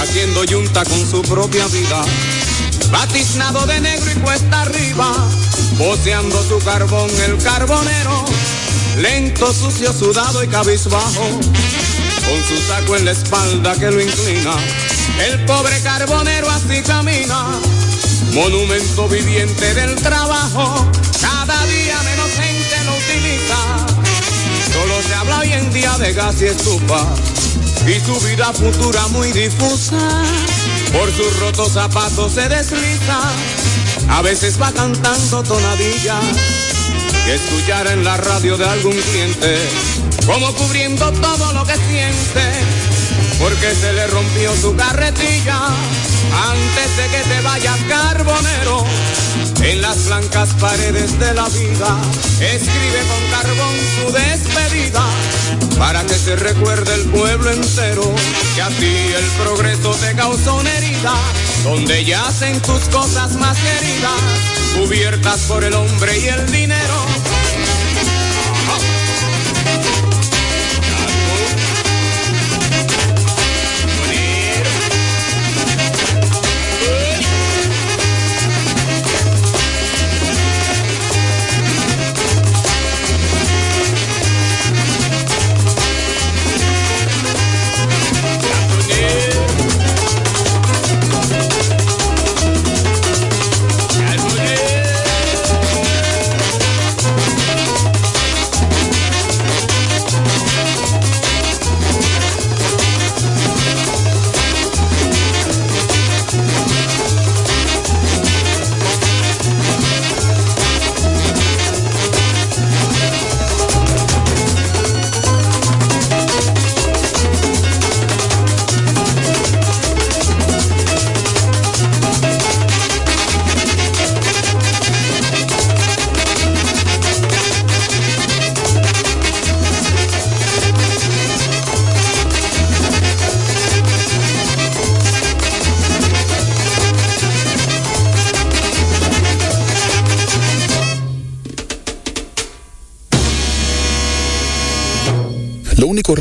haciendo 0.00 0.42
yunta 0.44 0.84
con 0.84 0.98
su 1.08 1.20
propia 1.20 1.66
vida, 1.66 2.02
batiznado 2.90 3.66
de 3.66 3.78
negro 3.80 4.10
y 4.10 4.14
cuesta 4.20 4.62
arriba, 4.62 5.12
boceando 5.76 6.42
su 6.48 6.58
carbón 6.64 7.10
el 7.26 7.36
carbonero, 7.42 8.24
lento, 8.96 9.52
sucio, 9.52 9.92
sudado 9.92 10.42
y 10.42 10.48
cabizbajo, 10.48 11.28
con 12.26 12.42
su 12.48 12.66
saco 12.66 12.96
en 12.96 13.04
la 13.04 13.10
espalda 13.10 13.74
que 13.74 13.90
lo 13.90 14.00
inclina, 14.00 14.54
el 15.28 15.44
pobre 15.44 15.78
carbonero 15.82 16.48
así 16.48 16.80
camina, 16.82 17.60
monumento 18.32 19.08
viviente 19.08 19.74
del 19.74 19.94
trabajo, 19.96 20.86
cada 21.20 21.66
día 21.66 21.77
hoy 25.38 25.52
en 25.52 25.72
día 25.72 25.96
de 25.98 26.12
gas 26.12 26.40
y 26.42 26.46
estufa 26.46 27.06
y 27.86 28.00
su 28.00 28.18
vida 28.26 28.52
futura 28.52 29.06
muy 29.08 29.30
difusa. 29.32 29.98
Por 30.92 31.12
sus 31.12 31.40
rotos 31.40 31.72
zapatos 31.72 32.32
se 32.32 32.48
desliza, 32.48 33.20
a 34.08 34.22
veces 34.22 34.60
va 34.60 34.72
cantando 34.72 35.42
tonadillas 35.42 36.24
que 37.24 37.34
escuchara 37.34 37.92
en 37.92 38.04
la 38.04 38.16
radio 38.16 38.56
de 38.56 38.64
algún 38.64 38.96
cliente, 38.96 39.58
como 40.26 40.52
cubriendo 40.54 41.10
todo 41.12 41.52
lo 41.52 41.64
que 41.64 41.74
siente, 41.74 42.42
porque 43.38 43.74
se 43.74 43.92
le 43.92 44.06
rompió 44.08 44.54
su 44.56 44.74
carretilla 44.76 45.68
antes 46.50 46.96
de 46.96 47.08
que 47.08 47.28
te 47.28 47.40
vayas 47.42 47.78
carbonero. 47.88 48.84
En 49.62 49.82
las 49.82 50.06
blancas 50.06 50.50
paredes 50.60 51.18
de 51.18 51.34
la 51.34 51.48
vida, 51.48 51.98
escribe 52.40 53.00
con 53.08 53.30
carbón 53.30 53.76
su 53.96 54.12
despedida, 54.12 55.04
para 55.78 56.04
que 56.04 56.14
se 56.14 56.36
recuerde 56.36 56.94
el 56.94 57.10
pueblo 57.10 57.50
entero, 57.50 58.14
que 58.54 58.62
a 58.62 58.68
ti 58.68 59.12
el 59.16 59.24
progreso 59.42 59.90
te 59.94 60.14
causó 60.14 60.56
una 60.56 60.72
herida, 60.78 61.14
donde 61.64 62.04
yacen 62.04 62.60
tus 62.62 62.82
cosas 62.90 63.34
más 63.36 63.56
queridas, 63.58 64.12
cubiertas 64.76 65.40
por 65.42 65.64
el 65.64 65.74
hombre 65.74 66.18
y 66.18 66.28
el 66.28 66.52
dinero. 66.52 66.77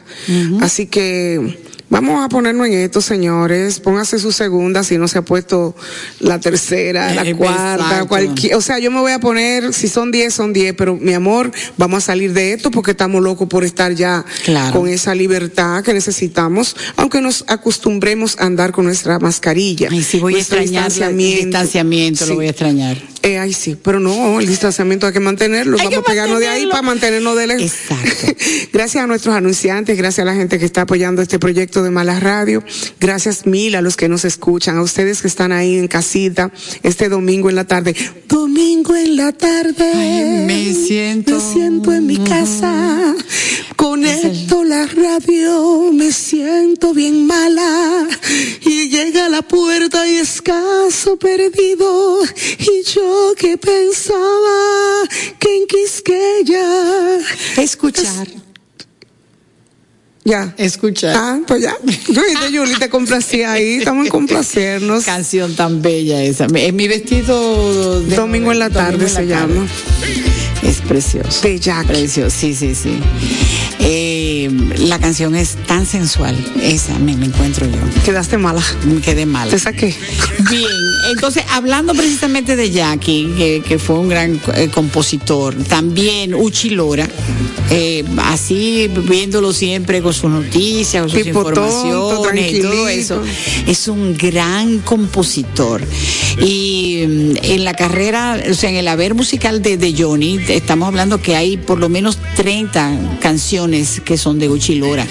Así 0.60 0.88
que 0.88 1.70
Vamos 1.90 2.24
a 2.24 2.30
ponernos 2.30 2.68
en 2.68 2.74
esto, 2.74 3.02
señores. 3.02 3.80
Póngase 3.80 4.20
su 4.20 4.32
segunda 4.32 4.84
si 4.84 4.98
no 5.00 5.08
se 5.08 5.18
ha 5.18 5.22
puesto 5.24 5.76
la 6.20 6.40
tercera, 6.40 7.14
la 7.16 7.36
cuarta, 7.36 7.84
exacto. 7.86 8.08
cualquier. 8.08 8.56
O 8.56 8.62
sea, 8.62 8.78
yo 8.78 8.92
me 8.92 9.00
voy 9.00 9.12
a 9.12 9.20
poner, 9.20 9.74
si 9.74 9.88
son 9.88 10.12
10, 10.12 10.32
son 10.32 10.54
10, 10.54 10.76
pero 10.76 10.96
mi 10.96 11.14
amor, 11.14 11.52
vamos 11.78 12.04
a 12.04 12.06
salir 12.08 12.34
de 12.34 12.54
esto 12.54 12.70
porque 12.70 12.92
estamos 12.92 13.24
locos 13.24 13.48
por 13.48 13.64
estar 13.64 13.94
ya 13.94 14.24
Claro. 14.46 14.80
con 14.80 14.88
esa 14.90 15.16
libertad 15.16 15.84
que 15.84 15.94
necesitamos, 15.94 16.76
aunque 16.96 17.22
nos 17.22 17.44
acostumbremos 17.48 18.38
a 18.40 18.46
andar 18.46 18.72
con 18.72 18.86
nuestra 18.86 19.18
mascarilla. 19.20 19.90
Y 19.92 20.04
si 20.04 20.20
voy 20.20 20.36
a 20.36 20.40
extrañar 20.40 20.92
el 20.92 21.18
distanciamiento, 21.18 22.24
Sí. 22.26 22.30
lo 22.30 22.36
voy 22.36 22.48
a 22.48 22.50
extrañar. 22.52 22.98
Eh, 23.22 23.38
ay, 23.38 23.52
sí, 23.52 23.76
pero 23.84 24.00
no, 24.00 24.40
el 24.40 24.48
distanciamiento 24.48 25.06
hay 25.06 25.12
que 25.12 25.20
mantenerlo. 25.20 25.78
Hay 25.78 25.88
Vamos 25.88 26.00
a 26.00 26.04
pegarnos 26.04 26.40
de 26.40 26.48
ahí 26.48 26.68
para 26.68 26.82
mantenernos 26.84 27.36
de 27.38 27.48
lejos. 27.48 27.64
Exacto. 27.64 28.44
gracias 28.74 29.04
a 29.04 29.08
nuestros 29.08 29.36
anunciantes, 29.36 29.98
gracias 29.98 30.26
a 30.26 30.26
la 30.26 30.36
gente 30.36 30.58
que 30.58 30.66
está 30.66 30.82
apoyando 30.82 31.22
este 31.22 31.38
proyecto 31.38 31.79
de 31.84 31.90
Malas 31.92 32.22
Radio. 32.24 32.64
Gracias 33.00 33.46
mil 33.46 33.76
a 33.76 33.82
los 33.82 33.96
que 33.98 34.10
nos 34.10 34.26
escuchan, 34.26 34.78
a 34.78 34.82
ustedes 34.82 35.22
que 35.22 35.28
están 35.28 35.52
ahí 35.52 35.78
en 35.78 35.88
casita 35.88 36.52
este 36.84 37.10
domingo 37.10 37.50
en 37.50 37.56
la 37.56 37.66
tarde. 37.66 37.96
Domingo 38.28 38.96
en 38.96 39.16
la 39.16 39.32
tarde. 39.32 39.92
Ay, 39.94 40.46
me 40.46 40.74
siento- 40.74 41.36
Me 41.36 41.54
siento 41.54 41.94
en 41.94 42.06
mi 42.08 42.18
casa. 42.18 43.16
Conecto 43.76 44.64
la 44.64 44.86
radio, 44.88 45.92
me 45.94 46.12
siento 46.12 46.94
bien 46.94 47.26
mala. 47.26 48.08
Y 48.66 48.90
llega 48.90 49.26
a 49.28 49.30
la 49.30 49.42
puerta 49.42 50.08
y 50.08 50.16
escaso 50.18 51.18
perdido. 51.18 52.20
Y 52.60 52.84
yo 52.94 53.34
que 53.38 53.58
pensaba 53.58 55.08
que 55.40 55.58
en 55.58 55.68
Quisqueya. 55.68 57.20
Escuchar. 57.58 58.28
Ya. 60.30 60.54
Escuchar. 60.58 61.16
Ah, 61.18 61.40
pues 61.48 61.64
ya. 61.64 61.76
Yuli 62.52 62.76
te 62.76 62.88
complací 62.88 63.42
ahí. 63.42 63.78
Estamos 63.80 64.06
en 64.06 64.12
complacernos. 64.12 65.04
Canción 65.04 65.56
tan 65.56 65.82
bella 65.82 66.22
esa. 66.22 66.46
Es 66.46 66.74
mi 66.74 66.88
vestido 66.88 68.00
de 68.02 68.16
Domingo 68.16 68.52
en 68.52 68.60
la 68.60 68.70
tarde 68.70 68.96
en 68.96 69.02
la 69.02 69.10
se 69.10 69.16
tarde. 69.16 69.28
llama. 69.28 69.68
Es 70.62 70.82
precioso. 70.82 71.42
Bellac. 71.42 71.88
Precioso, 71.88 72.30
sí, 72.38 72.54
sí, 72.54 72.76
sí. 72.76 73.00
Eh, 73.80 74.09
la 74.78 75.00
canción 75.00 75.36
es 75.36 75.56
tan 75.68 75.86
sensual. 75.86 76.36
Esa 76.62 76.98
me, 77.00 77.16
me 77.16 77.28
encuentro 77.28 77.66
yo. 77.66 77.78
Quedaste 78.04 78.38
mala. 78.38 78.64
Me 78.86 79.02
quedé 79.02 79.26
mal. 79.26 79.50
Te 79.50 79.60
saqué. 79.60 79.96
Bien, 80.50 80.70
entonces 81.12 81.44
hablando 81.52 81.94
precisamente 81.94 82.56
de 82.56 82.72
Jackie, 82.72 83.34
que, 83.38 83.64
que 83.68 83.80
fue 83.80 83.98
un 83.98 84.10
gran 84.10 84.40
eh, 84.56 84.70
compositor, 84.70 85.56
también 85.66 86.34
Uchi 86.34 86.72
Lora, 86.72 87.08
eh, 87.70 88.04
así 88.24 88.90
viéndolo 89.08 89.54
siempre 89.54 90.02
con 90.02 90.14
sus 90.14 90.30
noticias, 90.30 91.04
con 91.04 91.12
sus 91.12 91.24
Tipo 91.24 91.44
tonto, 91.44 91.66
informaciones 91.66 92.54
y 92.54 92.62
todo 92.62 92.88
eso, 92.88 93.22
es 93.68 93.88
un 93.88 94.16
gran 94.18 94.80
compositor. 94.80 95.82
Y 96.42 96.79
mm, 97.08 97.38
en 97.44 97.64
la 97.66 97.74
carrera, 97.74 98.42
o 98.50 98.54
sea, 98.54 98.70
en 98.70 98.76
el 98.78 98.88
haber 98.88 99.14
musical 99.14 99.62
de, 99.62 99.78
de 99.78 99.94
Johnny, 99.98 100.40
estamos 100.50 100.88
hablando 100.88 101.22
que 101.22 101.36
hay 101.36 101.58
por 101.58 101.80
lo 101.80 101.90
menos 101.90 102.18
30 102.36 103.18
canciones 103.22 104.02
que 104.04 104.18
son 104.18 104.40
de 104.40 104.50
Uchi 104.50 104.76
Lora. 104.76 105.06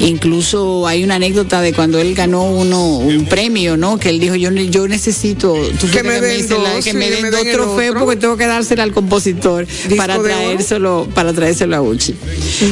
Incluso 0.00 0.86
hay 0.86 1.04
una 1.04 1.16
anécdota 1.16 1.60
de 1.60 1.72
cuando 1.72 1.98
él 1.98 2.14
ganó 2.14 2.44
uno 2.44 2.98
un 2.98 3.26
premio, 3.26 3.76
¿no? 3.76 3.98
Que 3.98 4.10
él 4.10 4.20
dijo, 4.20 4.34
yo, 4.36 4.50
yo 4.50 4.88
necesito 4.88 5.54
tú 5.80 5.86
Que 5.90 6.02
me 6.02 6.20
den 6.20 6.48
la- 6.48 6.74
dos, 6.74 6.84
que 6.84 6.92
me 6.94 7.10
den 7.10 7.30
dos 7.30 7.42
trofeos 7.52 7.96
porque 7.98 8.16
tengo 8.16 8.36
que 8.36 8.46
dársela 8.46 8.82
al 8.82 8.92
compositor 8.92 9.66
para 9.96 10.16
traérselo, 10.22 11.08
para 11.14 11.32
traérselo 11.32 11.76
a 11.76 11.82
Uchi. 11.82 12.14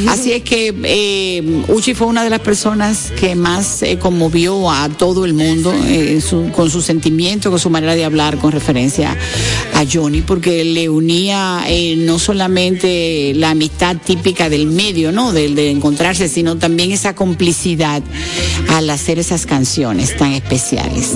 Así 0.09 0.33
es 0.33 0.43
que 0.43 0.75
eh, 0.85 1.63
Uchi 1.69 1.95
fue 1.95 2.07
una 2.07 2.23
de 2.25 2.31
las 2.31 2.41
personas 2.41 3.13
que 3.19 3.35
más 3.35 3.83
eh, 3.83 3.99
conmovió 3.99 4.71
a 4.71 4.89
todo 4.89 5.25
el 5.25 5.35
mundo 5.35 5.75
eh, 5.87 6.21
su- 6.27 6.51
con 6.53 6.71
su 6.71 6.81
sentimiento, 6.83 7.51
con 7.51 7.59
su 7.59 7.71
manera 7.71 7.95
de 7.95 8.05
hablar 8.05 8.39
con 8.39 8.53
referencia 8.57 9.17
a 9.75 9.85
Johnny, 9.91 10.23
porque 10.23 10.65
le 10.65 10.89
unía 10.89 11.65
eh, 11.69 11.95
no 11.97 12.19
solamente 12.19 13.33
la 13.35 13.51
amistad 13.51 13.97
típica 14.05 14.49
del 14.49 14.67
medio, 14.67 15.13
¿no? 15.13 15.33
De, 15.33 15.49
de 15.49 15.71
encontrarse, 15.71 16.29
sino 16.29 16.57
también 16.57 16.91
esa 16.93 17.15
complicidad 17.15 18.03
al 18.69 18.91
hacer 18.91 19.19
esas 19.19 19.47
canciones 19.47 20.17
tan 20.17 20.33
especiales. 20.33 21.13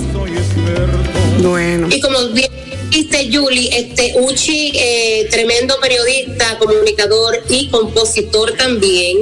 Bueno. 1.41 1.87
Y 1.91 1.99
como 1.99 2.29
bien 2.29 2.49
dijiste, 2.89 3.29
Julie, 3.33 3.69
este 3.71 4.13
Uchi, 4.19 4.71
eh, 4.75 5.27
tremendo 5.31 5.75
periodista, 5.81 6.57
comunicador 6.59 7.43
y 7.49 7.69
compositor 7.69 8.53
también. 8.53 9.17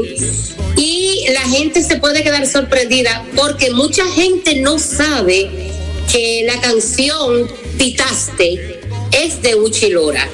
Y 0.76 1.26
la 1.34 1.42
gente 1.42 1.84
se 1.84 1.98
puede 1.98 2.24
quedar 2.24 2.48
sorprendida 2.48 3.26
porque 3.36 3.72
mucha 3.72 4.06
gente 4.08 4.62
no 4.62 4.80
sabe 4.80 5.69
que 6.12 6.44
la 6.46 6.60
canción 6.60 7.50
Pitaste 7.78 8.82
es 9.12 9.42
de 9.42 9.56
Uchi 9.56 9.90
Lora. 9.90 10.28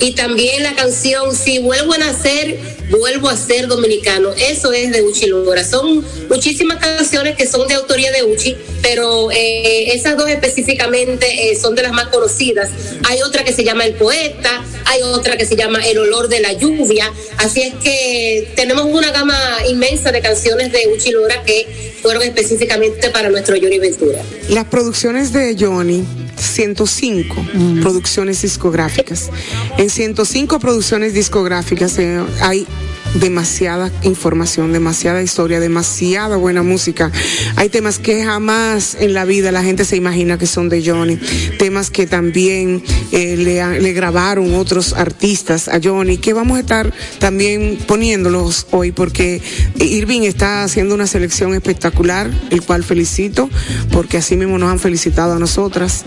Y 0.00 0.12
también 0.12 0.62
la 0.62 0.74
canción 0.74 1.34
Si 1.34 1.58
vuelvo 1.58 1.92
a 1.94 1.98
nacer, 1.98 2.58
vuelvo 2.90 3.28
a 3.28 3.36
ser 3.36 3.68
dominicano. 3.68 4.32
Eso 4.36 4.72
es 4.72 4.92
de 4.92 5.02
Uchi 5.02 5.26
Lora. 5.26 5.64
Son 5.64 6.04
muchísimas 6.28 6.78
canciones 6.78 7.36
que 7.36 7.46
son 7.46 7.66
de 7.68 7.74
autoría 7.74 8.10
de 8.12 8.24
Uchi, 8.24 8.56
pero 8.82 9.30
eh, 9.30 9.94
esas 9.94 10.16
dos 10.16 10.28
específicamente 10.28 11.50
eh, 11.50 11.56
son 11.56 11.74
de 11.74 11.82
las 11.82 11.92
más 11.92 12.08
conocidas. 12.08 12.70
Hay 13.08 13.22
otra 13.22 13.44
que 13.44 13.52
se 13.52 13.64
llama 13.64 13.84
El 13.84 13.94
Poeta, 13.94 14.64
hay 14.86 15.02
otra 15.02 15.36
que 15.36 15.46
se 15.46 15.56
llama 15.56 15.86
El 15.86 15.98
Olor 15.98 16.28
de 16.28 16.40
la 16.40 16.52
Lluvia. 16.52 17.10
Así 17.38 17.62
es 17.62 17.74
que 17.82 18.52
tenemos 18.56 18.84
una 18.86 19.10
gama 19.12 19.38
inmensa 19.68 20.12
de 20.12 20.20
canciones 20.20 20.72
de 20.72 20.88
Uchi 20.92 21.10
Lora 21.10 21.42
que 21.44 21.91
fueron 22.02 22.22
específicamente 22.22 23.10
para 23.10 23.30
nuestro 23.30 23.56
Johnny 23.60 23.78
Ventura. 23.78 24.20
Las 24.48 24.66
producciones 24.66 25.32
de 25.32 25.56
Johnny, 25.58 26.04
105 26.36 27.46
producciones 27.80 28.42
discográficas. 28.42 29.30
En 29.78 29.88
105 29.88 30.58
producciones 30.58 31.14
discográficas 31.14 31.98
eh, 31.98 32.20
hay 32.40 32.66
demasiada 33.14 33.90
información, 34.02 34.72
demasiada 34.72 35.22
historia, 35.22 35.60
demasiada 35.60 36.36
buena 36.36 36.62
música. 36.62 37.10
Hay 37.56 37.68
temas 37.68 37.98
que 37.98 38.24
jamás 38.24 38.96
en 38.98 39.14
la 39.14 39.24
vida 39.24 39.52
la 39.52 39.62
gente 39.62 39.84
se 39.84 39.96
imagina 39.96 40.38
que 40.38 40.46
son 40.46 40.68
de 40.68 40.82
Johnny. 40.84 41.18
Temas 41.58 41.90
que 41.90 42.06
también 42.06 42.82
eh, 43.12 43.36
le, 43.36 43.80
le 43.80 43.92
grabaron 43.92 44.54
otros 44.54 44.92
artistas 44.94 45.68
a 45.68 45.78
Johnny, 45.82 46.18
que 46.18 46.32
vamos 46.32 46.56
a 46.56 46.60
estar 46.60 46.92
también 47.18 47.78
poniéndolos 47.86 48.66
hoy 48.70 48.92
porque 48.92 49.42
Irving 49.78 50.22
está 50.22 50.64
haciendo 50.64 50.94
una 50.94 51.06
selección 51.06 51.54
espectacular, 51.54 52.30
el 52.50 52.62
cual 52.62 52.84
felicito, 52.84 53.50
porque 53.90 54.16
así 54.16 54.36
mismo 54.36 54.58
nos 54.58 54.70
han 54.70 54.78
felicitado 54.78 55.34
a 55.34 55.38
nosotras, 55.38 56.04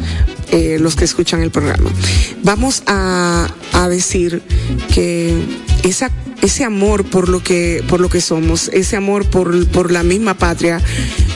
eh, 0.52 0.78
los 0.80 0.96
que 0.96 1.06
escuchan 1.06 1.42
el 1.42 1.52
programa. 1.52 1.90
Vamos 2.44 2.84
a 2.88 3.48
decir 3.90 4.42
que 4.94 5.34
esa 5.84 6.10
ese 6.42 6.64
amor 6.64 7.06
por 7.06 7.30
lo 7.30 7.42
que 7.44 7.84
por 7.88 8.00
lo 8.00 8.10
que 8.10 8.22
somos, 8.22 8.70
ese 8.74 8.96
amor 8.96 9.26
por, 9.26 9.68
por 9.68 9.92
la 9.92 10.04
misma 10.04 10.36
patria 10.36 10.82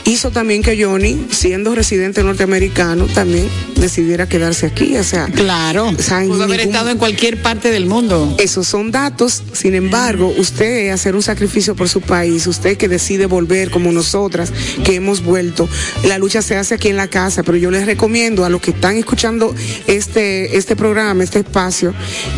hizo 0.04 0.30
también 0.30 0.62
que 0.62 0.82
Johnny, 0.82 1.26
siendo 1.30 1.74
residente 1.74 2.22
norteamericano, 2.22 3.06
también 3.06 3.48
decidiera 3.76 4.28
quedarse 4.28 4.66
aquí, 4.66 4.96
o 4.96 5.04
sea, 5.04 5.26
Claro, 5.26 5.88
o 5.88 6.02
sea, 6.02 6.22
en 6.22 6.28
pudo 6.28 6.44
haber 6.44 6.58
ningún- 6.60 6.74
estado 6.74 6.90
en 6.90 6.98
cualquier 6.98 7.40
parte 7.42 7.70
del 7.70 7.86
mundo. 7.86 8.34
esos 8.38 8.66
son 8.66 8.90
datos, 8.90 9.42
sin 9.52 9.74
embargo, 9.74 10.32
usted 10.36 10.90
hacer 10.90 11.14
un 11.14 11.22
sacrificio 11.22 11.76
por 11.76 11.88
su 11.88 12.00
país, 12.00 12.46
usted 12.46 12.76
que 12.76 12.88
decide 12.88 13.26
volver 13.26 13.70
como 13.70 13.92
nosotras, 13.92 14.52
que 14.84 14.96
hemos 14.96 15.22
vuelto, 15.22 15.68
la 16.04 16.18
lucha 16.18 16.42
se 16.42 16.56
hace 16.56 16.74
aquí 16.74 16.88
en 16.88 16.96
la 16.96 17.08
casa, 17.08 17.42
pero 17.42 17.56
yo 17.56 17.70
les 17.70 17.86
recomiendo 17.86 18.44
a 18.44 18.48
los 18.50 18.60
que 18.60 18.72
están 18.72 18.96
escuchando 18.96 19.54
este, 19.86 20.56
este 20.56 20.76
programa, 20.76 21.22
este 21.24 21.38
espacio, 21.40 21.94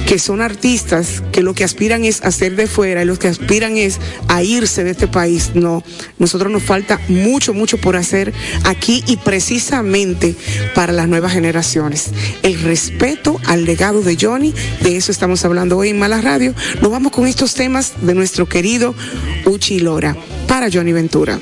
que 0.07 0.19
son 0.19 0.41
artistas, 0.43 1.23
que 1.33 1.43
lo 1.43 1.55
que 1.55 1.65
aspiran 1.65 2.05
es 2.05 2.23
a 2.23 2.31
de 2.57 2.67
fuera 2.67 3.03
y 3.03 3.05
los 3.05 3.19
que 3.19 3.29
aspiran 3.29 3.77
es 3.77 3.99
a 4.29 4.43
irse 4.43 4.85
de 4.85 4.91
este 4.91 5.09
país. 5.09 5.53
No, 5.55 5.83
nosotros 6.19 6.53
nos 6.53 6.63
falta 6.63 7.01
mucho, 7.09 7.55
mucho 7.55 7.79
por 7.79 7.97
hacer 7.97 8.33
aquí 8.65 9.03
y 9.07 9.17
precisamente 9.17 10.35
para 10.75 10.93
las 10.93 11.09
nuevas 11.09 11.33
generaciones. 11.33 12.11
El 12.43 12.61
respeto 12.63 13.41
al 13.47 13.65
legado 13.65 14.03
de 14.03 14.17
Johnny, 14.21 14.55
de 14.83 14.97
eso 14.97 15.13
estamos 15.13 15.45
hablando 15.45 15.77
hoy 15.79 15.91
en 15.91 15.99
Mala 15.99 16.21
Radio. 16.21 16.55
Nos 16.81 16.91
vamos 16.91 17.13
con 17.13 17.27
estos 17.27 17.55
temas 17.55 17.93
de 18.01 18.15
nuestro 18.15 18.49
querido 18.49 18.95
Uchi 19.45 19.81
Lora 19.81 20.17
para 20.47 20.69
Johnny 20.73 20.93
Ventura. 20.93 21.39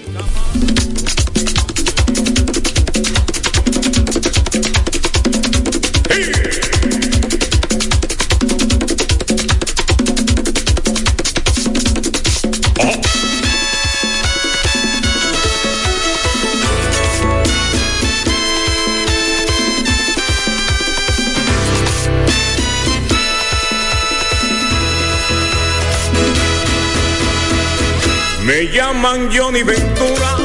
Llaman 29.00 29.30
Johnny 29.32 29.62
Ventura, 29.62 30.36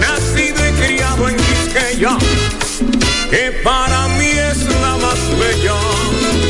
nacido 0.00 0.68
y 0.68 0.72
criado 0.72 1.28
en 1.28 1.36
Quisqueya, 1.36 2.18
que 3.30 3.52
para 3.62 4.08
mí 4.18 4.26
es 4.26 4.64
la 4.80 4.96
más 4.96 5.20
bella 5.38 5.78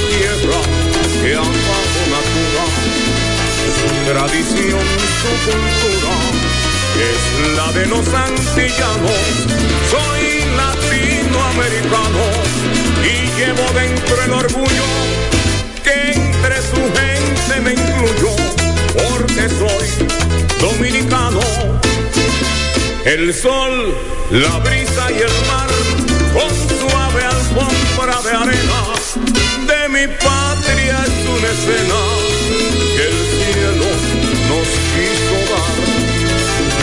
tierra 0.09 0.61
que 1.21 1.35
ha 1.35 1.41
bajo 1.41 2.03
natura. 2.15 2.65
Su 3.79 3.91
tradición, 4.11 4.87
su 5.21 5.33
cultura, 5.45 6.15
es 7.11 7.23
la 7.57 7.73
de 7.73 7.87
los 7.87 8.09
antillanos. 8.09 9.25
Soy 9.93 10.23
latinoamericano 10.57 12.25
y 13.05 13.39
llevo 13.39 13.67
dentro 13.75 14.23
el 14.25 14.33
orgullo 14.33 14.87
que 15.85 16.13
entre 16.13 16.63
su 16.63 16.81
gente 16.99 17.61
me 17.63 17.73
incluyó, 17.73 18.35
porque 18.95 19.49
soy 19.51 19.88
dominicano. 20.61 21.41
El 23.05 23.33
sol, 23.33 23.95
la 24.31 24.59
brisa 24.59 25.11
y 25.11 25.19
el 25.19 25.37
mar, 25.47 25.71
con 26.35 26.51
suave 26.79 27.25
alfombra 27.25 28.21
de 28.23 28.31
arena, 28.31 28.81
de 29.67 29.89
mi 29.89 30.07
patria 30.15 30.97
es 31.07 31.29
una 31.29 31.49
escena 31.57 32.01
que 32.97 33.05
el 33.11 33.19
cielo 33.37 33.89
nos 34.51 34.69
quiso 34.93 35.37
dar 35.53 35.79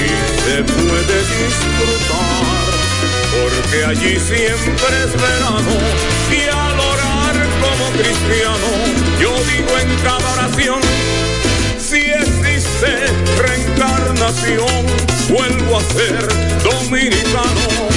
y 0.01 0.09
se 0.41 0.63
puede 0.63 1.17
disfrutar, 1.35 2.65
porque 3.35 3.85
allí 3.85 4.19
siempre 4.19 4.93
es 5.05 5.13
verano 5.21 5.75
y 6.31 6.49
al 6.49 6.79
orar 6.79 7.35
como 7.61 7.91
cristiano, 7.91 8.69
yo 9.19 9.31
digo 9.51 9.77
en 9.77 9.89
cada 10.03 10.33
oración, 10.33 10.81
reencarnación, 13.75 14.85
vuelvo 15.29 15.77
a 15.77 15.83
ser 15.83 16.27
dominicano. 16.63 17.94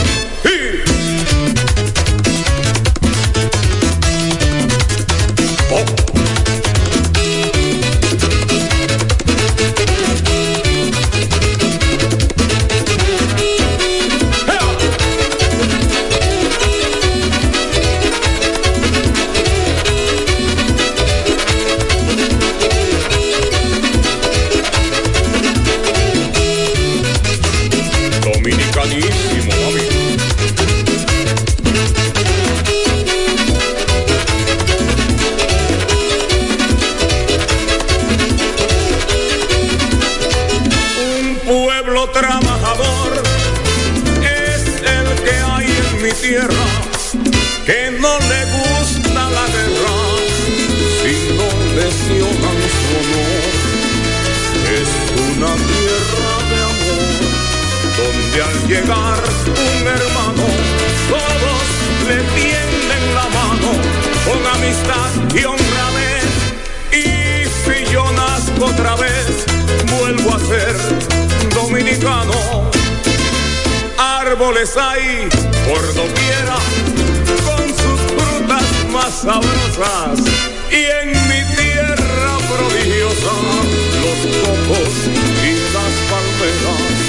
Es 52.08 52.16
una 55.36 55.52
tierra 55.54 56.32
de 56.48 56.58
amor, 56.72 57.12
donde 57.98 58.38
al 58.42 58.58
llegar 58.66 59.22
un 59.46 59.86
hermano, 59.86 60.46
todos 61.10 61.66
le 62.08 62.18
tienden 62.40 63.02
la 63.14 63.28
mano 63.28 63.70
con 64.24 64.40
amistad 64.56 65.10
y 65.34 65.44
honradez. 65.44 66.32
Y 66.92 67.44
si 67.44 67.92
yo 67.92 68.10
nazco 68.12 68.64
otra 68.66 68.96
vez, 68.96 69.44
vuelvo 69.98 70.34
a 70.34 70.38
ser 70.38 70.76
dominicano. 71.54 72.70
Árboles 73.98 74.76
hay 74.78 75.28
por 75.68 75.94
doquiera, 75.94 76.56
con 77.44 77.68
sus 77.68 78.00
frutas 78.16 78.64
más 78.92 79.12
sabrosas. 79.22 80.20
Y 80.70 80.84
en 80.84 81.12
mi 81.12 81.54
tierra 81.54 81.67
los 84.02 84.20
cocos 84.42 84.94
y 85.44 85.52
las 85.74 85.94
palmeras 86.10 87.08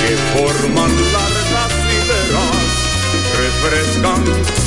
que 0.00 0.16
forman 0.34 0.90
largas 1.12 1.72
hileras 1.90 2.84
refrescan 3.40 4.24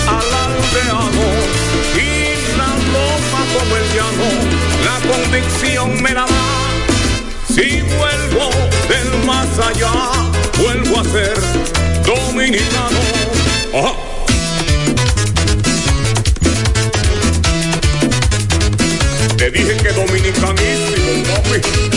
al 0.07 0.29
aldeano 0.45 1.27
y 1.95 2.57
la 2.57 2.71
loma 2.93 3.41
como 3.53 3.75
el 3.75 3.87
llano, 3.93 4.29
la 4.85 4.97
convicción 5.11 6.01
me 6.01 6.13
la 6.13 6.21
da. 6.21 6.57
Si 7.47 7.81
vuelvo 7.81 8.49
del 8.87 9.25
más 9.25 9.47
allá, 9.59 9.93
vuelvo 10.57 10.99
a 10.99 11.03
ser 11.03 11.37
dominicano. 12.05 12.99
Ajá. 13.73 14.16
Te 19.47 19.51
dije 19.51 19.77
que 19.77 19.93
dominicanísimo, 19.93 21.23
papi. 21.23 21.96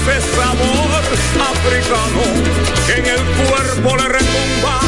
Ese 0.00 0.20
sabor 0.34 0.90
africano 1.50 2.22
que 2.86 2.92
en 2.94 3.06
el 3.06 3.22
cuerpo 3.48 3.96
le 3.96 4.08
retumba. 4.08 4.80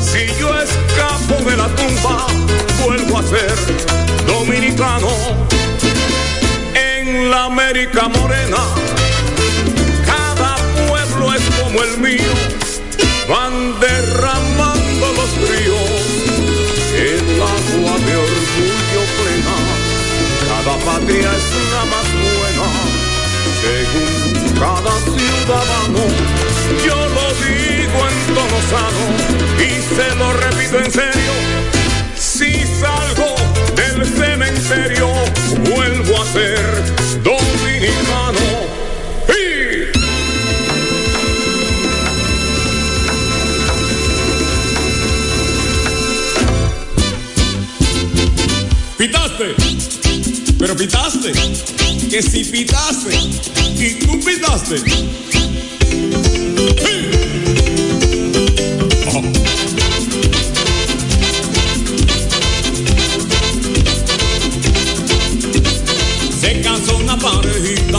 Si 0.00 0.26
yo 0.38 0.50
escapo 0.60 1.48
de 1.48 1.56
la 1.56 1.68
tumba, 1.68 2.26
vuelvo 2.84 3.18
a 3.18 3.22
ser 3.22 3.54
dominicano. 4.26 5.08
En 6.74 7.30
la 7.30 7.44
América 7.44 8.08
morena, 8.08 8.58
cada 10.04 10.56
pueblo 10.88 11.34
es 11.34 11.42
como 11.60 11.82
el 11.82 11.98
mío, 11.98 12.32
van 13.28 13.78
derramando 13.80 15.12
los 15.12 15.30
ríos, 15.48 15.90
el 16.96 17.42
agua 17.42 17.98
de 18.06 18.16
orgullo 18.16 19.02
plena. 19.18 19.56
Cada 20.48 20.76
patria 20.84 21.30
es 21.32 21.72
la 21.72 21.84
más 21.84 22.15
cada 24.58 24.94
ciudadano. 25.00 26.02
Yo 26.84 26.96
lo 26.96 27.26
digo 27.44 27.98
en 28.08 28.16
tono 28.34 28.58
sano 28.70 29.04
y 29.58 29.70
se 29.94 30.14
lo 30.16 30.32
repito 30.32 30.78
en 30.78 30.90
serio. 30.90 31.32
Si 32.16 32.52
salgo 32.80 33.34
del 33.74 34.04
cementerio, 34.04 35.08
vuelvo 35.74 36.22
a 36.22 36.26
ser 36.32 36.60
dominicano. 37.22 38.46
¡Y! 39.28 39.92
Pitaste, 48.98 49.54
pero 50.58 50.74
pitaste, 50.76 51.32
que 52.08 52.22
si 52.22 52.44
pitaste 52.44 53.16
y 53.78 53.94
tú 53.94 54.20
pitaste. 54.20 54.78
Se 66.40 66.60
casó 66.60 66.96
una 66.98 67.18
parejita, 67.18 67.98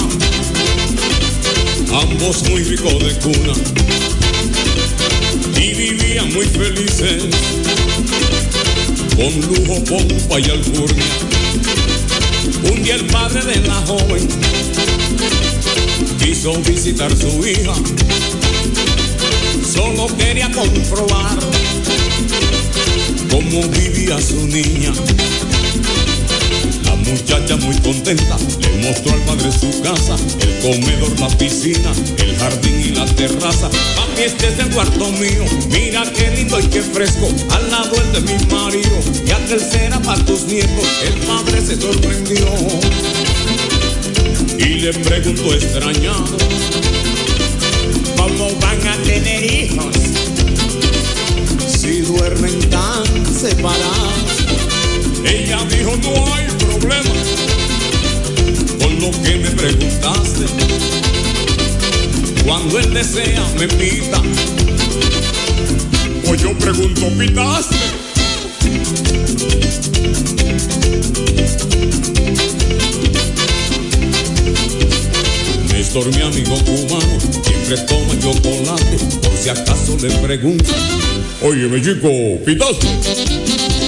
ambos 2.01 2.43
muy 2.49 2.63
ricos 2.63 2.99
de 2.99 3.19
cuna 3.19 3.53
y 5.59 5.73
vivían 5.73 6.33
muy 6.33 6.45
felices 6.45 7.23
con 9.15 9.41
lujo, 9.41 9.83
pompa 9.83 10.39
y 10.39 10.49
alcurnia 10.49 11.46
un 12.71 12.83
día 12.83 12.95
el 12.95 13.05
padre 13.07 13.41
de 13.45 13.67
la 13.67 13.75
joven 13.85 14.27
quiso 16.19 16.53
visitar 16.61 17.15
su 17.15 17.45
hija, 17.45 17.73
solo 19.73 20.07
quería 20.17 20.51
comprobar 20.51 21.37
cómo 23.29 23.67
vivía 23.69 24.19
su 24.21 24.47
niña. 24.47 24.93
Muchacha 27.07 27.55
muy 27.57 27.75
contenta 27.79 28.37
le 28.59 28.87
mostró 28.87 29.13
al 29.13 29.21
padre 29.21 29.49
su 29.51 29.81
casa, 29.81 30.15
el 30.41 30.59
comedor, 30.59 31.19
la 31.19 31.29
piscina, 31.37 31.91
el 32.17 32.35
jardín 32.37 32.81
y 32.81 32.89
la 32.89 33.05
terraza. 33.05 33.69
Papi, 33.69 34.23
este 34.25 34.47
es 34.47 34.59
el 34.59 34.69
cuarto 34.71 35.11
mío, 35.13 35.45
mira 35.69 36.03
qué 36.11 36.29
lindo 36.35 36.59
y 36.59 36.63
qué 36.67 36.81
fresco, 36.81 37.29
al 37.51 37.71
lado 37.71 37.95
el 37.95 38.11
de 38.11 38.21
mi 38.21 38.45
marido, 38.47 38.99
y 39.25 39.31
aquel 39.31 39.59
será 39.59 39.99
para 40.01 40.23
tus 40.25 40.43
nietos. 40.45 40.85
El 41.05 41.13
padre 41.25 41.61
se 41.61 41.79
sorprendió 41.79 42.45
y 44.57 44.65
le 44.81 44.93
preguntó 44.93 45.53
extrañado, 45.53 46.37
¿cómo 48.17 48.51
van 48.59 48.87
a 48.87 48.97
tener 49.03 49.53
hijos 49.53 49.95
si 51.79 52.01
duermen 52.01 52.59
tan 52.69 53.05
separados? 53.33 54.45
Ella 55.23 55.65
dijo, 55.69 55.95
no 56.03 56.33
hay 56.33 56.56
con 58.79 58.99
lo 58.99 59.11
que 59.23 59.37
me 59.37 59.49
preguntaste. 59.51 60.45
Cuando 62.45 62.79
él 62.79 62.93
desea, 62.93 63.45
me 63.57 63.67
pita. 63.67 64.21
O 66.29 66.35
yo 66.35 66.57
pregunto, 66.57 67.09
¿pitaste? 67.17 67.75
Néstor, 75.73 76.07
mi 76.15 76.21
amigo 76.21 76.57
cubano, 76.65 77.19
siempre 77.43 77.77
toma 77.87 78.19
chocolate. 78.21 78.97
Por 79.21 79.37
si 79.37 79.49
acaso 79.49 79.97
le 80.01 80.09
pregunto, 80.19 80.73
oye, 81.41 81.81
chico, 81.81 82.09
¿pitaste? 82.45 83.86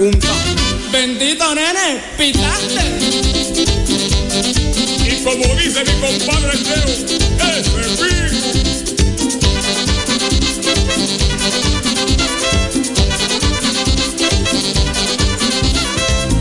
Pregunta. 0.00 0.28
Bendito 0.90 1.54
nene, 1.54 2.00
pitaste. 2.16 2.84
Y 5.06 5.22
como 5.22 5.54
dice 5.56 5.84
mi 5.84 5.92
compadre 6.00 6.58
Cheo, 6.62 6.88
ese 6.88 7.18
pico. 7.18 7.40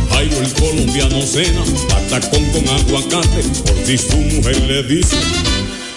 Jairo 0.09 0.37
el 0.37 0.53
colombiano 0.53 1.21
cena 1.21 1.63
patacón 1.89 2.45
con 2.51 2.69
aguacate 2.69 3.43
por 3.65 3.85
si 3.85 3.97
su 3.97 4.15
mujer 4.15 4.61
le 4.61 4.83
dice. 4.83 5.17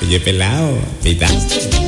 Oye, 0.02 0.18
pelado, 0.18 0.78
pitaste. 1.02 1.81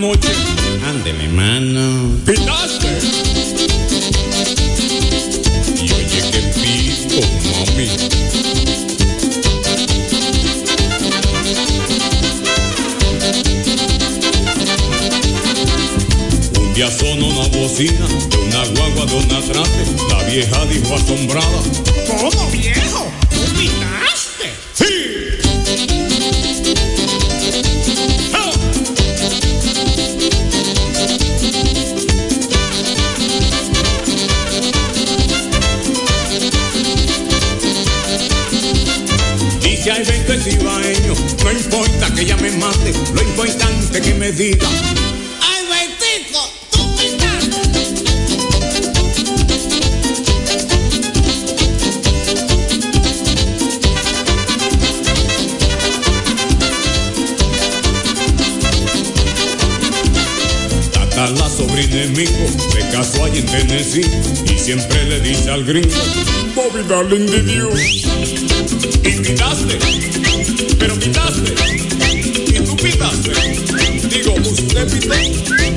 Grita 0.00 0.28
de 0.28 0.30
noche. 0.30 0.32
Ándele, 0.88 1.28
mano. 1.28 2.16
¿Pitaste? 2.24 2.88
Y 5.76 5.92
oye, 5.92 6.20
qué 6.30 6.40
pito, 6.60 7.20
mami. 7.50 7.88
Un 16.58 16.74
día 16.74 16.90
sonó 16.90 17.26
una 17.26 17.48
bocina 17.48 18.06
de 18.30 18.38
una 18.38 18.64
guagua 18.66 19.06
de 19.06 19.14
una 19.14 19.40
trate. 19.40 19.84
La 20.08 20.22
vieja 20.24 20.66
dijo 20.66 20.94
asombrada. 20.94 21.60
¿Cómo, 22.06 22.39
Darling 66.90 67.26
de 67.26 67.42
Dios. 67.42 67.80
Y 69.04 69.10
pitaste, 69.22 69.78
pero 70.76 70.94
pitaste, 70.96 71.54
y 72.48 72.52
tú 72.64 72.76
pitaste. 72.76 73.30
Digo, 74.08 74.34
usted 74.34 74.88
pitó, 74.88 75.14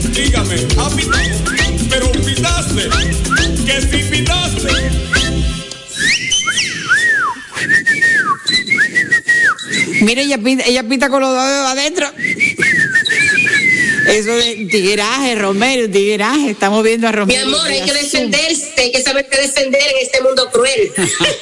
dígame, 0.10 0.56
ha 0.76 0.90
pitado, 0.90 1.30
pero 1.88 2.12
pitaste, 2.14 2.90
que 3.64 3.82
si 3.82 4.04
pitaste. 4.10 4.70
Mire, 10.02 10.24
ella 10.24 10.40
pinta, 10.40 10.64
ella 10.66 10.82
pinta 10.82 11.10
con 11.10 11.22
los 11.22 11.32
dedos 11.32 11.68
adentro. 11.68 12.12
Eso 14.08 14.36
de 14.36 14.68
tigueraje, 14.70 15.36
Romero, 15.36 15.90
tigueraje. 15.90 16.52
Estamos 16.52 16.84
viendo 16.84 17.08
a 17.08 17.12
Mi 17.12 17.18
Romero. 17.18 17.44
amor, 17.44 17.68
hay 17.68 17.82
que 17.82 17.94
defenderse, 17.94 18.74
hay 18.78 18.92
que 18.92 19.02
saberse 19.02 19.42
defender 19.42 19.82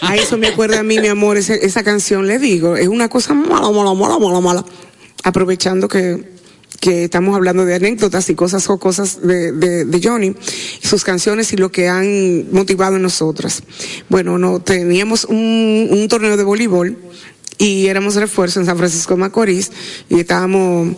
A 0.01 0.15
eso 0.15 0.37
me 0.37 0.47
acuerda 0.47 0.79
a 0.79 0.83
mí, 0.83 0.99
mi 0.99 1.07
amor, 1.07 1.37
esa, 1.37 1.83
canción, 1.83 2.27
le 2.27 2.39
digo, 2.39 2.75
es 2.75 2.87
una 2.87 3.09
cosa 3.09 3.33
mala, 3.33 3.71
mala, 3.71 3.93
mala, 3.93 4.19
mala, 4.19 4.39
mala. 4.39 4.65
Aprovechando 5.23 5.87
que, 5.87 6.23
que 6.79 7.05
estamos 7.05 7.35
hablando 7.35 7.65
de 7.65 7.75
anécdotas 7.75 8.29
y 8.29 8.35
cosas 8.35 8.69
o 8.69 8.79
cosas 8.79 9.19
de, 9.21 10.01
Johnny, 10.03 10.35
sus 10.81 11.03
canciones 11.03 11.53
y 11.53 11.57
lo 11.57 11.71
que 11.71 11.87
han 11.87 12.51
motivado 12.51 12.95
en 12.95 13.03
nosotras. 13.03 13.63
Bueno, 14.09 14.37
no, 14.37 14.59
teníamos 14.59 15.25
un, 15.25 15.87
un 15.91 16.07
torneo 16.07 16.37
de 16.37 16.43
voleibol 16.43 16.97
y 17.57 17.87
éramos 17.87 18.15
refuerzo 18.15 18.59
en 18.59 18.65
San 18.65 18.77
Francisco 18.77 19.13
de 19.13 19.19
Macorís 19.19 19.71
y 20.09 20.19
estábamos 20.19 20.95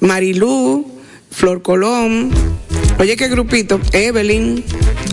Marilú, 0.00 0.86
Flor 1.30 1.60
Colón, 1.60 2.30
oye 2.98 3.16
qué 3.16 3.28
grupito, 3.28 3.78
Evelyn, 3.92 4.64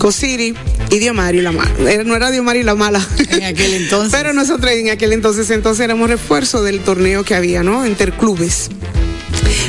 Cosiri 0.08 0.54
y 0.92 1.00
Diomari 1.00 1.40
la 1.40 1.54
mala. 1.54 1.72
Era- 1.90 2.04
No 2.04 2.14
era 2.14 2.30
Diomari 2.30 2.62
la 2.62 2.76
mala. 2.76 3.02
En 3.30 3.44
aquel 3.44 3.74
entonces. 3.84 4.12
Pero 4.12 4.34
nosotros 4.34 4.70
en 4.74 4.90
aquel 4.90 5.14
entonces, 5.14 5.50
entonces 5.50 5.82
éramos 5.86 6.10
refuerzo 6.10 6.62
del 6.62 6.82
torneo 6.82 7.24
que 7.24 7.36
había, 7.36 7.64
¿no? 7.64 7.88
Interclubes. 7.88 8.70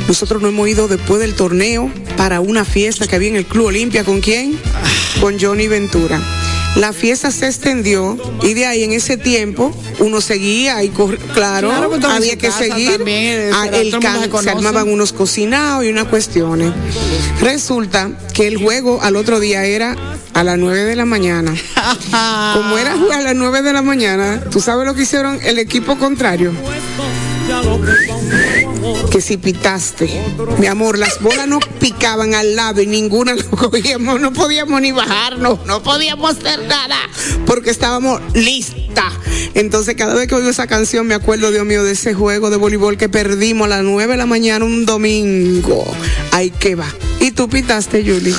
Nosotros 0.09 0.43
no 0.43 0.49
hemos 0.49 0.69
ido 0.69 0.89
después 0.89 1.21
del 1.21 1.35
torneo 1.35 1.89
para 2.17 2.41
una 2.41 2.65
fiesta 2.65 3.07
que 3.07 3.15
había 3.15 3.29
en 3.29 3.37
el 3.37 3.47
Club 3.47 3.67
Olimpia. 3.67 4.03
¿Con 4.03 4.21
quién? 4.21 4.59
Con 5.21 5.39
Johnny 5.39 5.69
Ventura. 5.69 6.21
La 6.75 6.93
fiesta 6.93 7.31
se 7.31 7.47
extendió 7.47 8.19
y 8.43 8.55
de 8.55 8.67
ahí 8.67 8.83
en 8.83 8.93
ese 8.93 9.17
tiempo 9.17 9.73
uno 9.99 10.21
seguía 10.21 10.83
y 10.83 10.89
claro, 10.91 11.19
Claro, 11.69 11.91
pues, 11.91 12.05
había 12.05 12.37
que 12.37 12.51
seguir. 12.51 12.97
también, 12.97 13.51
Ah, 13.55 13.69
el 13.73 13.91
can- 13.99 14.31
se 14.31 14.43
se 14.43 14.51
armaban 14.51 14.89
unos 14.89 15.13
cocinados 15.13 15.85
y 15.85 15.89
unas 15.89 16.07
cuestiones. 16.09 16.73
Resulta 17.41 18.11
que 18.33 18.47
el 18.47 18.57
juego 18.59 19.01
al 19.03 19.17
otro 19.17 19.41
día 19.41 19.65
era 19.65 19.97
a 20.35 20.45
las 20.45 20.59
9 20.59 20.85
de 20.85 20.97
la 20.97 21.05
mañana. 21.05 21.55
Como 22.55 22.79
era 22.79 22.95
a 23.13 23.21
las 23.23 23.35
9 23.35 23.63
de 23.63 23.73
la 23.73 23.83
mañana, 23.83 24.43
¿tú 24.51 24.61
sabes 24.61 24.87
lo 24.87 24.95
que 24.95 25.03
hicieron 25.03 25.39
el 25.43 25.59
equipo 25.59 25.97
contrario? 25.99 26.53
Que 29.15 29.21
si 29.21 29.37
pitaste, 29.37 30.11
mi 30.59 30.67
amor, 30.67 30.99
las 30.99 31.21
bolas 31.21 31.47
no 31.47 31.61
picaban 31.79 32.35
al 32.35 32.57
lado 32.57 32.83
y 32.83 32.89
ninguna 32.89 33.37
lo 33.37 33.49
cogíamos, 33.49 34.21
no 34.21 34.33
podíamos 34.33 34.81
ni 34.81 34.91
bajarnos, 34.91 35.65
no 35.67 35.85
podíamos 35.85 36.37
hacer 36.37 36.67
nada, 36.67 36.97
porque 37.47 37.71
estábamos 37.71 38.21
lista. 38.35 39.13
Entonces, 39.55 39.95
cada 39.95 40.15
vez 40.15 40.27
que 40.27 40.35
oigo 40.35 40.51
esa 40.51 40.67
canción, 40.67 41.07
me 41.07 41.15
acuerdo, 41.15 41.53
Dios 41.53 41.65
mío, 41.65 41.85
de 41.85 41.93
ese 41.93 42.13
juego 42.13 42.51
de 42.51 42.57
voleibol 42.57 42.97
que 42.97 43.09
perdimos 43.09 43.67
a 43.67 43.69
las 43.69 43.83
9 43.85 44.15
de 44.15 44.17
la 44.17 44.27
mañana 44.27 44.65
un 44.65 44.85
domingo. 44.85 45.87
Ay, 46.33 46.51
que 46.51 46.75
va. 46.75 46.93
¿Y 47.21 47.31
tú 47.31 47.49
pitaste, 47.49 48.03
Julie? 48.03 48.35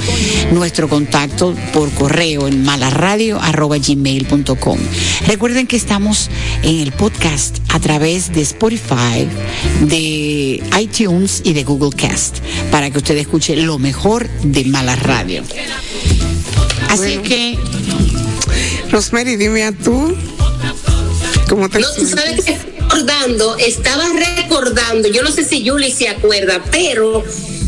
Nuestro 0.52 0.88
contacto 0.88 1.56
por 1.74 1.92
correo 1.92 2.48
en 2.48 2.64
malasradio.gmail.com. 2.64 4.78
Recuerden 5.26 5.68
que 5.68 5.76
estamos 5.76 6.30
en 6.64 6.80
el 6.80 6.92
podcast 6.92 7.58
a 7.70 7.80
través 7.80 8.34
de 8.34 8.42
Spotify, 8.42 9.28
de 9.82 10.64
iTunes 10.80 11.42
y 11.44 11.54
de 11.54 11.64
Google 11.64 11.96
Cast 11.96 12.40
para 12.72 12.90
que 12.92 12.98
usted 13.00 13.18
escuche 13.18 13.56
lo 13.56 13.80
mejor 13.80 14.30
de 14.44 14.66
Malas 14.66 15.02
Radio. 15.04 15.44
Así 16.90 17.20
que, 17.20 17.58
Rosemary, 18.92 19.36
dime 19.36 19.64
a 19.64 19.72
tú. 19.72 20.16
¿Cómo 21.48 21.70
te 21.70 21.80
No, 21.80 21.88
que 22.46 22.79
recordando, 22.90 23.56
estaba 23.58 24.04
recordando, 24.36 25.08
yo 25.10 25.22
no 25.22 25.32
sé 25.32 25.44
si 25.44 25.68
Julie 25.68 25.92
se 25.92 26.10
acuerda, 26.10 26.64
pero 26.72 27.24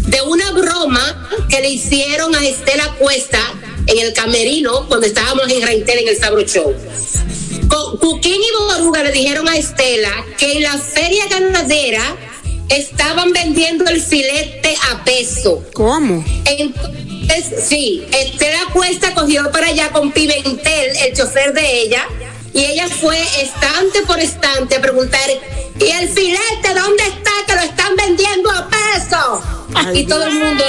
de 0.07 0.21
una 0.23 0.51
broma 0.51 1.29
que 1.47 1.61
le 1.61 1.69
hicieron 1.69 2.35
a 2.35 2.45
Estela 2.45 2.95
Cuesta 2.97 3.39
en 3.85 3.99
el 3.99 4.13
camerino 4.13 4.87
cuando 4.87 5.05
estábamos 5.05 5.47
en 5.49 5.61
Reintel 5.61 5.99
en 5.99 6.07
el 6.07 6.17
Sabro 6.17 6.41
Show. 6.41 6.73
Cuquín 7.99 8.41
y 8.41 8.79
Boruga 8.79 9.03
le 9.03 9.11
dijeron 9.11 9.47
a 9.47 9.57
Estela 9.57 10.25
que 10.37 10.53
en 10.53 10.63
la 10.63 10.77
feria 10.77 11.27
ganadera 11.29 12.15
estaban 12.69 13.31
vendiendo 13.31 13.85
el 13.85 14.01
filete 14.01 14.75
a 14.91 15.03
peso. 15.03 15.63
¿Cómo? 15.73 16.25
Entonces, 16.45 17.63
sí, 17.67 18.03
Estela 18.11 18.65
Cuesta 18.73 19.13
cogió 19.13 19.51
para 19.51 19.67
allá 19.67 19.91
con 19.91 20.11
Pimentel, 20.11 20.95
el 21.05 21.15
chofer 21.15 21.53
de 21.53 21.81
ella, 21.81 22.07
y 22.53 22.65
ella 22.65 22.87
fue 22.87 23.17
estante 23.41 24.01
por 24.03 24.19
estante 24.19 24.75
a 24.75 24.81
preguntar, 24.81 25.29
¿y 25.79 25.85
el 25.85 26.09
filete 26.09 26.73
dónde 26.73 27.03
está 27.03 27.31
que 27.47 27.53
lo 27.53 27.61
están 27.61 27.95
vendiendo 27.95 28.51
a 28.51 28.69
peso? 28.69 29.43
y 29.93 30.05
todo 30.05 30.25
el 30.25 30.33
mundo, 30.33 30.63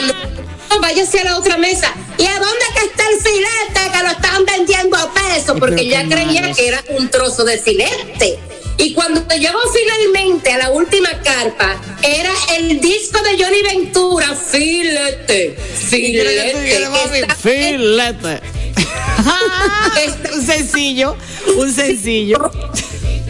no, 0.70 0.80
váyase 0.80 1.20
a 1.20 1.24
la 1.24 1.38
otra 1.38 1.56
mesa. 1.58 1.92
¿Y 2.18 2.26
a 2.26 2.38
dónde 2.38 2.64
que 2.78 2.86
está 2.86 3.02
el 3.08 3.20
filete 3.20 3.92
que 3.92 4.02
lo 4.02 4.10
están 4.10 4.44
vendiendo 4.44 4.96
a 4.96 5.12
peso? 5.12 5.56
Porque 5.56 5.82
ella 5.82 6.04
creía 6.08 6.52
que 6.52 6.68
era 6.68 6.84
un 6.90 7.10
trozo 7.10 7.44
de 7.44 7.58
filete. 7.58 8.38
Y 8.82 8.94
cuando 8.94 9.24
llegó 9.36 9.60
finalmente 9.72 10.50
a 10.50 10.58
la 10.58 10.70
última 10.70 11.08
carpa, 11.22 11.80
era 12.02 12.32
el 12.56 12.80
disco 12.80 13.22
de 13.22 13.40
Johnny 13.40 13.62
Ventura, 13.62 14.34
Filete, 14.34 15.56
Filete. 15.88 16.88
Filete. 17.40 18.40
un 20.34 20.44
sencillo, 20.44 21.16
un 21.56 21.72
sencillo. 21.72 22.50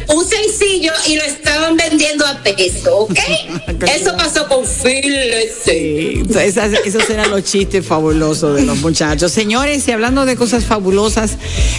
Un 0.09 0.25
sencillo 0.29 0.93
y 1.09 1.17
lo 1.17 1.23
estaban 1.25 1.77
vendiendo 1.77 2.27
a 2.27 2.43
peso, 2.43 2.97
¿ok? 3.01 3.19
Eso 3.95 4.17
pasó 4.17 4.47
con 4.49 4.67
Filete. 4.67 5.53
Sí, 5.65 6.23
esas- 6.39 6.73
esos 6.85 7.09
eran 7.11 7.31
los 7.31 7.45
chistes 7.45 7.85
fabulosos 7.87 8.57
de 8.57 8.63
los 8.65 8.79
muchachos. 8.79 9.33
Señores, 9.33 9.87
y 9.89 9.93
hablando 9.93 10.25
de 10.25 10.37
cosas 10.37 10.65
fabulosas, 10.65 11.33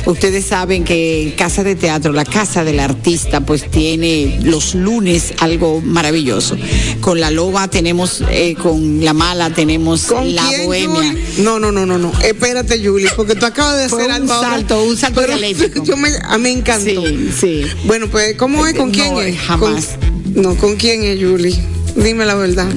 ustedes 0.06 0.46
saben 0.46 0.84
que 0.84 1.34
Casa 1.38 1.64
de 1.64 1.76
Teatro, 1.76 2.14
la 2.14 2.26
Casa 2.26 2.64
del 2.64 2.80
Artista, 2.80 3.42
pues 3.42 3.70
tiene 3.70 4.40
los 4.44 4.76
lunes 4.76 5.34
algo 5.40 5.82
maravilloso. 5.82 6.56
Con 7.02 7.20
la 7.20 7.32
loba 7.32 7.68
tenemos, 7.68 8.24
eh, 8.30 8.56
con 8.56 9.04
la 9.04 9.14
mala 9.14 9.50
tenemos 9.52 10.10
la 10.26 10.48
quién, 10.48 10.66
bohemia. 10.66 10.88
Julie? 11.12 11.24
No, 11.40 11.60
no, 11.60 11.72
no, 11.72 11.86
no, 11.86 11.98
no. 11.98 12.12
Espérate, 12.22 12.80
Julie, 12.84 13.10
porque 13.16 13.36
tú 13.36 13.46
acabas 13.46 13.78
de 13.82 13.90
Fue 13.90 14.04
hacer 14.04 14.10
un 14.12 14.22
algo 14.22 14.34
ahora, 14.34 14.50
salto, 14.52 14.84
un 14.84 14.98
salto 14.98 15.22
pero 15.22 15.38
dialéctico. 15.38 15.84
Yo 15.86 15.98
me, 15.98 16.10
a 16.24 16.38
mí 16.38 16.44
me 16.44 16.52
encantó. 16.52 17.06
Sí, 17.06 17.30
sí. 17.40 17.66
Bueno, 17.86 18.10
pues, 18.14 18.36
¿cómo 18.38 18.66
es? 18.66 18.76
¿Con 18.76 18.92
quién 18.92 19.14
No, 19.14 19.22
es? 19.22 19.38
jamás. 19.40 19.98
Con- 20.34 20.42
no, 20.42 20.56
¿con 20.56 20.78
quién 20.78 21.04
es, 21.04 21.20
Julie? 21.22 21.56
Dime 21.98 22.26
la 22.26 22.36
verdad. 22.36 22.68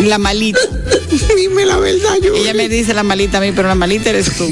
La 0.00 0.16
malita. 0.18 0.58
Dime 1.36 1.66
la 1.66 1.76
verdad, 1.76 2.14
Julie. 2.22 2.40
Ella 2.42 2.54
me 2.54 2.68
dice 2.70 2.94
la 2.94 3.02
malita 3.02 3.38
a 3.38 3.40
mí, 3.42 3.52
pero 3.54 3.68
la 3.68 3.74
malita 3.74 4.08
eres 4.10 4.34
tú. 4.36 4.48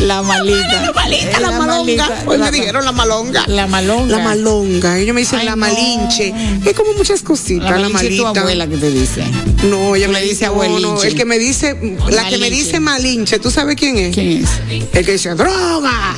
La 0.00 0.22
malita. 0.22 0.82
La 0.82 0.92
malita, 0.92 1.40
la, 1.40 1.50
malonga. 1.52 1.66
malita, 1.78 2.22
Hoy 2.26 2.38
me 2.38 2.50
dijeron 2.50 2.84
la 2.84 2.92
malonga. 2.92 3.44
La 3.46 3.66
malonga. 3.66 4.16
La 4.18 4.24
malonga. 4.24 4.98
Ellos 4.98 5.14
me 5.14 5.20
dicen 5.22 5.38
Ay, 5.40 5.46
la 5.46 5.52
no. 5.52 5.56
malinche. 5.58 6.34
Es 6.64 6.74
como 6.74 6.92
muchas 6.94 7.22
cositas, 7.22 7.70
La 7.70 7.78
la, 7.78 7.88
malinche 7.88 8.14
es 8.14 8.16
tu 8.18 8.22
malita. 8.24 8.40
abuela 8.40 8.66
que 8.66 8.76
te 8.76 8.90
dice. 8.90 9.24
No, 9.64 9.94
ella 9.96 10.08
me 10.08 10.20
dice 10.20 10.46
no, 10.46 10.52
no, 10.54 10.62
abuelinche. 10.62 11.08
el 11.08 11.14
que 11.14 11.24
me 11.24 11.38
dice, 11.38 11.74
la 12.10 12.28
que 12.28 12.38
me 12.38 12.38
Malinche. 12.38 12.50
dice 12.50 12.80
malinche, 12.80 13.38
¿tú 13.38 13.50
sabes 13.50 13.76
quién 13.76 13.96
es? 13.98 14.14
¿Quién 14.14 14.44
es? 14.44 14.50
El 14.92 15.04
que 15.06 15.12
dice 15.12 15.30
droga. 15.34 16.14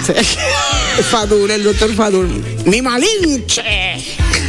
Fadul, 1.11 1.51
el 1.51 1.63
doctor 1.63 1.93
Fadul. 1.95 2.29
Mi 2.65 2.83
malinche. 2.83 3.63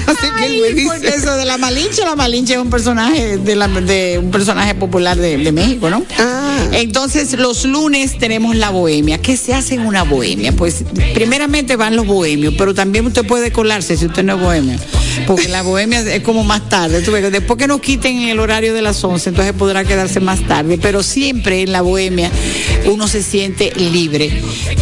Así 0.07 0.27
que 0.39 0.45
él 0.45 0.61
me 0.61 0.69
dice. 0.73 0.87
Porque 0.87 1.07
eso 1.09 1.35
de 1.35 1.45
la 1.45 1.57
Malinche, 1.57 2.01
la 2.03 2.15
Malinche 2.15 2.53
es 2.53 2.59
un 2.59 2.69
personaje 2.69 3.37
de, 3.37 3.55
la- 3.55 3.67
de 3.67 4.19
un 4.23 4.31
personaje 4.31 4.73
popular 4.73 5.17
de, 5.17 5.37
de 5.37 5.51
México, 5.51 5.89
¿no? 5.89 6.03
Ah. 6.17 6.43
Entonces, 6.71 7.33
los 7.37 7.65
lunes 7.65 8.17
tenemos 8.17 8.55
la 8.55 8.69
bohemia. 8.71 9.19
¿Qué 9.21 9.37
se 9.37 9.53
hace 9.53 9.75
en 9.75 9.85
una 9.85 10.03
bohemia? 10.03 10.51
Pues, 10.53 10.83
primeramente 11.13 11.75
van 11.75 11.95
los 11.95 12.07
bohemios, 12.07 12.53
pero 12.57 12.73
también 12.73 13.05
usted 13.05 13.25
puede 13.25 13.51
colarse 13.51 13.95
si 13.97 14.05
usted 14.07 14.23
no 14.23 14.35
es 14.35 14.41
bohemio. 14.41 14.77
Porque 15.25 15.47
la 15.49 15.61
bohemia 15.61 16.01
es 16.01 16.21
como 16.21 16.43
más 16.43 16.69
tarde. 16.69 17.01
Después 17.01 17.57
que 17.57 17.67
nos 17.67 17.81
quiten 17.81 18.19
el 18.29 18.39
horario 18.39 18.73
de 18.73 18.81
las 18.81 19.03
11, 19.03 19.29
entonces 19.29 19.53
podrá 19.53 19.83
quedarse 19.83 20.19
más 20.19 20.39
tarde. 20.47 20.77
Pero 20.81 21.03
siempre 21.03 21.61
en 21.63 21.71
la 21.71 21.81
bohemia 21.81 22.29
uno 22.85 23.07
se 23.07 23.23
siente 23.23 23.71
libre 23.75 24.31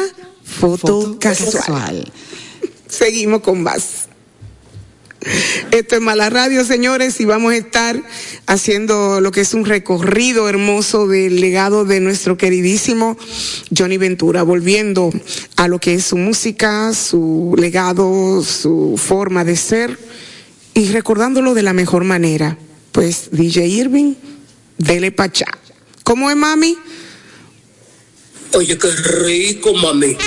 foto, 0.49 1.17
casual. 1.19 2.11
Seguimos 2.87 3.41
con 3.41 3.63
más. 3.63 4.09
Esto 5.71 5.95
es 5.95 6.01
Mala 6.01 6.29
Radio, 6.29 6.63
señores, 6.63 7.19
y 7.19 7.25
vamos 7.25 7.51
a 7.51 7.57
estar 7.57 8.01
haciendo 8.47 9.19
lo 9.19 9.31
que 9.31 9.41
es 9.41 9.53
un 9.53 9.65
recorrido 9.65 10.47
hermoso 10.47 11.07
del 11.07 11.41
legado 11.41 11.83
de 11.83 11.99
nuestro 11.99 12.37
queridísimo 12.37 13.17
Johnny 13.77 13.97
Ventura, 13.97 14.43
volviendo 14.43 15.11
a 15.57 15.67
lo 15.67 15.79
que 15.79 15.95
es 15.95 16.05
su 16.05 16.17
música, 16.17 16.93
su 16.93 17.53
legado, 17.57 18.41
su 18.43 18.95
forma 18.97 19.43
de 19.43 19.57
ser 19.57 19.99
y 20.73 20.89
recordándolo 20.89 21.53
de 21.53 21.63
la 21.63 21.73
mejor 21.73 22.05
manera. 22.05 22.57
Pues 22.93 23.29
DJ 23.31 23.67
Irving, 23.67 24.13
dele 24.77 25.11
pachá. 25.11 25.47
¿Cómo 26.03 26.29
es, 26.29 26.37
mami? 26.37 26.77
Oye, 28.55 28.77
qué 28.79 28.89
rico, 28.91 29.73
mami. 29.75 30.17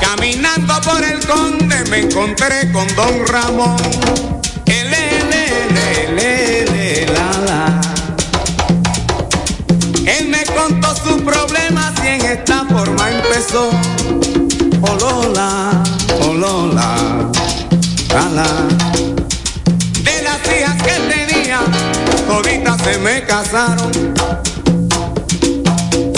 Caminando 0.00 0.80
por 0.80 1.04
el 1.04 1.26
conde 1.26 1.84
me 1.90 1.98
encontré 1.98 2.72
con 2.72 2.86
don 2.96 3.26
Ramón. 3.26 3.76
El, 4.64 4.94
el, 4.94 5.32
el, 6.18 7.12
la, 7.12 7.30
la. 7.46 7.80
Él 10.06 10.28
me 10.28 10.44
contó 10.46 10.88
en 11.06 11.58
esta 11.58 11.67
forma 12.78 13.10
empezó. 13.10 13.70
Oh 14.82 14.96
Lola, 15.00 15.82
oh 16.22 16.32
Lola, 16.32 16.94
la, 18.14 18.28
la. 18.36 18.48
De 20.06 20.22
las 20.22 20.40
hijas 20.46 20.76
que 20.84 20.94
tenía, 21.12 21.58
toditas 22.28 22.80
se 22.82 22.98
me 22.98 23.24
casaron. 23.24 23.90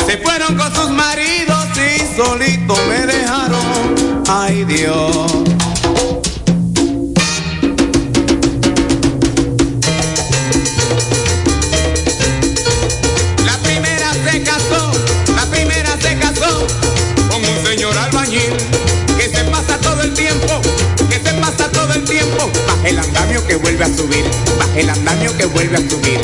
Se 0.06 0.18
fueron 0.18 0.54
con 0.58 0.74
sus 0.74 0.90
maridos 0.90 1.66
y 1.76 2.16
solito 2.16 2.74
me 2.88 3.06
dejaron. 3.06 4.22
Ay 4.28 4.64
Dios. 4.64 5.49
Que 23.46 23.56
vuelve 23.56 23.84
a 23.84 23.88
subir, 23.88 24.24
baja 24.58 24.78
el 24.78 24.90
andamio 24.90 25.36
que 25.36 25.46
vuelve 25.46 25.76
a 25.76 25.90
subir. 25.90 26.20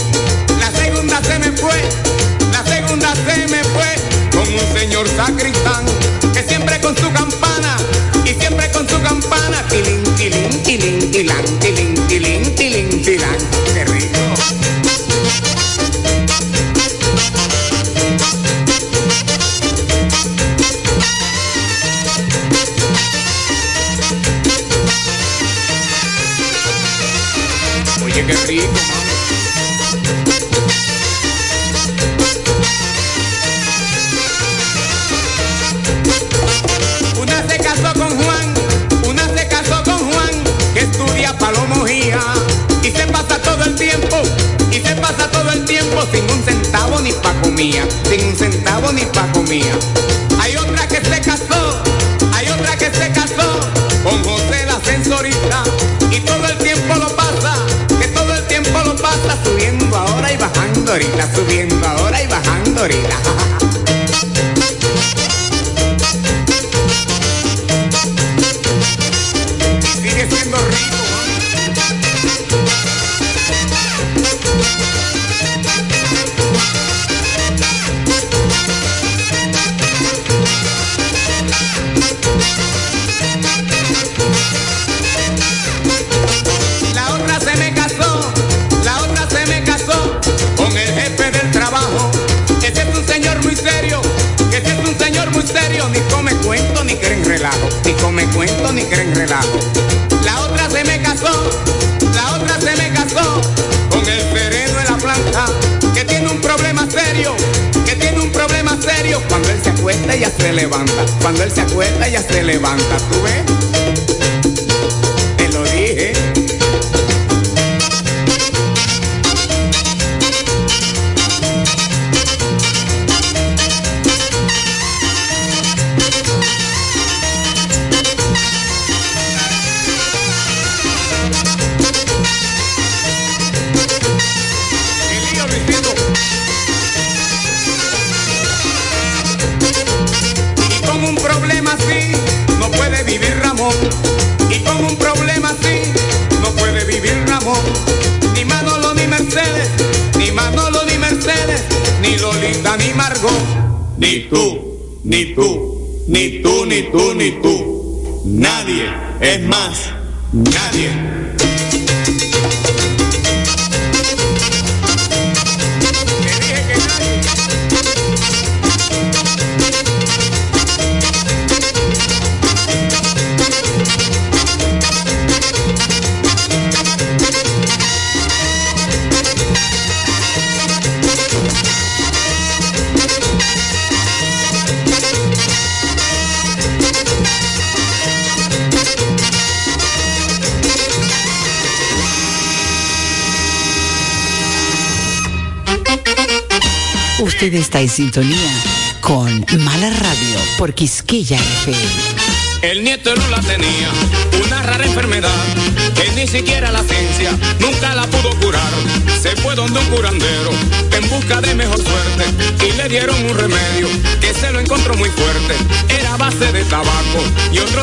La 0.60 0.70
segunda 0.70 1.22
se 1.22 1.38
me 1.38 1.52
fue, 1.52 1.82
la 2.52 2.64
segunda 2.64 3.14
se 3.14 3.46
me 3.48 3.62
fue 3.64 3.94
con 4.32 4.52
un 4.52 4.78
señor 4.78 5.06
sacristán 5.08 5.84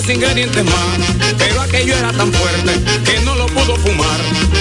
unos 0.03 0.15
ingredientes 0.15 0.65
más, 0.65 0.99
pero 1.37 1.61
aquello 1.61 1.95
era 1.95 2.11
tan 2.11 2.31
fuerte 2.33 2.73
que 3.05 3.19
no 3.21 3.35
lo 3.35 3.45
pudo 3.47 3.75
fumar. 3.77 4.19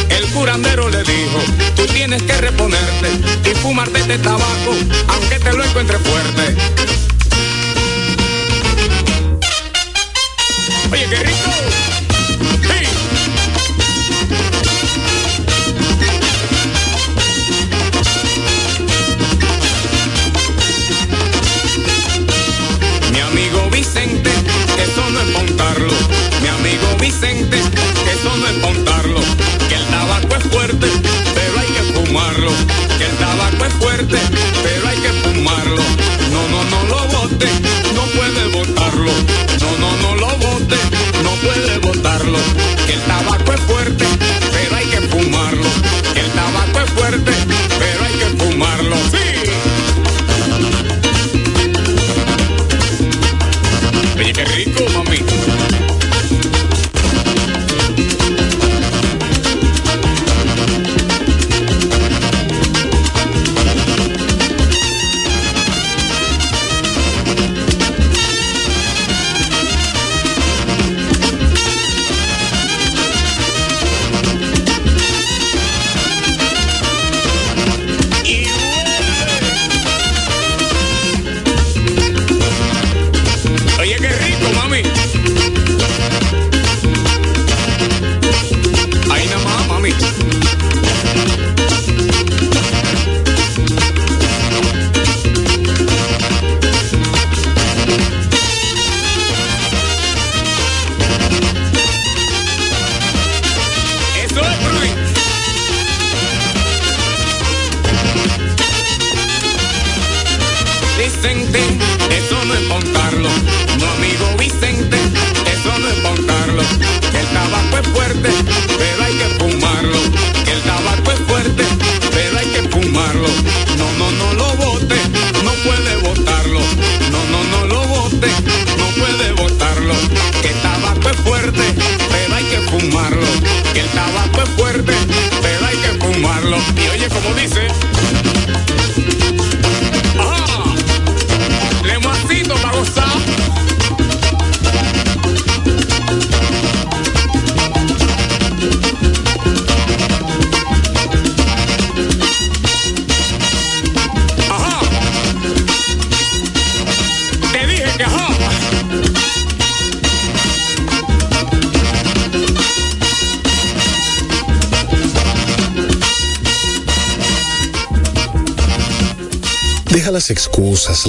El 0.08 0.26
curandero 0.28 0.88
le 0.88 1.02
dijo, 1.02 1.38
tú 1.74 1.86
tienes 1.86 2.22
que 2.22 2.36
reponerte 2.36 3.08
y 3.50 3.54
fumarte 3.56 4.00
este 4.00 4.18
tabaco, 4.18 4.74
aunque 5.08 5.38
te 5.40 5.52
lo 5.52 5.64
encuentre 5.64 5.98
fuerte 5.98 6.71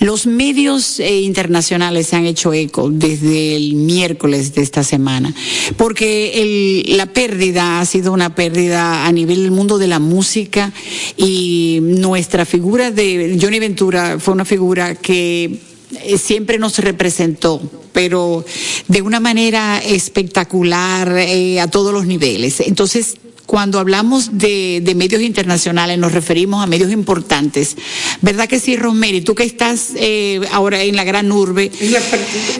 Los 0.00 0.26
medios 0.26 1.00
eh, 1.00 1.20
internacionales 1.20 2.08
se 2.08 2.16
han 2.16 2.26
hecho 2.26 2.52
eco 2.52 2.90
desde 2.90 3.56
el 3.56 3.74
miércoles 3.74 4.54
de 4.54 4.62
esta 4.62 4.84
semana, 4.84 5.34
porque 5.76 6.42
el, 6.42 6.96
la 6.96 7.06
pérdida 7.06 7.80
ha 7.80 7.86
sido 7.86 8.12
una 8.12 8.34
pérdida 8.34 9.06
a 9.06 9.12
nivel 9.12 9.42
del 9.42 9.50
mundo 9.52 9.78
de 9.78 9.86
la 9.86 9.98
música 9.98 10.72
y 11.16 11.78
nuestra 11.82 12.44
figura 12.44 12.90
de 12.90 13.38
Johnny 13.40 13.58
Ventura 13.58 14.18
fue 14.18 14.34
una 14.34 14.44
figura 14.44 14.94
que 14.94 15.60
eh, 16.02 16.18
siempre 16.18 16.58
nos 16.58 16.78
representó, 16.78 17.60
pero 17.92 18.44
de 18.88 19.02
una 19.02 19.20
manera 19.20 19.78
espectacular 19.78 21.16
eh, 21.16 21.60
a 21.60 21.68
todos 21.68 21.92
los 21.92 22.06
niveles. 22.06 22.60
Entonces, 22.60 23.16
cuando 23.46 23.78
hablamos 23.78 24.38
de, 24.38 24.80
de 24.82 24.94
medios 24.94 25.22
internacionales 25.22 25.98
nos 25.98 26.12
referimos 26.12 26.62
a 26.62 26.66
medios 26.66 26.90
importantes. 26.92 27.76
¿Verdad 28.20 28.48
que 28.48 28.60
sí, 28.60 28.76
Rosemary? 28.76 29.20
Tú 29.20 29.34
que 29.34 29.44
estás 29.44 29.90
eh, 29.96 30.40
ahora 30.50 30.82
en 30.82 30.96
la 30.96 31.04
gran 31.04 31.30
urbe, 31.32 31.70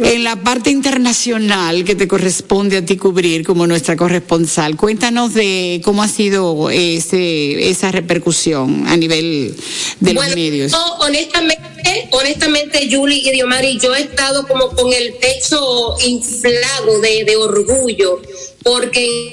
en 0.03 0.25
la 0.25 0.37
parte 0.37 0.71
internacional 0.71 1.85
que 1.85 1.95
te 1.95 2.09
corresponde 2.09 2.79
a 2.79 2.85
ti 2.85 2.97
cubrir 2.97 3.45
como 3.45 3.67
nuestra 3.67 3.97
corresponsal, 3.97 4.77
cuéntanos 4.77 5.35
de 5.35 5.81
cómo 5.85 6.03
ha 6.03 6.09
sido 6.09 6.71
ese, 6.71 7.69
esa 7.69 7.91
repercusión 7.91 8.87
a 8.87 8.97
nivel 8.97 9.55
de 10.01 10.15
los 10.15 10.35
medios. 10.35 10.73
honestamente, 11.01 12.09
honestamente, 12.13 12.89
Julie 12.91 13.23
y 13.29 13.33
Diomari, 13.33 13.79
yo 13.81 13.95
he 13.95 14.03
estado 14.03 14.47
como 14.47 14.69
con 14.71 14.93
el 14.93 15.15
pecho 15.15 15.97
inflado 16.05 17.01
de, 17.01 17.25
de 17.25 17.37
orgullo, 17.37 18.23
porque 18.63 19.33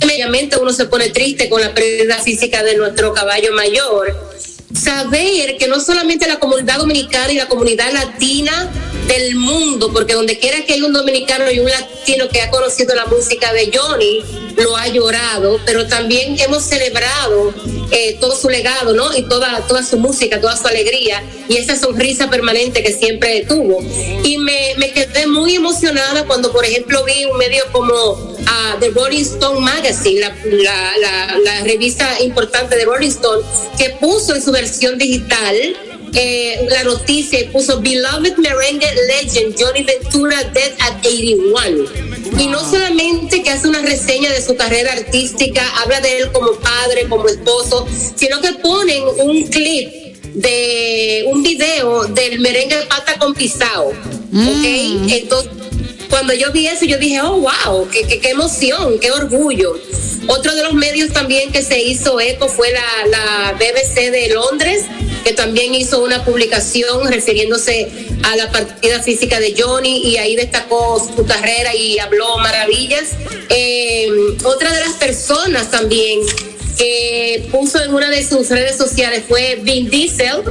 independientemente 0.00 0.58
uno 0.58 0.72
se 0.72 0.86
pone 0.86 1.10
triste 1.10 1.48
con 1.48 1.60
la 1.60 1.74
pérdida 1.74 2.18
física 2.18 2.62
de 2.62 2.76
nuestro 2.76 3.12
caballo 3.12 3.52
mayor. 3.52 4.14
Saber 4.74 5.56
que 5.58 5.66
no 5.66 5.80
solamente 5.80 6.26
la 6.28 6.38
comunidad 6.38 6.78
dominicana 6.78 7.32
y 7.32 7.36
la 7.36 7.48
comunidad 7.48 7.92
latina 7.92 8.70
del 9.08 9.34
mundo, 9.34 9.92
porque 9.92 10.14
donde 10.14 10.38
quiera 10.38 10.64
que 10.64 10.74
hay 10.74 10.82
un 10.82 10.92
dominicano 10.92 11.50
y 11.50 11.58
un 11.58 11.68
latino 11.68 12.28
que 12.28 12.40
ha 12.40 12.50
conocido 12.50 12.94
la 12.94 13.06
música 13.06 13.52
de 13.52 13.70
Johnny, 13.74 14.22
lo 14.56 14.76
ha 14.76 14.86
llorado, 14.88 15.60
pero 15.66 15.86
también 15.86 16.38
hemos 16.38 16.62
celebrado 16.62 17.52
eh, 17.90 18.16
todo 18.20 18.36
su 18.36 18.48
legado, 18.48 18.94
¿no? 18.94 19.14
Y 19.16 19.22
toda, 19.22 19.66
toda 19.66 19.82
su 19.84 19.98
música, 19.98 20.40
toda 20.40 20.56
su 20.56 20.68
alegría 20.68 21.24
y 21.48 21.56
esa 21.56 21.76
sonrisa 21.76 22.30
permanente 22.30 22.82
que 22.82 22.92
siempre 22.92 23.44
tuvo. 23.48 23.82
Y 24.22 24.38
me 24.38 24.92
quedé 24.92 25.26
muy 25.26 25.56
emocionada 25.56 26.24
cuando, 26.26 26.52
por 26.52 26.64
ejemplo, 26.64 27.04
vi 27.04 27.24
un 27.24 27.36
medio 27.36 27.64
como 27.72 28.30
ah, 28.46 28.76
The 28.80 28.90
Rolling 28.90 29.22
Stone 29.22 29.60
Magazine, 29.60 30.20
la, 30.20 30.34
la, 30.44 30.96
la, 30.98 31.38
la 31.38 31.60
revista 31.64 32.20
importante 32.20 32.76
de 32.76 32.84
Rolling 32.84 33.08
Stone, 33.08 33.42
que 33.78 33.90
puso 34.00 34.34
en 34.34 34.42
su 34.42 34.52
versión 34.52 34.98
digital 34.98 35.56
eh, 36.12 36.66
la 36.68 36.82
noticia 36.84 37.40
y 37.40 37.44
puso 37.44 37.80
Beloved 37.80 38.36
Merengue 38.38 38.88
Legend 39.08 39.54
Johnny 39.56 39.84
Ventura 39.84 40.42
Dead 40.52 40.72
at 40.80 40.98
81. 41.00 41.88
Y 42.38 42.46
no 42.48 42.58
solamente 42.68 43.42
que 43.42 43.50
hace 43.50 43.68
una 43.68 43.80
reseña 43.80 44.30
de 44.32 44.42
su 44.42 44.56
carrera 44.56 44.92
artística, 44.92 45.62
habla 45.80 46.00
de 46.00 46.18
él 46.18 46.32
como 46.32 46.52
padre, 46.54 47.06
como 47.08 47.28
esposo, 47.28 47.86
sino 48.16 48.40
que 48.40 48.52
ponen 48.54 49.04
un 49.18 49.46
clip 49.48 49.88
de 50.34 51.24
un 51.26 51.42
video 51.42 52.04
del 52.04 52.40
merengue 52.40 52.76
pata 52.88 53.18
con 53.18 53.34
pisao. 53.34 53.88
¿Ok? 53.88 54.64
Entonces, 55.08 55.50
cuando 56.10 56.34
yo 56.34 56.52
vi 56.52 56.66
eso, 56.66 56.84
yo 56.84 56.98
dije, 56.98 57.20
oh, 57.22 57.40
wow, 57.40 57.88
qué, 57.88 58.20
qué, 58.20 58.30
emoción, 58.30 58.98
qué 58.98 59.10
orgullo. 59.12 59.74
Otro 60.26 60.54
de 60.54 60.62
los 60.64 60.74
medios 60.74 61.12
también 61.12 61.50
que 61.50 61.62
se 61.62 61.80
hizo 61.80 62.20
eco 62.20 62.48
fue 62.48 62.70
la, 62.72 63.06
la 63.06 63.52
BBC 63.52 64.10
de 64.10 64.28
Londres, 64.28 64.84
que 65.24 65.32
también 65.32 65.74
hizo 65.74 66.02
una 66.02 66.24
publicación 66.24 67.10
refiriéndose 67.10 67.90
a 68.24 68.36
la 68.36 68.50
partida 68.50 69.00
física 69.02 69.40
de 69.40 69.54
Johnny 69.56 70.02
y 70.08 70.16
ahí 70.18 70.36
destacó 70.36 71.00
su 71.16 71.24
carrera 71.24 71.74
y 71.74 71.98
habló 71.98 72.38
maravillas. 72.38 73.10
Eh, 73.48 74.08
otra 74.44 74.72
de 74.72 74.80
las 74.80 74.94
personas 74.94 75.70
también 75.70 76.20
que 76.76 77.48
puso 77.50 77.82
en 77.82 77.94
una 77.94 78.08
de 78.10 78.26
sus 78.26 78.48
redes 78.48 78.76
sociales 78.76 79.24
fue 79.28 79.58
Vin 79.62 79.90
Diesel, 79.90 80.42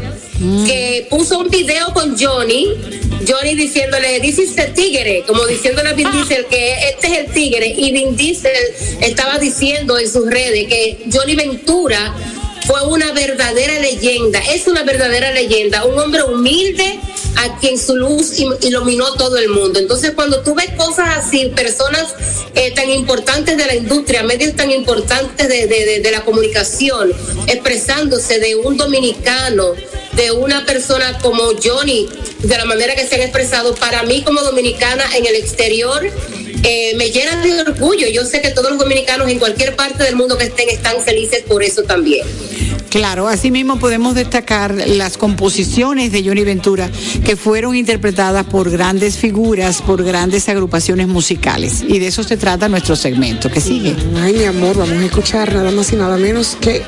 que 0.65 1.07
puso 1.09 1.39
un 1.39 1.49
video 1.49 1.93
con 1.93 2.17
Johnny, 2.17 2.67
Johnny 3.27 3.55
diciéndole, 3.55 4.19
this 4.21 4.39
is 4.39 4.55
the 4.55 4.67
tigre, 4.67 5.23
como 5.27 5.45
diciéndole 5.45 5.89
a 5.89 5.93
Vin 5.93 6.09
Diesel 6.11 6.45
que 6.45 6.89
este 6.89 7.07
es 7.07 7.17
el 7.19 7.33
tigre, 7.33 7.67
y 7.67 7.91
Vin 7.91 8.15
Diesel 8.15 8.51
estaba 9.01 9.37
diciendo 9.37 9.99
en 9.99 10.09
sus 10.09 10.29
redes 10.29 10.67
que 10.67 10.97
Johnny 11.11 11.35
Ventura 11.35 12.13
fue 12.69 12.83
una 12.87 13.11
verdadera 13.13 13.79
leyenda, 13.79 14.39
es 14.53 14.67
una 14.67 14.83
verdadera 14.83 15.31
leyenda, 15.31 15.85
un 15.85 15.97
hombre 15.97 16.21
humilde 16.21 16.99
a 17.37 17.57
quien 17.57 17.79
su 17.79 17.95
luz 17.95 18.33
iluminó 18.61 19.13
todo 19.13 19.37
el 19.37 19.49
mundo. 19.49 19.79
Entonces, 19.79 20.11
cuando 20.13 20.41
tú 20.41 20.53
ves 20.53 20.69
cosas 20.77 21.07
así, 21.17 21.47
personas 21.55 22.13
eh, 22.53 22.71
tan 22.75 22.89
importantes 22.91 23.57
de 23.57 23.65
la 23.65 23.75
industria, 23.75 24.21
medios 24.21 24.55
tan 24.55 24.69
importantes 24.69 25.47
de- 25.49 25.65
de 25.99 26.11
la 26.11 26.21
comunicación, 26.21 27.11
expresándose 27.47 28.37
de 28.39 28.55
un 28.55 28.77
dominicano, 28.77 29.73
de 30.13 30.31
una 30.31 30.63
persona 30.65 31.17
como 31.23 31.43
Johnny, 31.63 32.07
de 32.39 32.57
la 32.57 32.65
manera 32.65 32.93
que 32.95 33.07
se 33.07 33.15
han 33.15 33.21
expresado, 33.21 33.73
para 33.75 34.03
mí 34.03 34.21
como 34.23 34.41
dominicana 34.41 35.05
en 35.15 35.25
el 35.25 35.35
exterior, 35.35 36.01
eh, 36.64 36.94
me 36.95 37.10
llena 37.10 37.41
de 37.41 37.61
orgullo. 37.61 38.07
Yo 38.07 38.26
sé 38.26 38.41
que 38.41 38.52
todos 38.52 38.72
los 38.72 38.80
dominicanos 38.80 39.30
en 39.30 39.40
cualquier 39.40 39.76
parte 39.76 40.03
del 40.03 40.15
mundo 40.15 40.38
que 40.38 40.45
estén 40.45 40.69
están 40.69 41.02
felices 41.02 41.44
por 41.48 41.64
eso 41.64 41.84
también. 41.84 42.26
Claro, 42.90 43.27
asimismo 43.27 43.77
podemos 43.77 44.15
destacar 44.15 44.73
las 44.73 45.18
composiciones 45.18 46.11
de 46.11 46.23
Johnny 46.23 46.44
Ventura 46.44 46.90
que 47.23 47.36
fueron 47.36 47.76
interpretadas 47.76 48.45
por 48.45 48.72
grandes 48.72 49.15
figuras, 49.18 49.81
por 49.84 50.03
grandes 50.03 50.49
agrupaciones 50.49 51.07
musicales. 51.07 51.84
Y 51.88 51.99
de 51.99 52.07
eso 52.07 52.23
se 52.23 52.36
trata 52.36 52.68
nuestro 52.68 52.95
segmento. 52.95 53.49
que 53.49 53.61
sigue? 53.61 53.95
Ay, 54.18 54.34
mi 54.34 54.45
amor, 54.45 54.76
vamos 54.76 54.98
a 54.98 55.06
escuchar 55.06 55.53
nada 55.53 55.69
más 55.72 55.94
y 55.94 55.98
nada 55.98 56.18
menos 56.18 56.57
que 56.60 56.81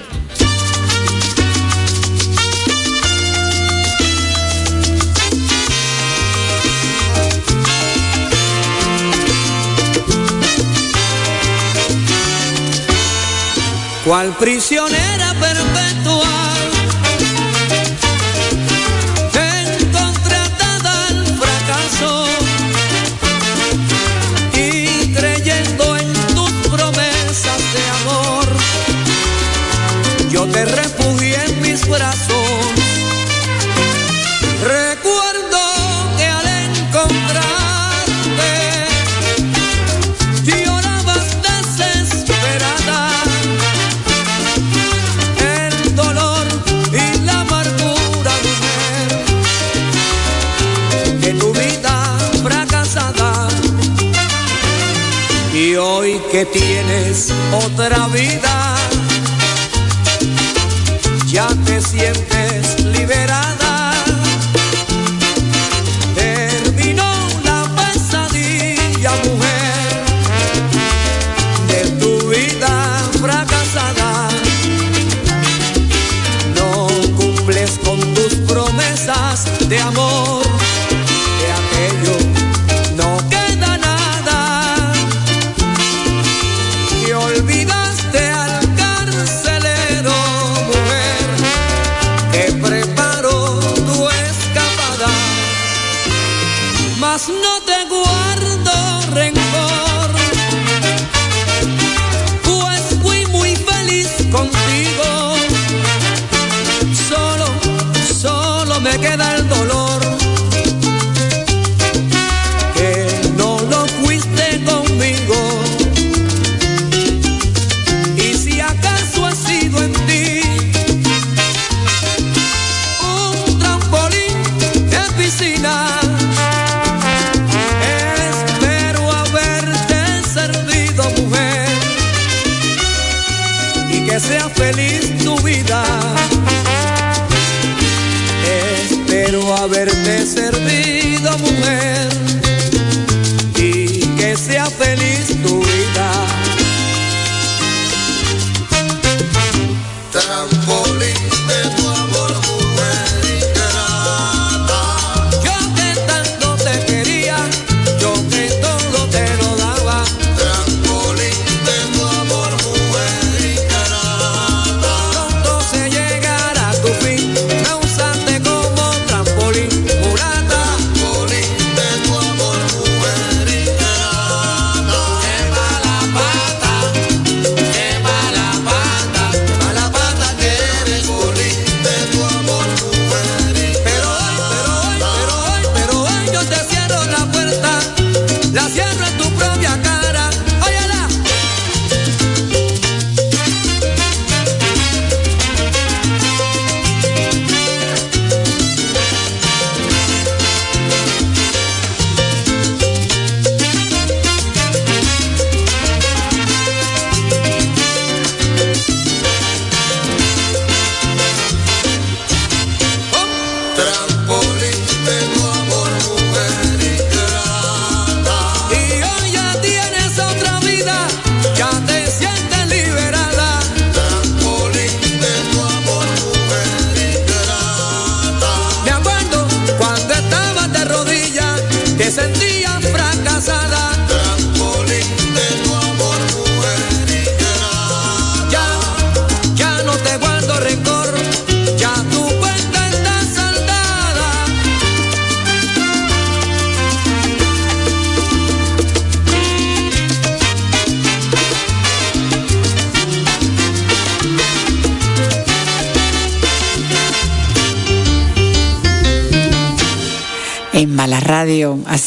cual 14.06 14.36
prisionera 14.38 15.34
perpetual. 15.40 16.72
Encontré 19.34 20.36
atada 20.36 21.08
al 21.08 21.26
fracaso 21.38 22.26
y 24.54 25.14
creyendo 25.14 25.98
en 25.98 26.14
tus 26.36 26.52
promesas 26.70 27.62
de 27.74 27.84
amor, 28.02 28.48
yo 30.32 30.46
te 30.48 30.66
refugié 30.66 31.44
en 31.46 31.62
mis 31.62 31.88
brazos. 31.88 32.41
Tienes 56.46 57.32
otra 57.52 58.08
vida, 58.08 58.76
ya 61.28 61.48
te 61.66 61.82
sientes 61.82 62.51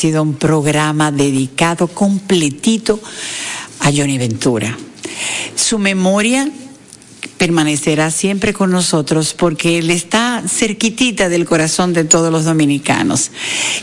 sido 0.04 0.22
un 0.22 0.34
programa 0.34 1.10
dedicado 1.10 1.86
completito 1.86 3.00
a 3.80 3.90
Johnny 3.90 4.18
Ventura. 4.18 4.76
Su 5.56 5.78
memoria 5.78 6.46
permanecerá 7.38 8.10
siempre 8.10 8.52
con 8.52 8.70
nosotros 8.70 9.34
porque 9.34 9.78
él 9.78 9.90
está 9.90 10.42
cerquitita 10.46 11.28
del 11.28 11.44
corazón 11.44 11.92
de 11.92 12.04
todos 12.04 12.30
los 12.32 12.44
dominicanos. 12.44 13.30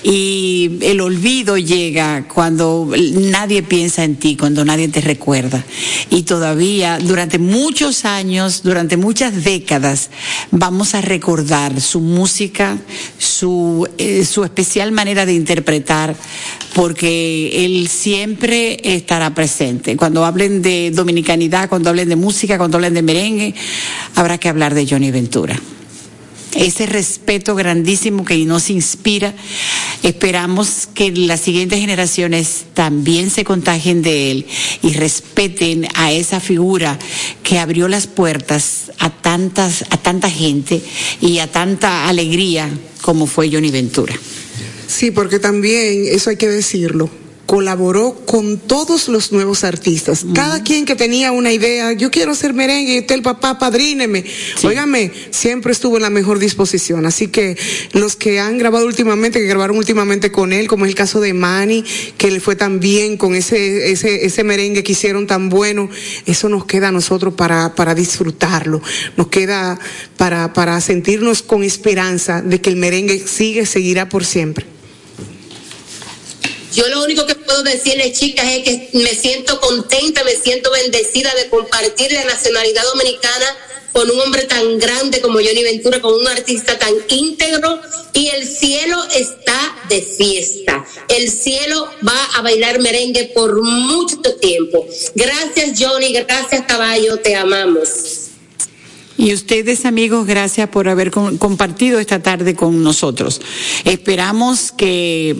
Y 0.03 0.79
el 0.81 1.01
olvido 1.01 1.57
llega 1.57 2.27
cuando 2.27 2.89
nadie 2.95 3.63
piensa 3.63 4.03
en 4.03 4.15
ti, 4.15 4.35
cuando 4.35 4.63
nadie 4.63 4.87
te 4.87 5.01
recuerda. 5.01 5.63
Y 6.09 6.23
todavía 6.23 6.99
durante 6.99 7.39
muchos 7.39 8.05
años, 8.05 8.63
durante 8.63 8.97
muchas 8.97 9.43
décadas, 9.43 10.09
vamos 10.51 10.95
a 10.95 11.01
recordar 11.01 11.81
su 11.81 11.99
música, 11.99 12.77
su, 13.41 13.89
eh, 13.97 14.23
su 14.23 14.43
especial 14.43 14.91
manera 14.91 15.25
de 15.25 15.33
interpretar, 15.33 16.15
porque 16.75 17.65
él 17.65 17.87
siempre 17.87 18.79
estará 18.83 19.33
presente. 19.33 19.97
Cuando 19.97 20.23
hablen 20.25 20.61
de 20.61 20.91
dominicanidad, 20.91 21.67
cuando 21.67 21.89
hablen 21.89 22.07
de 22.07 22.15
música, 22.15 22.59
cuando 22.59 22.77
hablen 22.77 22.93
de 22.93 23.01
merengue, 23.01 23.55
habrá 24.13 24.37
que 24.37 24.47
hablar 24.47 24.75
de 24.75 24.85
Johnny 24.87 25.09
Ventura. 25.09 25.59
Ese 26.55 26.85
respeto 26.85 27.55
grandísimo 27.55 28.25
que 28.25 28.37
nos 28.45 28.69
inspira, 28.69 29.33
esperamos 30.03 30.87
que 30.93 31.11
las 31.11 31.39
siguientes 31.39 31.79
generaciones 31.79 32.65
también 32.73 33.29
se 33.29 33.45
contagien 33.45 34.01
de 34.01 34.31
él 34.31 34.45
y 34.81 34.93
respeten 34.93 35.87
a 35.95 36.11
esa 36.11 36.39
figura 36.39 36.99
que 37.43 37.57
abrió 37.57 37.87
las 37.87 38.07
puertas 38.07 38.91
a 38.99 39.09
tantas, 39.09 39.85
a 39.91 39.97
tanta 39.97 40.29
gente 40.29 40.81
y 41.21 41.39
a 41.39 41.49
tanta 41.49 42.09
alegría 42.09 42.69
como 43.01 43.27
fue 43.27 43.49
Johnny 43.51 43.71
Ventura. 43.71 44.13
Sí, 44.87 45.11
porque 45.11 45.39
también, 45.39 46.05
eso 46.09 46.29
hay 46.29 46.35
que 46.35 46.49
decirlo, 46.49 47.09
colaboró 47.51 48.13
con 48.25 48.59
todos 48.59 49.09
los 49.09 49.33
nuevos 49.33 49.65
artistas. 49.65 50.25
Cada 50.33 50.63
quien 50.63 50.85
que 50.85 50.95
tenía 50.95 51.33
una 51.33 51.51
idea, 51.51 51.91
yo 51.91 52.09
quiero 52.09 52.31
hacer 52.31 52.53
merengue, 52.53 52.93
y 52.93 52.99
usted 52.99 53.15
el 53.15 53.23
papá, 53.23 53.59
padríneme. 53.59 54.23
Óigame, 54.63 55.11
siempre 55.31 55.73
estuvo 55.73 55.97
en 55.97 56.03
la 56.03 56.09
mejor 56.09 56.39
disposición. 56.39 57.05
Así 57.05 57.27
que 57.27 57.57
los 57.91 58.15
que 58.15 58.39
han 58.39 58.57
grabado 58.57 58.85
últimamente, 58.85 59.41
que 59.41 59.47
grabaron 59.47 59.75
últimamente 59.75 60.31
con 60.31 60.53
él, 60.53 60.69
como 60.69 60.85
es 60.85 60.91
el 60.91 60.95
caso 60.95 61.19
de 61.19 61.33
Manny, 61.33 61.83
que 62.17 62.31
le 62.31 62.39
fue 62.39 62.55
tan 62.55 62.79
bien 62.79 63.17
con 63.17 63.35
ese, 63.35 63.91
ese, 63.91 64.25
ese 64.25 64.45
merengue 64.45 64.81
que 64.81 64.93
hicieron 64.93 65.27
tan 65.27 65.49
bueno, 65.49 65.89
eso 66.25 66.47
nos 66.47 66.63
queda 66.63 66.87
a 66.87 66.93
nosotros 66.93 67.33
para, 67.33 67.75
para 67.75 67.93
disfrutarlo. 67.93 68.81
Nos 69.17 69.27
queda 69.27 69.77
para, 70.15 70.53
para 70.53 70.79
sentirnos 70.79 71.41
con 71.41 71.65
esperanza 71.65 72.41
de 72.41 72.61
que 72.61 72.69
el 72.69 72.77
merengue 72.77 73.27
sigue, 73.27 73.65
seguirá 73.65 74.07
por 74.07 74.23
siempre. 74.23 74.65
Yo 76.73 76.87
lo 76.87 77.03
único 77.03 77.25
que 77.25 77.35
puedo 77.35 77.63
decirles, 77.63 78.17
chicas, 78.17 78.45
es 78.49 78.63
que 78.63 78.89
me 78.93 79.13
siento 79.13 79.59
contenta, 79.59 80.23
me 80.23 80.35
siento 80.35 80.71
bendecida 80.71 81.33
de 81.35 81.49
compartir 81.49 82.11
la 82.13 82.23
nacionalidad 82.25 82.83
dominicana 82.83 83.45
con 83.91 84.09
un 84.09 84.19
hombre 84.21 84.43
tan 84.43 84.77
grande 84.79 85.19
como 85.19 85.35
Johnny 85.35 85.63
Ventura, 85.63 86.01
con 86.01 86.13
un 86.13 86.27
artista 86.27 86.79
tan 86.79 86.93
íntegro 87.09 87.79
y 88.13 88.27
el 88.27 88.47
cielo 88.47 88.97
está 89.13 89.75
de 89.89 90.01
fiesta. 90.01 90.85
El 91.09 91.29
cielo 91.29 91.89
va 92.07 92.23
a 92.35 92.41
bailar 92.41 92.79
merengue 92.79 93.31
por 93.35 93.61
mucho 93.61 94.17
tiempo. 94.39 94.85
Gracias 95.15 95.77
Johnny, 95.77 96.13
gracias 96.13 96.63
Caballo, 96.67 97.17
te 97.17 97.35
amamos. 97.35 97.89
Y 99.17 99.33
ustedes, 99.33 99.85
amigos, 99.85 100.25
gracias 100.25 100.69
por 100.69 100.87
haber 100.87 101.11
compartido 101.11 101.99
esta 101.99 102.23
tarde 102.23 102.55
con 102.55 102.81
nosotros. 102.81 103.41
Esperamos 103.83 104.71
que 104.71 105.35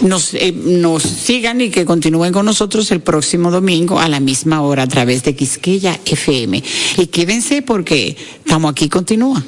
nos, 0.00 0.34
eh, 0.34 0.52
nos 0.52 1.02
sigan 1.02 1.60
y 1.60 1.70
que 1.70 1.84
continúen 1.84 2.32
con 2.32 2.46
nosotros 2.46 2.90
el 2.90 3.00
próximo 3.00 3.50
domingo 3.50 4.00
a 4.00 4.08
la 4.08 4.20
misma 4.20 4.62
hora 4.62 4.84
a 4.84 4.88
través 4.88 5.22
de 5.22 5.36
Quisqueya 5.36 6.00
FM. 6.04 6.62
Y 6.98 7.06
quédense 7.06 7.62
porque 7.62 8.16
estamos 8.44 8.70
aquí, 8.72 8.88
continúa. 8.88 9.42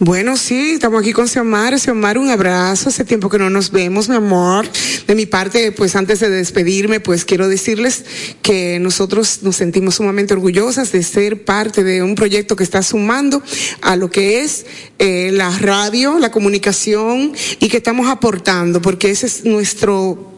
Bueno, 0.00 0.36
sí, 0.36 0.74
estamos 0.74 1.00
aquí 1.00 1.12
con 1.12 1.26
Xiomara. 1.26 1.76
Xiomara, 1.76 2.20
un 2.20 2.30
abrazo. 2.30 2.88
Hace 2.88 3.04
tiempo 3.04 3.28
que 3.28 3.36
no 3.36 3.50
nos 3.50 3.72
vemos, 3.72 4.08
mi 4.08 4.14
amor. 4.14 4.68
De 5.08 5.16
mi 5.16 5.26
parte, 5.26 5.72
pues 5.72 5.96
antes 5.96 6.20
de 6.20 6.30
despedirme, 6.30 7.00
pues 7.00 7.24
quiero 7.24 7.48
decirles 7.48 8.04
que 8.40 8.78
nosotros 8.78 9.40
nos 9.42 9.56
sentimos 9.56 9.96
sumamente 9.96 10.34
orgullosas 10.34 10.92
de 10.92 11.02
ser 11.02 11.44
parte 11.44 11.82
de 11.82 12.04
un 12.04 12.14
proyecto 12.14 12.54
que 12.54 12.62
está 12.62 12.80
sumando 12.84 13.42
a 13.80 13.96
lo 13.96 14.08
que 14.08 14.42
es 14.42 14.66
eh, 15.00 15.30
la 15.32 15.50
radio, 15.58 16.20
la 16.20 16.30
comunicación 16.30 17.32
y 17.58 17.68
que 17.68 17.78
estamos 17.78 18.06
aportando, 18.06 18.80
porque 18.80 19.10
ese 19.10 19.26
es 19.26 19.44
nuestro 19.44 20.37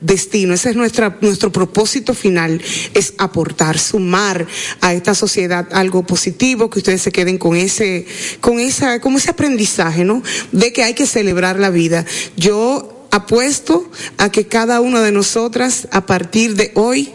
destino, 0.00 0.54
ese 0.54 0.70
es 0.70 0.76
nuestra, 0.76 1.18
nuestro 1.20 1.50
propósito 1.52 2.14
final, 2.14 2.60
es 2.94 3.14
aportar, 3.18 3.78
sumar 3.78 4.46
a 4.80 4.94
esta 4.94 5.14
sociedad 5.14 5.68
algo 5.72 6.04
positivo, 6.04 6.70
que 6.70 6.78
ustedes 6.78 7.02
se 7.02 7.12
queden 7.12 7.38
con 7.38 7.56
ese, 7.56 8.06
con 8.40 8.60
esa, 8.60 9.00
como 9.00 9.18
ese 9.18 9.30
aprendizaje, 9.30 10.04
¿no? 10.04 10.22
De 10.52 10.72
que 10.72 10.82
hay 10.82 10.94
que 10.94 11.06
celebrar 11.06 11.58
la 11.58 11.70
vida. 11.70 12.04
Yo 12.36 13.06
apuesto 13.10 13.90
a 14.18 14.30
que 14.30 14.46
cada 14.46 14.80
una 14.80 15.02
de 15.02 15.12
nosotras, 15.12 15.88
a 15.90 16.06
partir 16.06 16.54
de 16.54 16.72
hoy, 16.74 17.12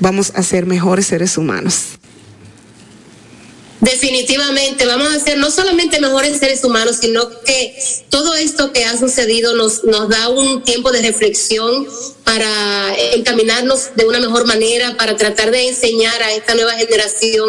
vamos 0.00 0.32
a 0.34 0.42
ser 0.42 0.66
mejores 0.66 1.06
seres 1.06 1.38
humanos. 1.38 1.98
Definitivamente, 3.80 4.86
vamos 4.86 5.14
a 5.14 5.20
ser 5.20 5.38
no 5.38 5.52
solamente 5.52 6.00
mejores 6.00 6.38
seres 6.38 6.64
humanos, 6.64 6.96
sino 7.00 7.28
que 7.42 7.78
todo 8.10 8.34
esto 8.34 8.72
que 8.72 8.84
ha 8.84 8.98
sucedido 8.98 9.54
nos, 9.54 9.84
nos 9.84 10.08
da 10.08 10.28
un 10.30 10.64
tiempo 10.64 10.90
de 10.90 11.00
reflexión 11.02 11.86
para 12.24 12.94
encaminarnos 13.14 13.90
de 13.94 14.04
una 14.06 14.18
mejor 14.18 14.46
manera, 14.46 14.96
para 14.96 15.16
tratar 15.16 15.52
de 15.52 15.68
enseñar 15.68 16.22
a 16.22 16.32
esta 16.32 16.54
nueva 16.54 16.72
generación 16.72 17.48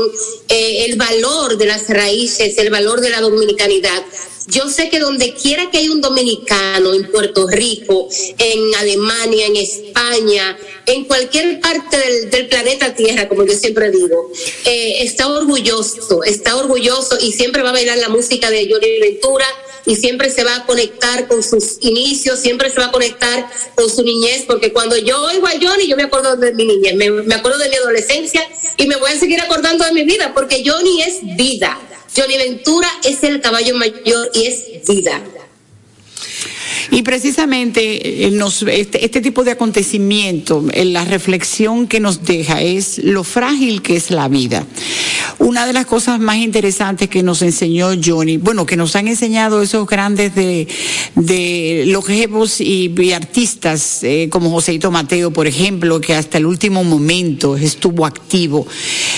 eh, 0.49 0.85
el 0.85 0.97
valor 0.97 1.57
de 1.57 1.65
las 1.65 1.89
raíces, 1.89 2.57
el 2.59 2.69
valor 2.69 3.01
de 3.01 3.09
la 3.09 3.21
dominicanidad. 3.21 4.03
Yo 4.47 4.69
sé 4.69 4.89
que 4.89 4.99
donde 4.99 5.33
quiera 5.33 5.69
que 5.69 5.77
hay 5.77 5.89
un 5.89 6.01
dominicano, 6.01 6.93
en 6.93 7.11
Puerto 7.11 7.47
Rico, 7.47 8.07
en 8.37 8.75
Alemania, 8.75 9.45
en 9.45 9.55
España, 9.57 10.57
en 10.85 11.05
cualquier 11.05 11.59
parte 11.59 11.97
del, 12.31 12.47
planeta 12.47 12.95
Tierra, 12.95 13.27
como 13.27 13.45
yo 13.45 13.53
siempre 13.53 13.91
digo, 13.91 14.31
eh, 14.65 15.03
está 15.03 15.27
orgulloso, 15.27 16.23
está 16.23 16.55
orgulloso 16.55 17.17
y 17.21 17.31
siempre 17.31 17.61
va 17.61 17.69
a 17.69 17.73
bailar 17.73 17.97
la 17.97 18.09
música 18.09 18.49
de 18.49 18.67
Johnny 18.71 18.99
Ventura 18.99 19.45
y 19.85 19.95
siempre 19.95 20.29
se 20.29 20.43
va 20.43 20.55
a 20.55 20.65
conectar 20.65 21.27
con 21.27 21.43
sus 21.43 21.77
inicios, 21.81 22.39
siempre 22.39 22.69
se 22.69 22.79
va 22.79 22.87
a 22.87 22.91
conectar 22.91 23.49
con 23.75 23.89
su 23.89 24.03
niñez, 24.03 24.45
porque 24.47 24.73
cuando 24.73 24.97
yo 24.97 25.21
oigo 25.25 25.47
a 25.47 25.51
Johnny, 25.51 25.87
yo 25.87 25.95
me 25.95 26.03
acuerdo 26.03 26.35
de 26.35 26.53
mi 26.53 26.65
niñez, 26.65 26.95
me, 26.95 27.09
me 27.09 27.35
acuerdo 27.35 27.59
de 27.59 27.69
mi 27.69 27.75
adolescencia 27.75 28.41
y 28.77 28.87
me 28.87 28.95
voy 28.95 29.11
a 29.11 29.19
seguir 29.19 29.39
acordando 29.41 29.85
de 29.85 29.91
mi 29.91 30.03
vida, 30.03 30.33
porque 30.33 30.63
Johnny 30.65 31.01
es 31.03 31.19
vida. 31.35 31.77
Johnny 32.19 32.37
Ventura 32.37 32.89
es 33.05 33.23
el 33.23 33.39
caballo 33.39 33.75
mayor 33.75 34.29
y 34.33 34.45
es 34.45 34.85
vida. 34.85 35.23
Y 36.91 37.03
precisamente 37.03 38.25
eh, 38.25 38.31
nos, 38.31 38.63
este, 38.63 39.05
este 39.05 39.21
tipo 39.21 39.43
de 39.43 39.51
acontecimiento, 39.51 40.65
eh, 40.73 40.85
la 40.85 41.05
reflexión 41.05 41.87
que 41.87 41.99
nos 41.99 42.23
deja 42.23 42.61
es 42.61 42.99
lo 43.03 43.23
frágil 43.23 43.81
que 43.81 43.95
es 43.95 44.09
la 44.09 44.27
vida. 44.27 44.65
Una 45.37 45.65
de 45.65 45.73
las 45.73 45.85
cosas 45.85 46.19
más 46.19 46.37
interesantes 46.37 47.09
que 47.09 47.23
nos 47.23 47.41
enseñó 47.41 47.89
Johnny, 48.03 48.37
bueno, 48.37 48.65
que 48.65 48.75
nos 48.75 48.95
han 48.95 49.07
enseñado 49.07 49.61
esos 49.61 49.87
grandes 49.87 50.35
de, 50.35 50.67
de 51.15 51.85
longevos 51.87 52.59
y, 52.59 52.93
y 52.97 53.11
artistas, 53.13 54.03
eh, 54.03 54.27
como 54.29 54.49
Joseito 54.49 54.91
Mateo, 54.91 55.31
por 55.31 55.47
ejemplo, 55.47 56.01
que 56.01 56.15
hasta 56.15 56.37
el 56.37 56.45
último 56.45 56.83
momento 56.83 57.55
estuvo 57.55 58.05
activo. 58.05 58.67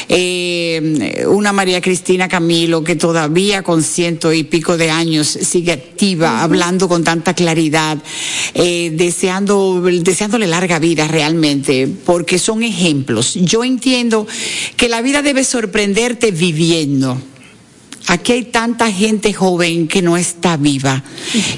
Eh, 0.09 1.25
una 1.27 1.53
María 1.53 1.81
Cristina 1.81 2.27
Camilo, 2.27 2.83
que 2.83 2.95
todavía 2.95 3.63
con 3.63 3.81
ciento 3.81 4.33
y 4.33 4.43
pico 4.43 4.77
de 4.77 4.91
años 4.91 5.27
sigue 5.27 5.71
activa, 5.71 6.43
hablando 6.43 6.87
con 6.87 7.03
tanta 7.03 7.33
claridad, 7.33 7.60
eh, 8.53 8.91
deseando, 8.93 9.81
deseándole 9.81 10.47
larga 10.47 10.79
vida 10.79 11.07
realmente, 11.07 11.87
porque 12.05 12.39
son 12.39 12.63
ejemplos. 12.63 13.35
Yo 13.35 13.63
entiendo 13.63 14.27
que 14.77 14.89
la 14.89 15.01
vida 15.01 15.21
debe 15.21 15.43
sorprenderte 15.43 16.31
viviendo. 16.31 17.17
Aquí 18.07 18.31
hay 18.33 18.43
tanta 18.45 18.91
gente 18.91 19.31
joven 19.31 19.87
que 19.87 20.01
no 20.01 20.17
está 20.17 20.57
viva 20.57 21.03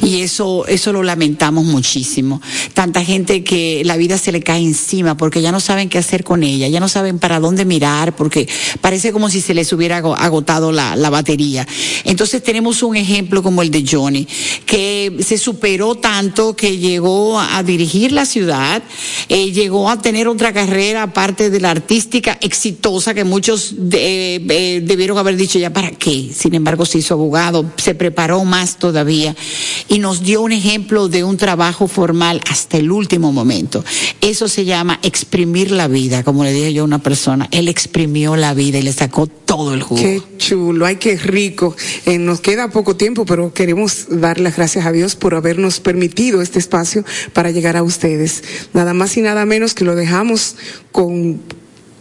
y 0.04 0.22
eso 0.22 0.68
eso 0.68 0.92
lo 0.92 1.02
lamentamos 1.02 1.64
muchísimo. 1.66 2.42
Tanta 2.74 3.04
gente 3.04 3.44
que 3.44 3.82
la 3.86 3.96
vida 3.98 4.18
se 4.18 4.32
le 4.34 4.42
cae 4.42 4.62
encima 4.62 5.16
porque 5.16 5.42
ya 5.42 5.52
no 5.52 5.60
saben 5.62 5.88
qué 5.90 5.98
hacer 5.98 6.24
con 6.24 6.44
ella, 6.44 6.68
ya 6.68 6.80
no 6.82 6.90
saben 6.90 7.18
para 7.18 7.40
dónde 7.40 7.64
mirar 7.66 8.16
porque 8.16 8.48
parece 8.82 9.12
como 9.14 9.30
si 9.30 9.40
se 9.42 9.54
les 9.54 9.72
hubiera 9.72 9.98
ago- 9.98 10.16
agotado 10.16 10.72
la, 10.72 10.96
batería. 11.10 11.66
Entonces 12.04 12.44
tenemos 12.44 12.84
un 12.84 12.98
ejemplo 12.98 13.42
como 13.42 13.62
el 13.62 13.72
de 13.72 13.86
Johnny 13.90 14.28
que 14.66 15.18
se 15.26 15.38
superó 15.38 15.96
tanto 15.96 16.56
que 16.56 16.78
llegó 16.78 17.40
a 17.40 17.64
dirigir 17.64 18.12
la 18.12 18.26
ciudad, 18.26 18.84
eh, 19.30 19.52
llegó 19.52 19.90
a 19.90 20.02
tener 20.02 20.28
otra 20.28 20.52
carrera 20.52 21.04
aparte 21.04 21.50
de 21.50 21.60
la 21.62 21.72
artística 21.72 22.38
exitosa 22.42 23.14
que 23.14 23.24
muchos 23.24 23.74
de- 23.78 24.36
eh, 24.50 24.82
debieron 24.84 25.18
haber 25.18 25.38
dicho 25.38 25.58
ya 25.58 25.72
para 25.72 25.92
qué. 25.92 26.32
Sin 26.34 26.56
embargo, 26.56 26.86
se 26.86 26.98
hizo 26.98 27.14
abogado, 27.14 27.66
se 27.78 27.96
preparó 27.96 28.44
más 28.44 28.78
todavía 28.78 29.36
y 29.88 30.00
nos 30.00 30.24
dio 30.24 30.42
un 30.42 30.52
ejemplo 30.52 31.08
de 31.08 31.24
un 31.24 31.38
trabajo 31.38 31.88
formal 31.88 32.42
hasta 32.50 32.78
el 32.78 32.92
último 32.92 33.32
momento. 33.32 33.84
Eso 34.22 34.48
se 34.48 34.66
llama 34.66 35.00
exprimir 35.04 35.72
la 35.72 35.88
vida, 35.88 36.24
como 36.24 36.44
le 36.44 36.54
dije 36.54 36.74
yo 36.74 36.84
a 36.84 36.86
una 36.86 37.00
persona. 37.00 37.48
Él 37.52 37.68
exprimió 37.68 38.36
la 38.36 38.54
vida 38.54 38.80
y 38.80 38.82
le 38.82 38.94
sacó 38.94 39.28
todo 39.28 39.74
el 39.74 39.84
jugo. 39.84 40.02
Qué 40.02 40.22
chulo, 40.38 40.86
ay, 40.86 40.98
qué 40.98 41.18
rico. 41.18 41.76
Eh, 42.06 42.18
nos 42.18 42.42
queda 42.42 42.70
poco 42.70 42.96
tiempo, 42.96 43.26
pero 43.26 43.54
queremos 43.54 44.08
dar 44.10 44.40
las 44.40 44.56
gracias 44.56 44.86
a 44.86 44.92
Dios 44.92 45.16
por 45.16 45.36
habernos 45.36 45.80
permitido 45.80 46.42
este 46.42 46.60
espacio 46.60 47.06
para 47.34 47.52
llegar 47.52 47.78
a 47.78 47.84
ustedes. 47.84 48.44
Nada 48.74 48.94
más 48.94 49.16
y 49.18 49.22
nada 49.22 49.46
menos 49.46 49.74
que 49.74 49.86
lo 49.86 49.96
dejamos 49.96 50.56
con 50.92 51.42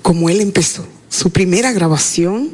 como 0.03 0.29
él 0.29 0.41
empezó. 0.41 0.85
Su 1.09 1.31
primera 1.31 1.73
grabación, 1.73 2.51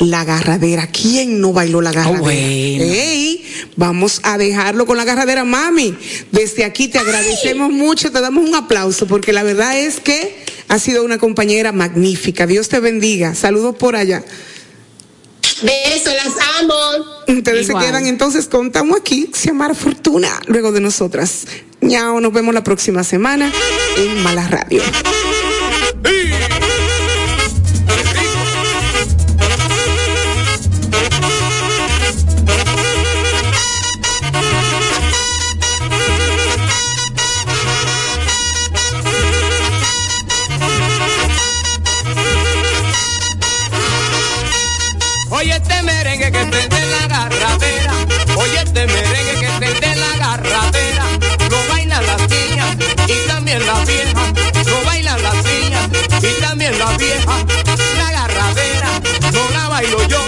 La 0.00 0.24
Garradera. 0.24 0.86
¿Quién 0.86 1.40
no 1.40 1.52
bailó 1.52 1.80
La 1.80 1.92
Garradera? 1.92 2.20
bueno. 2.20 2.84
Ey, 2.84 3.44
vamos 3.76 4.20
a 4.22 4.38
dejarlo 4.38 4.86
con 4.86 4.96
La 4.96 5.04
Garradera, 5.04 5.44
mami. 5.44 5.96
Desde 6.32 6.64
aquí 6.64 6.88
te 6.88 6.98
agradecemos 6.98 7.70
mucho, 7.70 8.10
te 8.12 8.20
damos 8.20 8.48
un 8.48 8.54
aplauso, 8.54 9.06
porque 9.06 9.32
la 9.32 9.42
verdad 9.42 9.78
es 9.78 10.00
que 10.00 10.44
ha 10.68 10.78
sido 10.78 11.04
una 11.04 11.18
compañera 11.18 11.72
magnífica. 11.72 12.46
Dios 12.46 12.68
te 12.68 12.80
bendiga. 12.80 13.34
Saludos 13.34 13.76
por 13.76 13.96
allá. 13.96 14.22
Besos, 15.62 16.12
las 16.14 16.34
amo. 16.60 16.74
Ustedes 17.26 17.68
Igual. 17.68 17.84
se 17.84 17.90
quedan 17.90 18.06
entonces 18.06 18.46
con 18.46 18.68
Estamos 18.68 19.00
aquí, 19.00 19.28
Xiomara 19.34 19.74
Fortuna, 19.74 20.40
luego 20.46 20.70
de 20.72 20.80
nosotras. 20.80 21.46
Ñao, 21.80 22.20
nos 22.20 22.32
vemos 22.32 22.54
la 22.54 22.62
próxima 22.62 23.02
semana 23.02 23.52
en 23.96 24.22
Mala 24.22 24.46
Radio. 24.48 24.82
Las 56.88 56.98
viejas, 56.98 57.44
la 57.96 58.10
garradera 58.12 59.00
no 59.32 59.50
la 59.50 59.68
bailo 59.68 60.06
yo, 60.08 60.20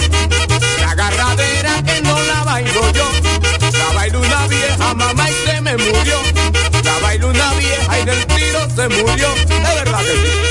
la 0.81 0.95
garradera 0.95 1.82
que 1.82 2.03
no 2.03 2.19
la 2.20 2.45
bailo 2.45 2.93
yo, 2.93 3.11
la 3.73 3.95
bailó 3.95 4.20
una 4.20 4.47
vieja 4.47 4.95
mamá 4.95 5.31
y 5.31 5.35
se 5.47 5.61
me 5.61 5.77
murió, 5.77 6.19
la 6.85 6.99
bailó 6.99 7.28
una 7.28 7.53
vieja 7.55 7.99
y 7.99 8.05
del 8.05 8.27
tiro 8.27 8.61
se 8.74 8.89
murió, 8.89 9.28
de 9.49 9.74
verdad 9.74 10.01
que 10.01 10.12
sí. 10.12 10.50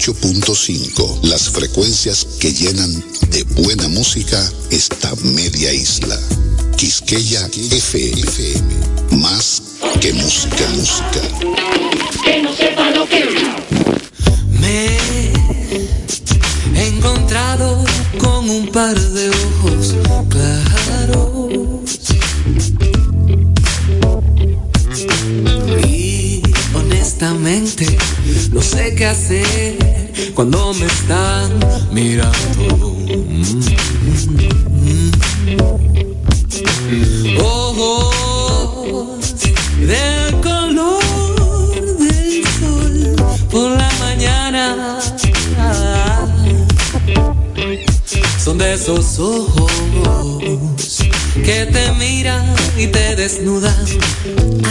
98.5, 0.00 1.24
las 1.24 1.50
frecuencias 1.50 2.26
que 2.40 2.54
llenan 2.54 3.04
de 3.28 3.42
buena 3.62 3.86
música 3.88 4.50
esta 4.70 5.14
media 5.16 5.74
isla. 5.74 6.18
Quisqueya 6.76 7.46
FM, 7.52 8.62
más 9.18 9.62
que 10.00 10.14
música, 10.14 10.68
música. 10.74 11.59
Cuando 30.40 30.72
me 30.72 30.86
están 30.86 31.50
mirando. 31.92 32.96
Ojos 37.44 39.18
del 39.80 40.40
color 40.40 41.98
del 41.98 42.42
sol 42.58 43.16
por 43.50 43.70
la 43.72 43.90
mañana. 43.98 44.98
Son 48.42 48.56
de 48.56 48.72
esos 48.72 49.18
ojos 49.18 49.70
que 51.34 51.66
te 51.70 51.92
miran 51.98 52.46
y 52.78 52.86
te 52.86 53.14
desnudan 53.14 53.76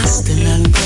hasta 0.04 0.32
el 0.32 0.48
alma. 0.48 0.80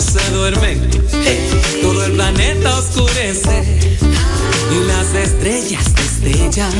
Se 0.00 0.30
duermen, 0.30 0.90
todo 1.80 2.04
el 2.04 2.12
planeta 2.12 2.78
oscurece 2.78 3.98
y 4.72 4.86
las 4.86 5.14
estrellas 5.14 5.84
destellan. 5.94 6.72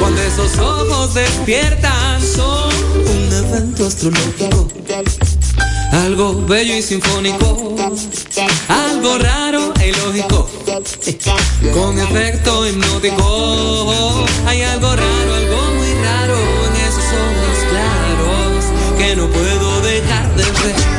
Cuando 0.00 0.20
esos 0.20 0.58
ojos 0.58 1.14
despiertan, 1.14 2.20
son 2.20 2.72
un 2.96 3.32
evento 3.32 3.86
astrológico. 3.86 4.68
Algo 5.92 6.44
bello 6.46 6.76
y 6.76 6.82
sinfónico, 6.82 7.76
algo 8.68 9.18
raro 9.18 9.72
e 9.80 9.90
ilógico, 9.90 10.50
con 11.72 12.00
efecto 12.00 12.66
hipnótico. 12.66 14.26
Hay 14.46 14.62
algo 14.62 14.88
raro, 14.88 15.34
algo 15.34 15.62
muy 15.76 15.94
raro 16.02 16.36
en 16.36 16.76
esos 16.82 17.04
ojos 17.14 17.58
claros 17.70 18.64
que 18.98 19.14
no 19.14 19.28
puedo 19.28 19.80
dejar 19.82 20.34
de 20.34 20.42
ver. 20.42 20.93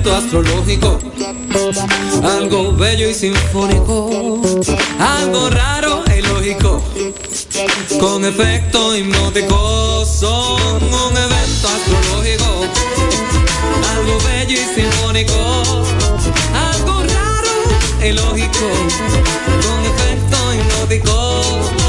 Evento 0.00 0.14
astrológico, 0.14 0.98
algo 2.22 2.72
bello 2.72 3.08
y 3.08 3.14
sinfónico, 3.14 4.40
algo 4.98 5.50
raro 5.50 6.02
e 6.10 6.18
ilógico, 6.18 6.82
con 7.98 8.24
efecto 8.24 8.96
hipnótico, 8.96 10.04
son 10.06 10.82
un 10.82 11.16
evento 11.16 11.68
astrológico, 11.68 12.44
algo 13.94 14.18
bello 14.24 14.54
y 14.54 14.74
sinfónico, 14.74 15.34
algo 16.54 17.02
raro 17.02 17.52
e 18.00 18.08
ilógico, 18.08 18.68
con 19.62 19.84
efecto 19.84 20.54
hipnótico. 20.54 21.79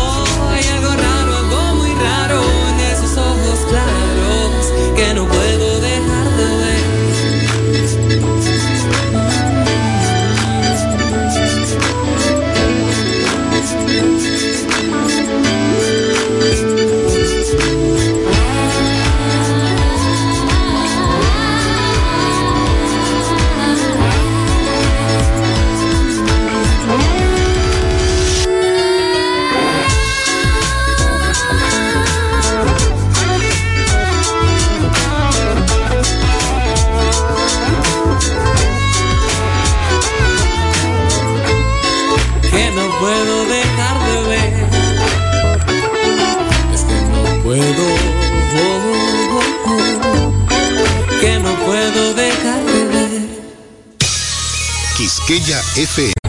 Quella 55.31 55.61
FM. 55.77 56.20